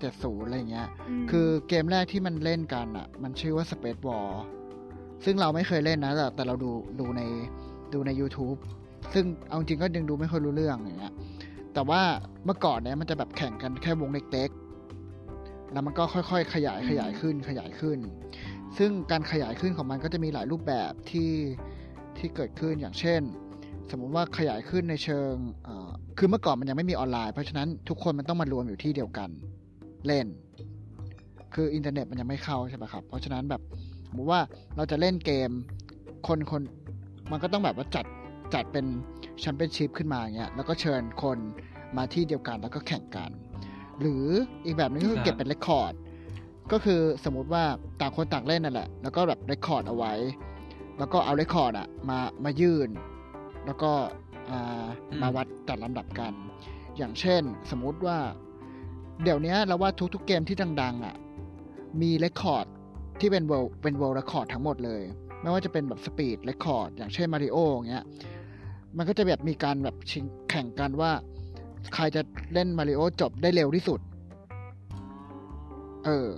[0.01, 0.89] เจ็ดศูนย์อะไรเงี้ย
[1.23, 4.29] มคือเกมแรกที่มันเล่นกันอะ มันชื่อว่า Space War
[5.25, 6.71] ซึ่งเราไม่เคยเล่นนะ แต่แต่เราดู
[7.01, 7.23] ดูใน
[7.95, 8.59] ดูใน YouTube
[9.15, 11.15] ซึ่งเอาจริงก็ยังดูไม่ค่อยรู้เรื่องอย่างเงี้ย
[11.75, 12.01] แต่ว่า
[12.45, 17.99] เมื่อก่อนเนี่ยมันจะแบบแข่งกันแค่วงเล็กๆ แล้วมันก็ค่อยๆ ขยายขยายขึ้นขยายขึ้น
[18.79, 21.31] ซึ่งการขยายขึ้นของมันก็จะมีหลายรูปแบบที่
[22.19, 23.23] ที่เกิดขึ้นอย่างเช่น
[23.91, 25.33] สมมุติว่าขยายขึ้นในเชิง
[25.65, 29.29] เอ่อคือเมื่อก่อนมันยังไม่มีออนไลน์ เพราะฉะนั้นทุกคนมันต้องมารวมอยู่ที่เดียวกัน
[30.07, 30.27] เล่น
[31.55, 33.63] คืออินเทอร์เน็ตมันยังไม่เข้าใช่ไหมครับ เพราะฉะนั้นแบบ
[34.09, 34.41] สมมติว่า
[34.77, 35.51] เราจะเล่นเกม
[36.29, 36.63] คนคน
[37.31, 38.07] มันก็ต้องแบบว่าจัด
[38.55, 38.87] จัดเป็น
[39.41, 41.39] แชมเปี้ยนชิพขึ้นมาอย่างเงี้ยแล้วก็เชิญคน
[41.97, 43.31] มาที่เดียวกันแล้วก็แข่งกัน
[44.01, 44.25] หรือ
[44.65, 45.93] อีกแบบนึงก็คือเก็บเป็น record
[46.73, 47.65] ก็คือสมมุติว่า
[48.01, 50.13] ต่างคนต่างเล่นนั่นแหละ แล้วก็แบบ record เอาไว้
[50.99, 52.91] แล้วก็เอา record อะมามายื่น
[53.67, 53.93] แล้วก็
[54.51, 56.33] อ่าอืมมาวัดจัดลำดับกัน
[56.99, 58.19] อย่างเช่น สมมุติว่า
[59.23, 61.15] เดี๋ยวนี้เราว่าทุกๆเกมที่ดัง ๆอะ
[62.03, 62.67] มี record
[63.21, 65.03] ที่เป็น world เป็น world record ทั้งหมดเลย
[65.43, 68.05] ไม่ว่าจะเป็นแบบ speed record อย่างเช่น Mario อย่างเงี้ย
[68.97, 71.13] มันก็จะแบบมีการแบบชิงแข่งกันว่า
[71.95, 72.23] ใครจะ
[72.55, 74.01] เล่นมาริโอจบได้เร็วที่สุด
[76.05, 76.29] เออ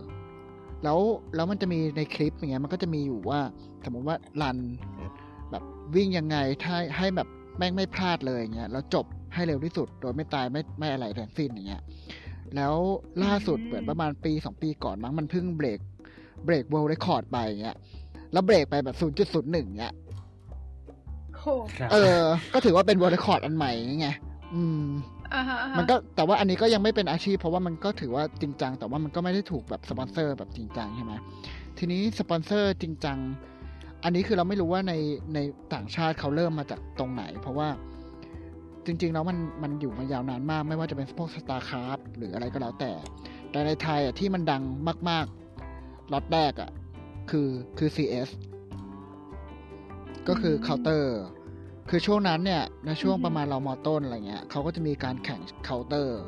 [0.85, 0.99] แล้ว
[1.35, 3.41] แล้วมันจะมีในคลิปอย่างเงี้ยมันก็จะมีอยู่ว่า
[3.85, 4.59] สมมติว่ารัน
[5.51, 5.62] แบบ
[5.95, 7.28] วิ่งยังไงถ้าให้แบบ
[7.59, 11.82] แม่งไม่พลาดเลยอย่างเงี้ยแล้วจบให้เร็วที่สุด โดยไม่ตายไม่ไม่อะไรทั้งสิ้นอย่างเงี้ย
[12.57, 12.74] แล้ว
[13.24, 15.80] ล่าสุดเหมือนประมาณปีสองปีก่อนมั้งมันเพิ่งเบรก
[16.45, 17.76] เบรก world record ไปอย่างเงี้ย
[18.32, 19.95] แล้วเบรกไปแบบศูนย์จุดศูนย์หนึ่งเงี้ย
[21.39, 21.45] โห
[21.78, 22.22] ครับเออ
[22.55, 24.09] ก็ถือว่าเป็น world record อันใหม่ไง
[24.55, 25.14] อืมอ่าฮะอ่าฮะมั
[25.83, 31.12] นก็แต่ว่าอันนี้ก็ยังไม่เป็นอาชีพ เพราะว่ามันก็ถือว่าจริงจัง แต่ว่ามันก็ไม่ได้ถูกแบบสปอนเซอร์แบบจริงจังใช่ไหม
[31.79, 33.18] ทีนี้สปอนเซอร์จริงจัง
[34.05, 34.93] อันนี้คือเราไม่รู้ว่าใน
[35.35, 35.39] ใน
[35.75, 37.68] ต่างชาติเขาเริ่มมาจากตรงไหน เพราะว่า
[38.87, 42.93] จริง ๆ แล้วมันมันอยู่มายาวนานมาก ไม่ว่าจะเป็นพวก StarCraft หรืออะไรก็แล้วแต่
[43.51, 44.62] แต่ในไทยอะที่มันดัง
[45.09, 46.70] มากๆล็อตแรกอะ
[47.31, 47.49] คือ
[47.79, 48.29] คือ CS
[50.29, 56.20] ก็คือเคาน์เตอร์คือช่วงนั้นเนี่ยในช่วงประมาณเรามอต้นอะไรเงี้ยเขาก็จะมีการแข่งเคาน์เตอร์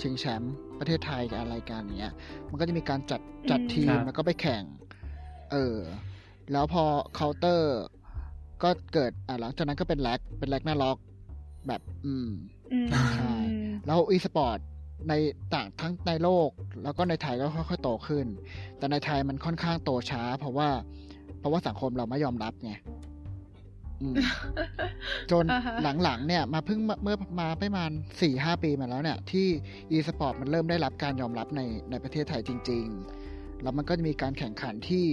[0.00, 2.14] ชิงแชมป์ประเทศไทยกับอะไรกันเงี้ย
[2.50, 4.62] มันก็จะมีการจัดจัดทีมครับแล้วก็ไปแข่ง
[5.52, 5.78] เออ
[6.52, 6.84] แล้วพอ
[7.14, 7.78] เคาน์เตอร์
[8.62, 10.96] ก็เกิดอะหลังจากนั้นก็เป็น Rag เป็น Ragnarok
[11.68, 12.30] แบบอืม
[12.72, 13.32] อืมใช่
[13.86, 14.58] แล้วอีสปอร์ต
[15.08, 15.14] ใน
[15.54, 16.50] ต่างทั้งในโลก
[16.82, 18.26] แล้วก็ในไทยก็ค่อยๆโตขึ้น
[18.78, 20.68] แต่ในไทยมันค่อนข้างโตช้า เพราะว่า
[21.38, 23.11] เพราะว่าสังคมเราไม่ยอมรับไงอืม
[25.30, 27.90] จนอ่าฮะหลังๆเนี่ย มาเพิ่งมาเมื่อมาประมาณ
[28.22, 29.46] สี่ห้าปีมาแล้วเนี่ย ที่
[29.92, 32.86] e-sport มันเริ่มได้รับการยอมรับในในประเทศไทยจริง
[33.24, 35.06] ๆ แล้วมันก็จะมีการแข่งขันที่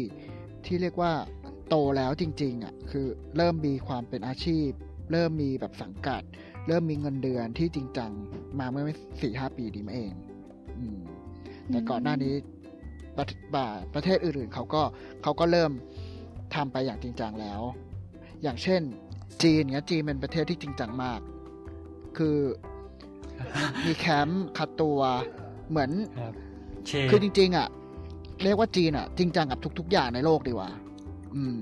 [0.66, 1.12] ที่เรียกว่า
[1.70, 3.06] โตแล้วจริง ๆอะคือ
[3.38, 4.70] เริ่มมีความเป็นอาชีพ
[5.12, 6.22] เริ่มมีแบบสังกัด
[6.68, 8.12] เริ่มมีเงินเดือนที่จริงจัง
[8.60, 8.86] มาเมื่อ
[9.22, 10.14] สี่ห้าปีนี้มาเอง
[10.80, 11.00] อืม
[11.72, 12.34] แต่ก่อนหน้านี้
[13.18, 13.26] ประ
[13.56, 14.82] บ่าประเทศอื่นๆเขาก็
[15.24, 15.72] เขาก็เริ่ม
[16.56, 17.62] ทำไปอย่างจริงจังแล้ว
[18.44, 18.82] อย่างเช่น
[19.44, 21.20] จีนเนี้ยจีนเป็นประเทศที่จริงจังมาก
[22.18, 22.38] คือ
[23.86, 25.00] มีแคมป์คัดตัว
[25.70, 26.34] เหมือนครับ
[26.88, 27.68] เชคือจริง ๆ อะ
[28.44, 30.70] เรียกว่าจีนอะ จริงจังกับทุก ๆ อย่างในโลกดีกว่า
[31.36, 31.60] อืม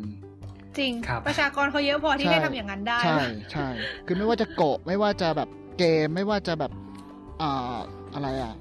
[0.77, 3.19] จริงครับประชากรเขาเยอะพอที่ใช่ได้ทำอย่างนั้นได้ ใช่
[3.51, 3.67] ใช่
[4.05, 6.71] คือไม่ว่าจะโกะไม่ว่าจะแบบเกมไม่ว่าจะแบบ
[7.41, 7.77] อ่า
[8.13, 8.53] อะไรอะ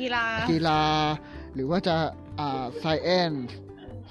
[0.00, 0.82] กีฬากีฬา
[1.54, 1.94] หรือว่าจะ
[2.40, 3.32] อ่าไซเอน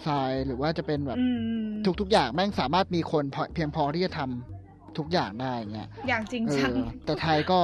[0.03, 0.09] ไซ
[0.47, 1.27] หรือว่าจะเป็นแบบอื
[1.67, 1.69] ม
[2.01, 7.59] ทุกๆอย่างแม่งสามารถมีคนพอเพียงพอที่จะทำทุกอย่างได้เงี้ยอย่างจริงเอจังอแต่ไทยก็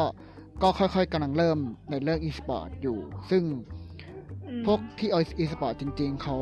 [0.63, 1.57] ก็ค่อยๆกำลังเริ่ม
[1.91, 2.97] ในเรื่อง e-sport อยู่
[3.29, 3.43] ซึ่ง
[4.61, 5.09] มพวกที่
[5.43, 6.37] e-sport จริง ๆ เขา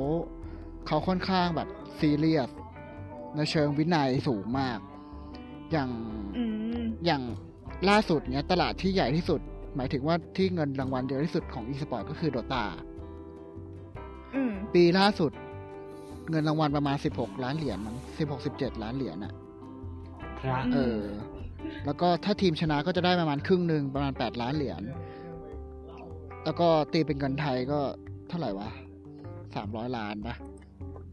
[0.88, 1.70] เขาค่อนข้างแบบ
[2.00, 2.50] ซีเรียส
[3.36, 4.80] ในเชิงวินัยสูงมาก
[5.72, 5.90] อย่าง
[6.38, 6.44] อื
[6.82, 7.22] มอย่าง
[7.90, 9.42] ล่าสุดเนี้ยตลาดที่ใหญ่ที่สุด
[9.76, 12.64] หมายถึงว่าที่เงินรางวัลเยอะที่สุดของ e-sport ก็คือ Dota
[14.36, 15.32] อืมปีล่าสุด
[16.30, 19.34] เงินรางวัลประมาณ16ล้านเหรียญมั้ง16 17ล้านเหรียญอะ
[20.40, 21.02] พระเออ
[21.86, 24.82] แล้วก็ถ้าทีมชนะก็จะได้ประมาณครึ่งหนึ่งประมาณ8ล้านเหรียญ
[26.46, 27.80] แล้วก็ตีเป็นเงินไทยก็
[28.30, 28.70] เท่าไหร่วะ
[29.34, 30.36] 300ล้านปะ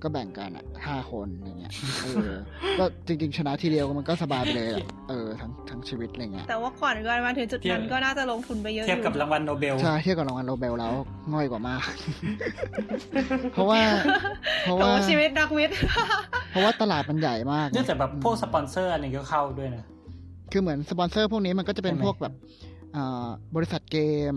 [0.02, 1.72] ก็แบ่งกันอะห้าคนอย่างเงี้ย
[2.02, 2.32] เออ
[2.78, 10.92] ก็จริง ๆ ชนะทีเดียวมันก็สบายไปเลยอะเออทั้งทั้งชีวิตอะไรเงี้ยแต่ว่าก่อนก่อนมาถึงจุดนั้นก็น่าจะลงทุนไปเยอะอเทียบกับรางวัลโนเบลใช่เทียบกับรางวัลโนเบลแล้ว
[11.32, 11.82] ง่อยกว่ามาก
[13.52, 13.80] เพราะว่า
[14.62, 15.76] โอ้เพราะว่าชีวิตนักวิทย์
[16.50, 19.84] เพราะว่าตลาดมันใหญ่มากเนี่ยแต่แบบพวกสปอนเซอร์อะไรก็เข้าด้วยนะ
[20.52, 22.34] คือเหมือนสปอนเซอร์พวกนี้มันก็จะเป็นใช่ไหมพวกแบบ
[22.96, 23.26] อ่า
[23.56, 23.98] บริษัทเก
[24.32, 24.34] ม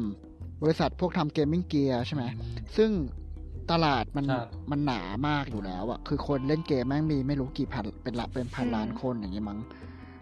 [0.63, 2.23] บริษัทพวกทำ gaming gear ใช่ไหม
[2.77, 2.89] ซึ่ง
[3.71, 9.59] ตลาดมันครับมันหนามากอยู่แล้วอะคือคนเล่นเกมแม่งมีไม่รู้กี่พันเป็นละเป็นพันอืมล้านคนอย่างงี้มั้ง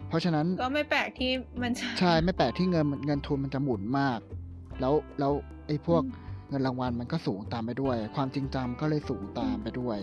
[0.08, 1.30] เพราะฉะนั้นก็ไม่แปลกที่
[1.62, 4.18] มันจะใช่ไม่แปลกที่เงินเงินทุนมันจะหมุนมาก
[4.80, 5.32] แล้วแล้ว
[5.66, 6.02] ไอ้พวก
[6.48, 9.98] เงินรางวัลมันก็สูงตามไปด้วย ความจริงจังก็เลยสูงตามไปด้วย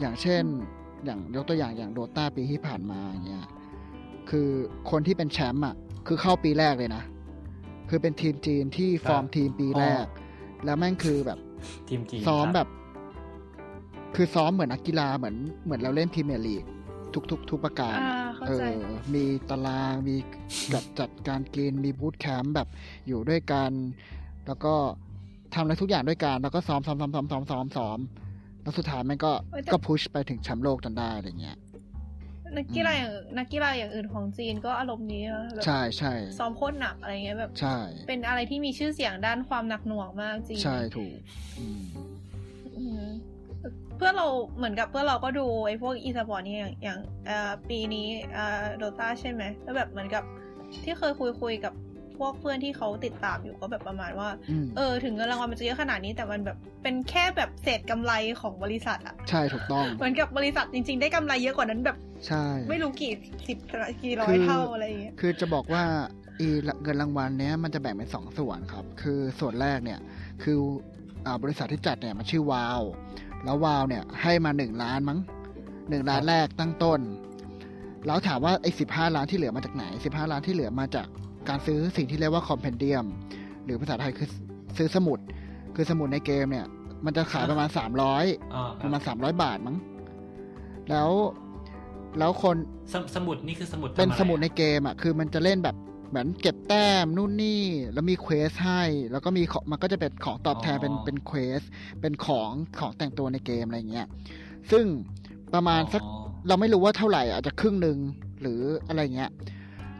[0.00, 0.42] อย่างเช่น
[1.04, 3.46] อย่างยกตัวอย่างอย่างโดตาปีที่ผ่านมาอย่างเงี้ย
[4.30, 4.48] คือ
[4.90, 5.74] คนที่เป็นแชมป์อะ
[6.06, 7.04] คือเข้าปีแรกเลยนะ
[7.88, 11.38] คือเป็นทีมจีนที่ฟอร์มครับทีมปีแรกอ๋แล้วแม่งคือแบบ
[11.88, 12.68] ทีมจีนซ้อมครัแบบ
[14.14, 16.64] คือซ้อมเหมือนนักกีฬาเหมือนเหมือนเราเล่นพรีเมียร์ลีก
[17.14, 20.16] ทุกทุกทุกประการอ่าเข้าเอใจอมีตาราง มี
[20.70, 22.68] แบบจัดการกิน มีบูธแคมป์แบบ
[23.06, 23.70] อยู่ด้วยกัน
[24.46, 24.74] แล้วก็
[25.54, 27.98] ทำอะไรทุกอย่างด้วยกัน แล้วก็ซ้อมซ้อมซ้อมซ้อมซ้อมซ้อมซ้อม
[28.62, 31.56] แล้วสุดท้ายมันก็เอ้ยแต่ก็พุชไปถึงแชมป์โลกจนได้อะไรเงี้ย
[32.56, 37.76] นักกีฬาอย่างนักกีฬาอย่างอื่นของจีนก็อารมณ์นี้นะแบบใช่ใช่ซ้อมโคตรหนักอะไรเงี้ยแบบใช่
[38.06, 41.16] เป็นอะไรที่มีชื่อเสียงด้านความหนักหน่วงมากจริงใช่ถูก
[41.58, 41.82] อืม
[42.76, 43.06] อืม
[43.96, 50.22] เพื่อนเราเหมือนกับเพื่อนเราก็ดูไอ้พวกอีสปอร์ตนี่อย่างอย่างเอ่อปีนี้เอ่อโดตาใช่ไหมแล้วแบบเหมือนกับ
[50.84, 51.74] ที่เคยคุยคุยกับ
[52.18, 61.96] พวกเพื่อนที่เขาติดตามอยู่ก็แบบประมาณว่าอืมเออ ถึงเงินรางวัลมันจะเยอะขนาดนี้แต่มันแบบเป็นแค่แบบเศษกำไรของบริษัทอะใช่ถูกต้อง เหมือนกับบริษัทจริง ๆ ได้กำไรเยอะกว่านั้นแบบ
[62.26, 63.12] ใช่ ไม่รู้กี่
[63.46, 63.58] สิบ
[64.02, 65.84] กี่ร้อคืยอเท่าอะไรอย่างเงี้ยคือจะบอกว่า
[66.40, 66.48] อี
[66.82, 70.00] เงินรางวัลเนี้ยมันจะแบ่งเป็นสองส่วนครับ คือส่วนแรกเนี่ย
[70.42, 70.58] คือ
[71.26, 72.82] อ่าบริษัทที่จัดเนี่ยมันชื่อวาว
[73.44, 75.18] แล้ววาวเนี่ยให้มาหนึ่งล้านมั้ง
[75.90, 77.00] หนึ่งล้านแรกตั้งต้น
[78.06, 81.06] แล้วถามว่าไอ้สิบห้าล้านที่เหลือมาจากไหนสิบห้าล้านที่เหลือมาจาก
[81.48, 83.04] การซื้อสิ่งที่เรียกว่า compendium
[83.64, 84.28] หรือภาษาไทยคือ
[84.76, 85.18] ซื้อสมุด
[85.76, 86.66] คือสมุดในเกมเนี่ย
[87.04, 89.76] มันจะขายประมาณสามร้อยอ๋อครับระมาณสามร้อยบาทมั้ง
[90.90, 91.08] แล้ว
[92.18, 92.56] แล้วคน
[92.92, 95.76] สมสมุดนี่คือสมุดเป็นทำอะไรสมุดในเกมอะคือมันจะเล่นแบบ
[96.08, 98.82] เหมือนเก็บแต้มนู่นนี่แล้วมี quest ให้
[99.12, 101.60] แล้วก็มีของมันก็จะเป็นของตอบแทนเป็นเป็น quest
[102.00, 104.06] เป็นของของแต่งตัวในเกมอะไรเงี้ย
[104.70, 104.84] ซึ่ง
[105.54, 107.98] ประมาณสักอ๋อเราไม่รู้ว่าเท่าไหร่อาจจะครึ่งหนึ่ง
[108.40, 109.30] หรืออะไรเงี้ย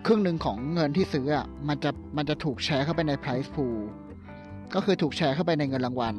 [0.06, 3.78] ครึ่งหนึ่งของเงินที่ซื้ออะมันจะมันจะถูกแชร์เข้าไปใน price pool
[4.74, 6.16] ก็คือถูกแชร์เข้าไปในเงินรางวัล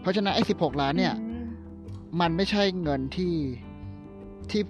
[0.00, 1.46] เพราะฉะนั้นไอ้สิบหกล้านเนี่ยอืม
[2.20, 3.34] มันไม่ใช่เงินที่
[4.50, 4.62] ที่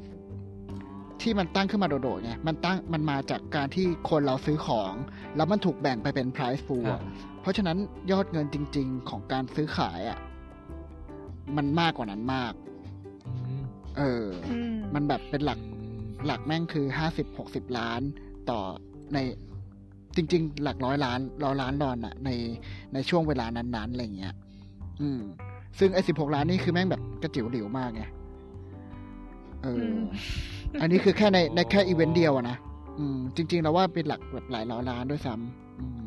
[1.22, 4.92] ที่มันตั้งขึ้นมาโดดๆไงมันตั้งมันมาจากการที่คนเราซื้อของ
[5.36, 7.02] แล้วมันถูกแบ่งไปเป็น price pool ครัอะบ
[7.40, 7.78] เพราะฉะนั้น
[8.10, 10.18] ยอดเงินจริง ๆ ของการซื้อขายอะ
[11.56, 12.52] มันมากกว่านั้นมาก
[13.46, 13.62] อืม
[13.98, 15.58] เอออืมมันแบบเป็นหลัก
[16.26, 18.00] หลักแม่งคือห้าสิบหกสิบล้าน
[18.50, 18.60] ต่อ
[19.14, 19.18] ใน
[20.16, 22.30] จริง ๆ หลักร้อยล้านร้อยล้านดอลอะใน
[22.94, 24.34] ในช่วงเวลานั้นๆอะไรเงี้ย
[25.00, 25.20] อืม
[25.78, 28.02] ซึ่งไอ้สิบหกล้านนี่คือแม่งแบบกระจิ๋วหลิวมากไง
[29.62, 29.88] เออ
[30.74, 32.56] อมอันนี้คือแค่ในในแค่อีเวนต์เดียวอะนะ
[32.98, 36.06] อืม จริงๆแล้วว่าเป็นหลักแบบหลายร้อยล้านด้วยซ้ำอืม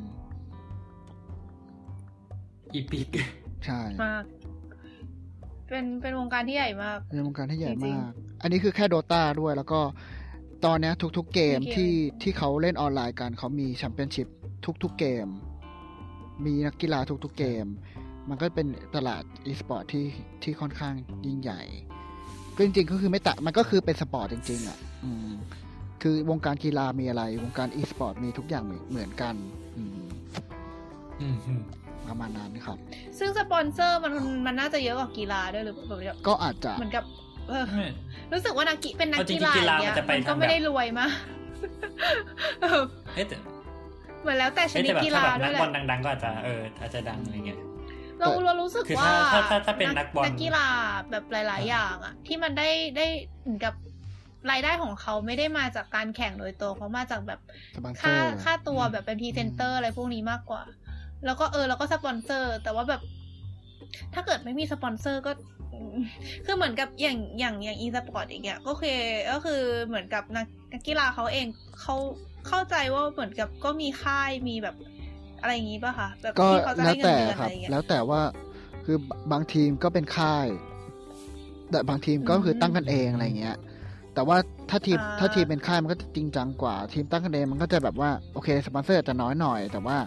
[2.74, 3.10] epic
[3.66, 4.24] ใช่มาก
[5.70, 9.80] เป็นเป็นวงการที่ใหญ่มาก เป็นวงการที่ใหญ่จริงมากๆอันนี้คือแค่ Dota ด้วยแล้วก็
[10.66, 14.28] ตอนเนี้ยทุกๆเกมมีเกมที่ที่เขาเล่นออนไลน์กันเขามีแชมเปี้ยนชิพ
[14.84, 15.28] ทุกๆเกม
[16.46, 17.66] มีนักกีฬาทุกๆเกม
[18.30, 20.06] มันก็เป็นตลาดอีสปอร์ตที่
[20.44, 20.94] ที่ค่อนข้าง
[21.26, 21.62] ยิ่งใหญ่
[22.56, 25.32] ก็จริงๆก็คือไม่ตะมันก็คือเป็นสปอร์ตจริง ๆ อะ อืม
[26.02, 29.36] คือวงการกีฬามีอะไร วงการอีสปอร์ตมีทุกอย่างเหมือนเหมือนกัน
[29.78, 29.90] อืม
[31.22, 31.62] อืมอืม
[32.08, 32.78] ประมาณนั้นครับ
[33.20, 34.14] ซึ่งสปอนเซอร์มัน
[34.46, 37.04] มันน่าจะเยอะกว่ากีฬาด้วยหรือเปล่าแบบก็อาจจะเหมือนกับ
[37.50, 37.90] เออเออ
[38.34, 41.12] รู้สึกว่านักกีเป็นนักเอาจริกีงๆฬากีฬาอย่างเงี้มันยจะไปมันก็ทางไม่ได้แบบรวยมาก
[42.62, 42.82] เออ
[43.16, 43.38] เอ้ยแต่
[44.22, 47.60] เหมือนแล้วแต่ชเอ้ยนิดแต่แบบกีถ้าฬาแบบด้นัวกยแหบอลละดังๆก็อาจจะเอออาจจะดังอะไรเงี้ย
[48.22, 50.68] เราเรารู้สึกคือว่าถ้าถ้าถ้าเป็นนักบอลนักกีฬา
[51.10, 53.06] แบบหลาย ๆ อย่างอะที่มันได้ได้
[53.42, 53.74] เหมือนกับ
[54.52, 57.40] รายได้ของเขาไม่ได้มาจากการแข่งโดยตรงเขามาจากแบบ
[57.76, 60.64] สปอนเซอค่าร์ค่าค่าตัวแบบเป็นพรีเซนเตอร์อะไรพวกนี้มากกว่า
[61.26, 63.02] แล้วก็เออแล้วก็สปอนเซอร์ แต่ว่าแบบ
[64.14, 65.32] ถ้าเกิดไม่มีสปอนเซอร์ก็
[66.46, 69.00] คือเหมือนกับอย่างอย่างอย่างอีสปอร์ตอย่างเงี้ยก็คือ
[69.32, 71.48] ก็คือเหมือนกับนักนักกีฬาเขาเอง
[71.82, 71.96] เขา
[72.48, 74.76] เข้าใจว่าเหมือนกับก็มีค่ายมีแบบ
[75.42, 78.22] อะไรอย่างงี้ป่ะคะแบบก็ที่เขาจะแล้วให้เงินแต่เดือนคอะรับไรอย่างเงี้ยแล้วแต่ว่า
[78.86, 78.98] คือ
[79.32, 80.48] บางทีมก็เป็นค่าย
[81.72, 83.58] แต่บางทีมก็คือตั้งกันเองอะไรเงี้ย
[84.14, 84.38] แต่ว่า
[84.70, 89.98] ถ้าทีมอ่าถ้าทีมเป็นค่ายมันก็จะจริงจังกว่า ทีมตั้งกันเองมันก็จะแบบว่าโอเคสปอนเซอร์อาจจะน้อยหน่อย แต่ว่า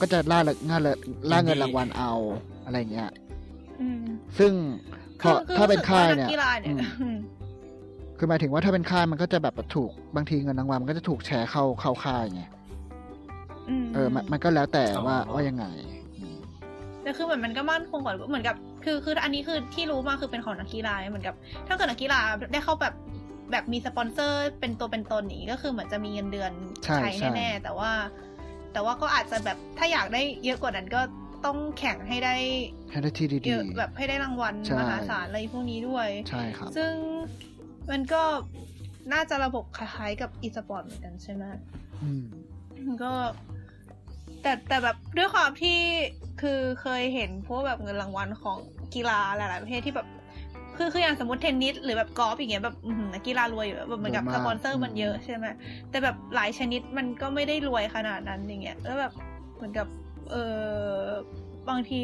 [0.00, 0.56] ก็จะล่าเงิน
[1.30, 2.12] ล่าเงินรางวัลเอา
[2.64, 3.10] อะไรเงี้ย
[3.80, 4.04] อืม
[4.38, 4.52] ซึ่ง
[5.20, 7.16] พอคือถ้าเป็นรู้สึกค่ายว่เนี่ยกกีฬาเนี่ยอืมอืม
[8.18, 12.57] คือหมายถึงว่าถ้าเป็นค่ายมันก็จะแบบถูกบางทีเงินรางวัลมันก็จะถูกแชร์เข้าเข้าค่ายไงอืม
[13.94, 15.64] เออมันมันก็แล้วแต่ว่าอ๋อว่ายังไง
[16.18, 16.36] อืม
[17.02, 21.34] แต่คือเหมือนมันก็มั่นคงกว่าเหมือนกับ คือคืออันนี้คือที่รู้มาคือเป็นของนักกีฬาเหมือนกับ
[21.68, 22.20] ถ้าเกิดนักกีฬา
[22.52, 22.94] ได้เข้าแบบ
[23.50, 26.52] แบบมีสปอนเซอร์เป็นตัวเป็นตนอย่างนี้ก็คือเหมือนจะมีเงินเดือน
[26.84, 27.90] ใช่ใช้ใช่แน่ๆแต่ว่า
[28.72, 31.00] แต่ว่าก็อาจจะแบบถ้าอยากได้เยอะกว่านั้นก็
[31.44, 32.34] ต้องแข่งให้ได้
[32.90, 36.92] ให้ได้ที่เยดีอะแบบให้ได้รางวัลใช่มหาศาลอะไรพวกนี้ด้วยๆใช่ครับซึ่ง
[37.90, 38.22] มันก็
[39.12, 41.44] น่าจะระบบคล้ายๆกับอีสปอร์ตเหมือนกันใช่ไหม
[42.02, 42.24] อืม
[43.02, 43.12] ก็
[44.48, 45.78] แต่แต่แบบด้วยความที่
[46.40, 48.58] คือเคยเห็นพวกแบบเงินรางวัลของ
[48.94, 50.06] กีฬาหลายๆประเภทที่แบบ
[50.76, 55.46] คือคืออย่างสมมติเทนนิสหรือแบบกอล์ฟอย่างเงี้ยแบบอื้อหือนักกีฬารวยอยู่แล้วแบบเหมือนกับรวยมากสปอนเซอร์มันเยอะอืมใช่ไหม
[55.90, 59.12] แต่แบบหลายชนิดมันก็ไม่ได้รวยขนาดนั้นอย่างเงี้ยแล้วแบบ
[59.54, 59.86] เหมือนกับ
[60.30, 60.34] เอ
[61.02, 61.04] อ
[61.68, 62.00] บางที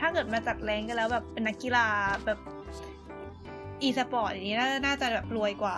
[0.00, 1.86] ถ้าเกิดมาจัดแรงกันแล้วแบบเป็นนักกีฬา
[2.26, 2.38] แบบ
[3.82, 5.76] อีสปอร์ตอย่างนี้น่าน่าจะแบบรวยกว่า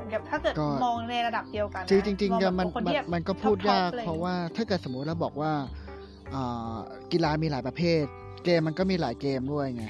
[0.00, 5.52] เหมือนกับถ้าเกิดก็มองในระดับเดียวกันนะจริงจริงมอๆแบจะบมันคนมันที่แบบมันก็พูดท็อปๆยากอะไรเพราะว่าถ้าเกิดสมมุติเราบอกว่า
[6.34, 6.76] อ่า
[7.12, 8.04] กีฬามีหลายประเภท
[8.44, 9.84] เกมมันก็มีหลายเกมด้วยไง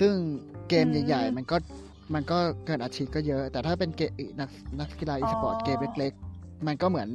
[0.00, 0.12] ซึ่ง
[0.68, 1.56] เกมอืมใหญ่ๆมันก็
[2.14, 4.50] มันก็เกินอาชีพก็เยอะ แต่ถ้าเป็นเกมนัก
[4.80, 7.08] นักกีฬาอีสปอร์ตอ๋อเกมเล็กๆ มันก็เหมือน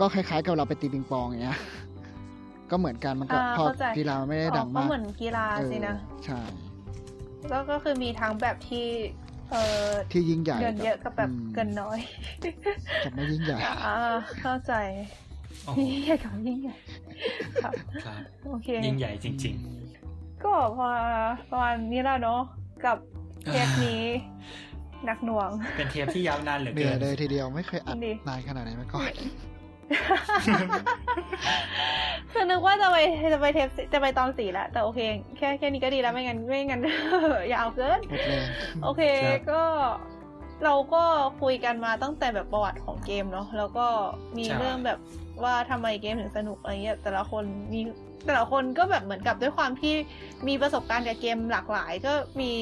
[0.00, 1.58] ก็คล้ายๆกับเราไปตีปิงปองอย่างเงี้ย
[2.70, 6.40] ก็เหมือนกันมันก็อ่าพอเข้าใจกีฬามันไม่ได้ดังอ๋อมากเหมือนกีฬาเออสินะใช่
[7.50, 8.86] ก็ก็คือมีทั้งแบบที่
[9.52, 9.56] เอ
[9.88, 11.98] อที่ยิ่งใหญ่เงินเยอะกับแบบอืมเงินน้อย
[13.04, 13.96] กับไม่ยิ่งใหญ่อ่า
[14.40, 14.72] เข้าใจ
[15.64, 16.76] โอ้โหยิ่งใหญ่กับยิ่งใหญ่
[17.62, 17.72] ครับ
[18.04, 19.56] ครับโอเคยิ่งใหญ่จริง
[20.44, 20.88] ก็พอ
[21.50, 22.40] ประมาณนี้แล้วเนาะ
[22.84, 22.96] กับ
[23.44, 24.04] เทปนี้
[25.04, 29.02] หนักหน่วงๆเป็นเทปที่ยาวนานเหลือเหนื่เกิอยนเลยทีเดียวไม่เคยอัดดีนานขนาดไหนมาก่อน
[32.32, 32.96] คือนึกว่าจะไป
[33.32, 35.00] จะไปเทปจะไปตอนสี่แล้วแต่โอเค
[35.36, 36.80] แค่แค่นี้ก็ดีแล้วไม่งั้นไม่งั้น
[37.54, 38.44] ยาวเกินหมดแรง
[38.82, 39.62] โอเคครับก็
[40.64, 41.02] เราก็
[41.42, 43.86] คุยกันมาตั้งแต่แบบประวัติของเกมเนาะแล้วก็
[44.38, 44.98] มีเรื่องแบบ
[45.44, 47.80] ว่าทำไมเกมถึงสนุกอะไรเงี้ยแต่ละคนมี
[48.26, 49.94] แต่ละคนก็แบบเหมือนกับด้วยความที่
[50.48, 52.52] มีประสบการณ์กับเกมหลากหลาย ก็มี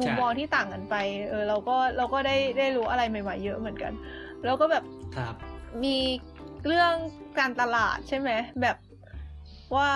[0.00, 0.94] มุมมองที่ต่างกันไป
[1.30, 3.92] เออเราก็เราก็ได้ได้รู้อะไรใหม่ๆเยอะเหมือนกัน
[4.44, 4.84] แล้วก็แบบ
[5.16, 5.34] ครับ
[5.84, 5.96] มี
[6.68, 6.94] เรื่อง
[7.38, 8.30] การตลาดใช่ไหม
[8.62, 8.76] แบบ
[9.76, 9.90] ว่า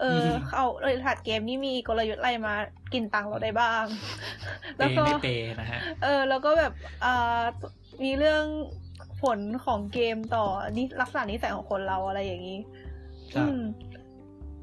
[0.00, 2.54] เอออืมเขาบริษัทเกมนี่มีกลยุทธ์อะไรมา
[2.92, 3.84] กินตังค์เราได้บ้าง
[4.76, 6.72] เปแล้วย์ก็ไม่เปย์นะฮะเออ แล้วก็แบบ
[7.04, 7.42] อ่า
[8.04, 8.44] มีเรื่อง
[9.22, 10.44] ผลของเกมต่อ
[10.76, 12.58] นิลักษณะนิสัยของคนเราอะไรอย่างนี้
[13.34, 13.60] ครับอืม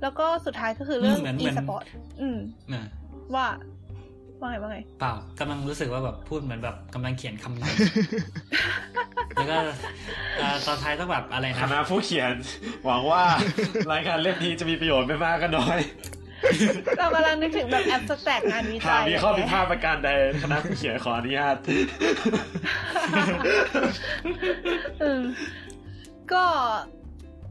[0.02, 1.86] แล้วก็สุดท้ายก็คือเรื่องเหมือน e เหมือนสปอร์ต
[2.22, 2.38] อืม
[2.74, 2.86] น่ะ
[3.36, 3.48] ว่า
[4.42, 9.58] ว่าไงว่าไงเปล่ากำลังรู้สึกว่าแบบพูดเหมือนแบบกำลังเขียนคำนำแล้วก็
[10.38, 12.34] เอ่อตอนท้ายต้องแบบอะไรคนะณะผู้เขียน
[12.86, 13.24] หวังว่า
[13.92, 15.80] รายการเล่มนี้จะมีประโยชน์ไม่มากก็น้อย
[16.98, 20.10] เรากำลังนึกถึงแบบแอปสแต็กงานวิหากจัยมีข้อผิดไงพลาดประการใด
[20.42, 21.56] คณะผู้เขียนขออนุญาต
[25.04, 25.22] อืม
[26.34, 26.46] ก็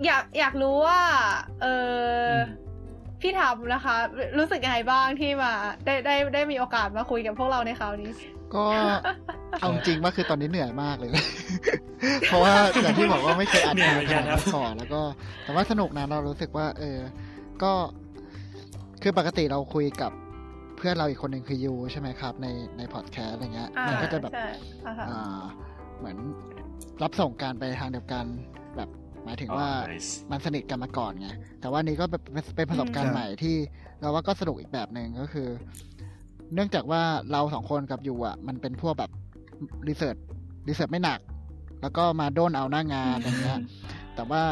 [0.05, 1.03] อยากอยากรู้ว่า
[1.63, 1.67] เอ
[2.29, 2.64] ออม
[3.25, 3.97] พี่ทำนะคะ
[4.39, 5.53] รู้สึกยังไงบ้างที่มา
[5.85, 8.11] ได้ได้ได้มีโอกาสมาคุยกับพวกเราในคราวนี้
[8.55, 8.65] ก็
[9.61, 11.11] เอาจริงว่าคือตอนนี้เหนื่อยมากเลย
[12.27, 12.53] เพราะว่า
[12.83, 15.01] อย่างที่บอกว่าไม่เคยอ่านเหนื่อยเหมือนกันครับมาก่อนแล้วก็
[15.43, 16.99] แต่ว่าสนุกนะเรารู้สึกว่า เออ
[17.63, 17.73] ก็
[19.03, 20.13] คือปกติเราคุยกับ
[20.77, 22.47] เพื่อนเราอีกคนหนึ่งคือยูใช่ไหมครับ ใน
[22.79, 24.47] ในพอดแคสต์อะไรเงี้ยอ่ามันก็จะแบบใช่
[24.87, 25.41] อ่าฮะอ่า
[25.99, 26.17] เหมือน
[27.03, 28.25] รับส่งการไปทางเดียวกัน
[28.77, 28.89] แบบ
[29.25, 31.29] หมายถึงว่าอ๋อ nice มันสนิทกันมาก่อนไง
[31.61, 33.55] แต่ว่านี้ก็แบบเป็นเป็นประสบการอืณ์มใหม่ที่
[34.01, 35.49] เราว่าก็สนุกอีกแบบหนึ่งก็คือ
[36.55, 37.03] เนื่องจากว่า
[37.33, 39.11] เราสองคนกับยูอะ มันเป็นพวกแบบ
[39.89, 40.17] research
[40.69, 41.21] research ไม่หนัก
[41.83, 43.61] แล้วก็มาโดนเอาหน้างานอะไรเงี้ย
[44.15, 44.43] แต่ว่า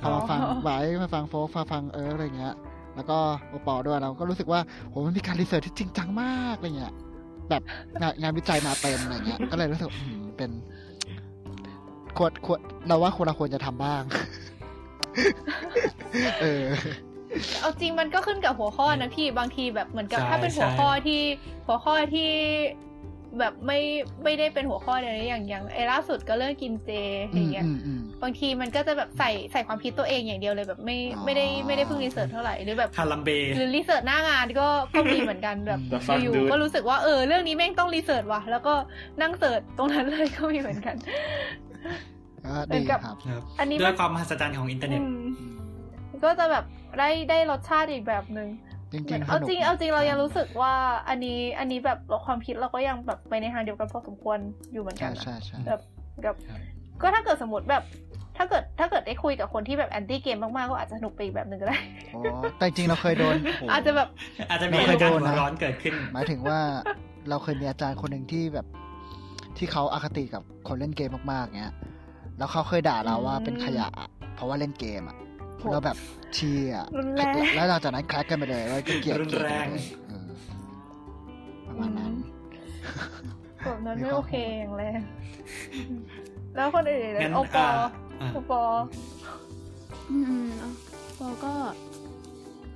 [0.00, 2.54] พอมาฟังอ๋อไว้มาฟังโฟกมาฟังเอออะไรเงี้ย
[2.96, 3.18] แล้วก็
[3.48, 6.94] โอปอด้วยเราก็รู้สึกว่าโหมันมีการรีเสิร์ชที่จริงจังมากอะไรเงี้ย
[7.50, 7.62] แบบ
[8.00, 10.50] งานงานวิจัยมาเต็มอะไรเงี้ย ก็เลยรู้สึกอืมเป็น
[12.18, 14.02] ควรควรเราว่าควรเราควรจะทำบ้าง
[16.42, 16.64] เออ
[17.60, 21.20] เอาจริงมันก็ขึ้นกับหัวข้อนะพี่บางทีแบบเหมือนกับใช่ถ้าเป็นหัวใช่ข้อที่
[21.66, 22.30] หัวข้อที่
[23.38, 23.80] แบบไม่
[24.24, 26.90] ไม่ได้เป็นหัวข้อเดียวนี้อย่างอย่างไอ้ล่าสุดก็เรื่องกินเจ
[27.32, 38.74] อย่างเงี้ยอืมอืมบางทีมันก็จะแบบใส่ใส่ความคิดตัวเองอย่างเดียวเลยแบบไม่อ๋อไม่ได้ไม่ได้เพิ่งรีเสิร์ชเท่าไหร่หรือแบบคาลัมเบหรือ research หน้างานก็ก็มีเหมือนกันแบบ The fuck อยู่ dude ๆก็รู้สึกว่าเออเรื่องนี้แม่งต้อง research ว่ะแล้วก็
[39.22, 40.96] นั่ง search ตรงนั้นเลยก็มีเหมือนกัน
[42.44, 45.24] ก็ดีเหมือนกันครับครับอันนี้ด้มัวนยความมหัศจรรย์ของอินเทอร์เน็ตอืม
[46.24, 46.64] ก็จะแบบ
[46.98, 48.48] ได้ได้รสชาติอีกแบบหนึ่ง
[48.92, 50.74] จริงๆเอาสนุกจริงเอาจริงเรายังรู้สึกว่า
[51.08, 54.38] อันนี้อันนี้แบบความคิดเราก็ยังแบบไปในทางเดียวกันพอสมควร
[54.72, 55.80] อยู่เหมือนกัใช่นนะใช่ใช่ใช่แบบ
[56.22, 56.60] แบบครับ
[57.02, 57.82] ก็ถ้าเกิดสมมติแบบ
[58.36, 61.78] ถ้าเกิดถ้าเกิดได้คุยกับคนที่แบบ anti เกมมากๆก็อาจจะสนุกไปอีกแบบหนึ่งก็ได้
[62.12, 62.20] โอ้
[62.58, 63.34] แต่จริงๆเราเคยโดน
[63.70, 64.08] อาจจะแบบ
[64.50, 66.60] อาจจะมีเราเคยการโดนหัวนะร้อนเกิดขึ้น หมายถึงว่า
[67.28, 68.66] เราเคยมีอาจารย์คนหนึ่งที่แบบ
[69.56, 71.72] ที่เขาอาคติกับคนเล่นเกมมากๆเงี้ย
[72.38, 75.16] แล้วเขาเคยด่าเราว่าเป็นขยะอะเพราะว่าเล่นเกมอะ
[75.58, 75.96] โหเราแบบ
[76.34, 80.28] เชียร์รุนแรงแล้วหลังจากนั้นแคลกกันไปเลยว่าก็เกลียดรุนเกลียดแรงเลยเออ
[81.66, 82.12] ประมาณนั้น
[83.64, 85.00] แบบนั้นมีไม่ความโอเคอย่างแรง
[86.56, 87.68] แล้วคนอื่นงั้นโอปออ่า
[88.20, 88.62] อ่าโอปอ
[90.10, 90.70] อืมๆเอา
[91.18, 91.52] เราก็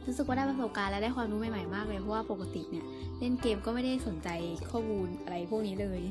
[0.07, 2.85] รู้สึกว่าได้ประสบการณ์และได้ความรู้ใหม่ๆมากเลยเพราะว่าปกติเนี่ย
[3.19, 4.29] เล่นเกมก็ไม่ได้สนใจ
[4.71, 6.03] ข้อมูลอะไรพวกนี้เลย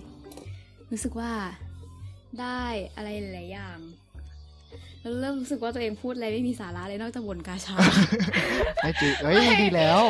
[0.92, 1.32] รู้สึกว่า
[2.42, 2.64] ได้
[2.96, 3.78] อะไรหลายๆอย่าง
[5.02, 7.76] แล้วเริ่มรู้สึกว่าตัวเองพูดอะไรไม่มีสาระเลยนอกจากบ่นกาชา
[8.82, 10.02] ไม่จริงเอ้ยดีแล้ว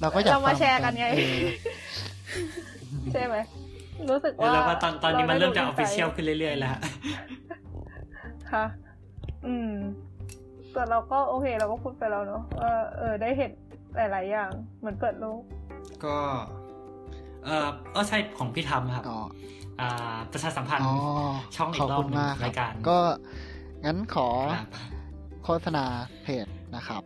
[0.00, 1.44] เราก็อยากเรามาฟังแชร์กันไงเออ
[3.12, 3.36] ใช่ไหม
[4.10, 6.80] รู้สึกว่าแล้วว่าตอนตอนนี้มันเริ่มจะอได้อฟฟิเชียลขึ้นเรื่อยๆแล้วฮะ
[8.52, 8.64] ค่ะ
[9.46, 9.72] อืม
[10.72, 13.50] แต่เราก็โอเค เราก็พูดไปแล้วเนอะว่าเออได้เห็น
[13.96, 14.50] หลาย ๆ อย่าง
[14.80, 15.40] เหมือนเปิดโลก
[16.04, 16.16] ก็
[17.44, 19.63] เออเออใช่ของพี่ทำครับอ๋ออ่า
[20.32, 20.94] ประชาสัมพันธ์อ๋อ
[21.56, 22.98] ช่องอีขอบกรอคุบณหนึ่งมากครายการ ก็
[23.84, 24.68] งั้นขอครับ
[25.44, 25.84] โฆษณา
[26.22, 26.46] เพจ
[26.76, 27.02] นะครับ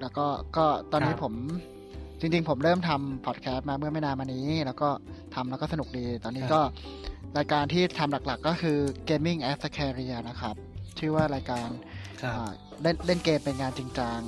[0.00, 0.26] แล้วก็
[0.56, 1.34] ก็ตอนนี้ครับผม
[2.20, 4.88] จริงๆ ผมเริ่มทำพอดแคสต์มาเมื่อไม่นานมานี้ แล้วก็
[5.34, 6.60] ทำแล้วก็สนุกดี ตอนนี้ก็
[7.38, 8.78] รายการที่ทำหลักๆ ก็คือ
[9.08, 10.54] Gaming as a Career นะครับ
[10.98, 11.68] ชื่อว่ารายการ
[12.22, 12.50] ครับอ่า
[12.82, 14.20] เล่นเล่นเกมเป็นงานจริงจัง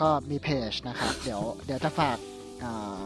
[0.00, 2.18] ก็มีเพจนะครับ เดี๋ยวเดี๋ยวจะฝาก
[2.64, 3.02] อ่า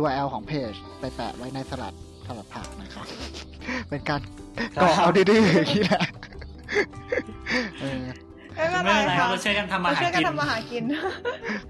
[0.00, 1.94] URL ของเพจไปแปะไว้ในสลัด
[2.26, 3.06] สลัดผักนะครับ
[3.88, 4.20] เป็นการ
[4.76, 6.02] ครับก่อเอาดื้อๆอย่างนี้แหละ
[7.80, 7.84] เอ
[8.66, 10.84] อไม่เป็นไม่ไรเป็นไรคค่ะรับเราช่วยกันทำมาเราหาช่วยกันกินทำมาหากิน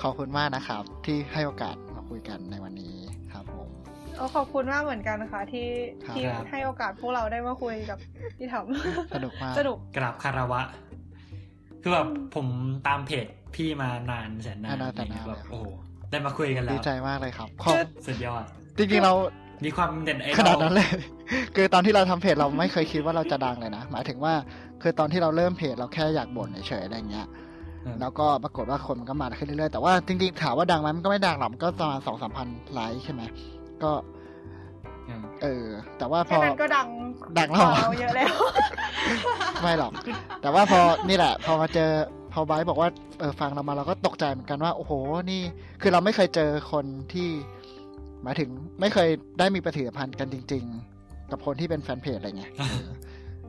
[0.03, 2.97] ขอบคุณมากนะครับ ที่ให้โอกาสมาคุยกันในวันนี้
[3.33, 3.69] ครับผม
[4.17, 5.67] โอ้ขอบคุณมากเหมือนกันนะคะที่
[6.05, 7.99] ครับที่ให้โอกาสพวกเราได้มาคุยกับ
[8.39, 8.67] พี่ถม
[9.15, 10.61] สนุกมากสนุกกราบคารวะ
[11.83, 12.47] คือแบบผม
[12.87, 15.67] ตามเพจพี่มานานแสนนานนานแต่นานแบบโอ้โห
[16.11, 17.77] ได้มาคุยกันแล้ดีวใจมากเลยครับขอบ
[18.07, 18.45] สุดยอด
[18.79, 19.13] จริงๆเรา
[19.67, 20.89] มีความเด่นไอขนาดนั้นเลย
[21.55, 24.35] คือตอนที่เราทำเพจเราไม่เคยคิดว่าเราจะดังเลยนะ หมายถึงว่า
[24.83, 27.27] คือตอนที่เราเริ่มเพจเราแค่อยากบ่นเฉยๆอะไรเงี้ย
[28.01, 33.23] แล้วก็ปรากฏว่าคนมันก็มาขึ้นเรื่อยๆ แต่ว่าจริงๆ ถามว่าดังไหมมันก็ไม่ดังหรอกมันก็ประมาณสองสามพันไลค์ใช่ไหม
[33.83, 33.91] ก็
[35.09, 35.67] อืมเออ
[35.99, 36.87] แต่ว่าพแค่อนั้นก็ดัง
[37.39, 38.35] ดังแล้วเหรอกาเราเยอะแล้ว
[39.63, 39.93] ไม่หรอก
[40.43, 41.91] แต่ว่าพอ นี่แหละ พอมาเจอ
[42.33, 42.89] พอไบร์ทบอกว่า
[43.19, 44.93] เออ ฟังเรามาเราก็ตกใจเหมือนกันว่า โอ้โห
[45.31, 45.41] นี่
[45.83, 47.29] คือเราไม่เคยเจอคนที่
[48.25, 48.51] หมายถึง
[48.81, 49.09] ไม่เคย
[49.39, 50.65] ได้มีปฏิสัมพันธ์กันจริง
[50.99, 52.89] ๆ กับคนที่เป็นแฟนเพจอะไรเงี้ยเออ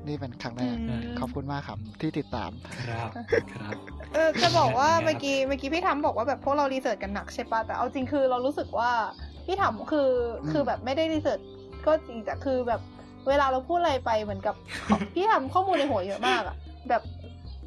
[0.08, 2.52] นี่เป็นครั้งแรกอืมขอบคุณมากครับที่ติดตาม
[2.82, 3.10] ครับ
[3.54, 3.76] ครับ
[4.14, 8.92] เออจะบอกว่าครับเมื่อกี้เมื่อกี้พี่ทำบอกว่าแบบพวกเรารีเสิร์ชกันหนักใช่ปะแต่เอาจริงคือเรารู้สึกว่า
[9.46, 10.10] พี่ทำคือ
[10.42, 11.40] อมคือแบบไม่ได้รีเสิร์ช
[11.86, 12.82] ก็จริงแต่คือแบบ
[13.28, 14.56] เวลาเราพูดอะไรไปเหมือนกับ
[15.14, 16.56] พี่ทำข้อมูลในหัวเยอะมากอะ
[16.90, 17.02] แบบ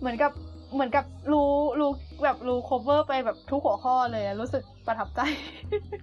[0.00, 0.32] เหมือนกับ
[0.74, 1.50] เหมือนกับรู้
[1.80, 1.90] รู้
[2.24, 5.20] แบบรู้ cover ไปแบบทุกหัวข้อเลยอะรู้สึกประทับใจ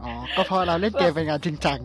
[0.04, 1.80] อ๋อ ก็เพราะเราเล่นเกมเป็นงานจริงจัง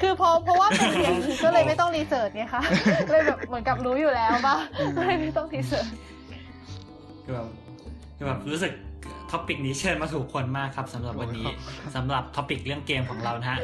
[0.00, 2.62] คือเพราะเพราะว่าเป็นอย่างนี้ก็เลยไม่ต้อง research ไงคะ
[3.10, 5.86] เลยแบบเหมือนกับรู้อยู่แล้วป่ะอืมก็เลยไม่ต้อง research
[7.24, 7.48] คือแบบ
[8.16, 8.72] คือแบบรู้สึก
[9.30, 11.46] topic นี้เชิญมาถูกคนมากครับสำหรับวันนี้
[11.96, 13.58] สำหรับ topic เรื่องเกมของเรานะฮะ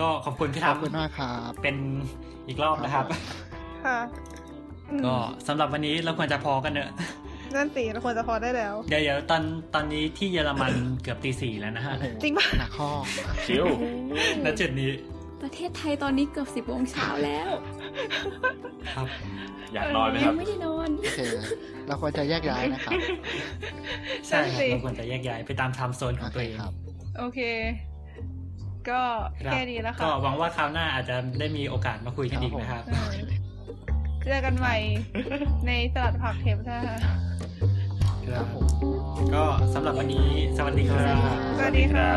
[0.00, 1.76] ก็ขอบคุณพี่ขอบทำคุณมากครับเป็น
[2.48, 3.04] อีกรอบนะครับ
[3.86, 3.98] ค่ะ
[4.90, 5.14] อืมก็
[5.48, 6.90] สำหรับวันนี้เราควรจะพอกันเนอะ
[7.54, 9.42] นั่นสิเราควรจะพอได้แล้ว เดี๋ยวเดี๋ยวตอน
[9.74, 10.72] ตอนนี้ที่เยอรมัน
[11.02, 12.90] เกือบตีสี่แล้วนะฮะ จริงปะหนักข้อ
[13.46, 13.66] ชิว
[14.44, 14.92] ณจุดนี้
[15.42, 17.50] ประเทศไทยตอนนี้เกือบสิบโมงเช้าแล้ว
[18.94, 19.06] ครับ
[19.74, 21.20] อยากนอนไหมคยัรับงไม่ได้นอนโอเค
[21.86, 22.92] เราควรจะแยกย้ายนะครับ
[24.28, 26.74] ใช่ครับนั่นสิเราควรจะแยกย้ายไปตามไทม์โซนขโอองเคตัวเองครับ
[27.18, 27.40] โอเค
[28.90, 29.00] ก็
[29.46, 33.12] รับแค่นี้แล้วค่ะก็หวังว่าคราวหน้าอาจจะได้มีโอกาสมาคุยกันอีกนะครับเออ
[34.24, 34.76] เจอกันใหม่
[35.66, 36.80] ในสลัดผักเทปหน้า
[38.34, 38.66] ครับผม
[39.34, 41.16] ก็สำหรับวันนี้สวัสดีครับ
[41.56, 42.08] สวัสดีค่ะ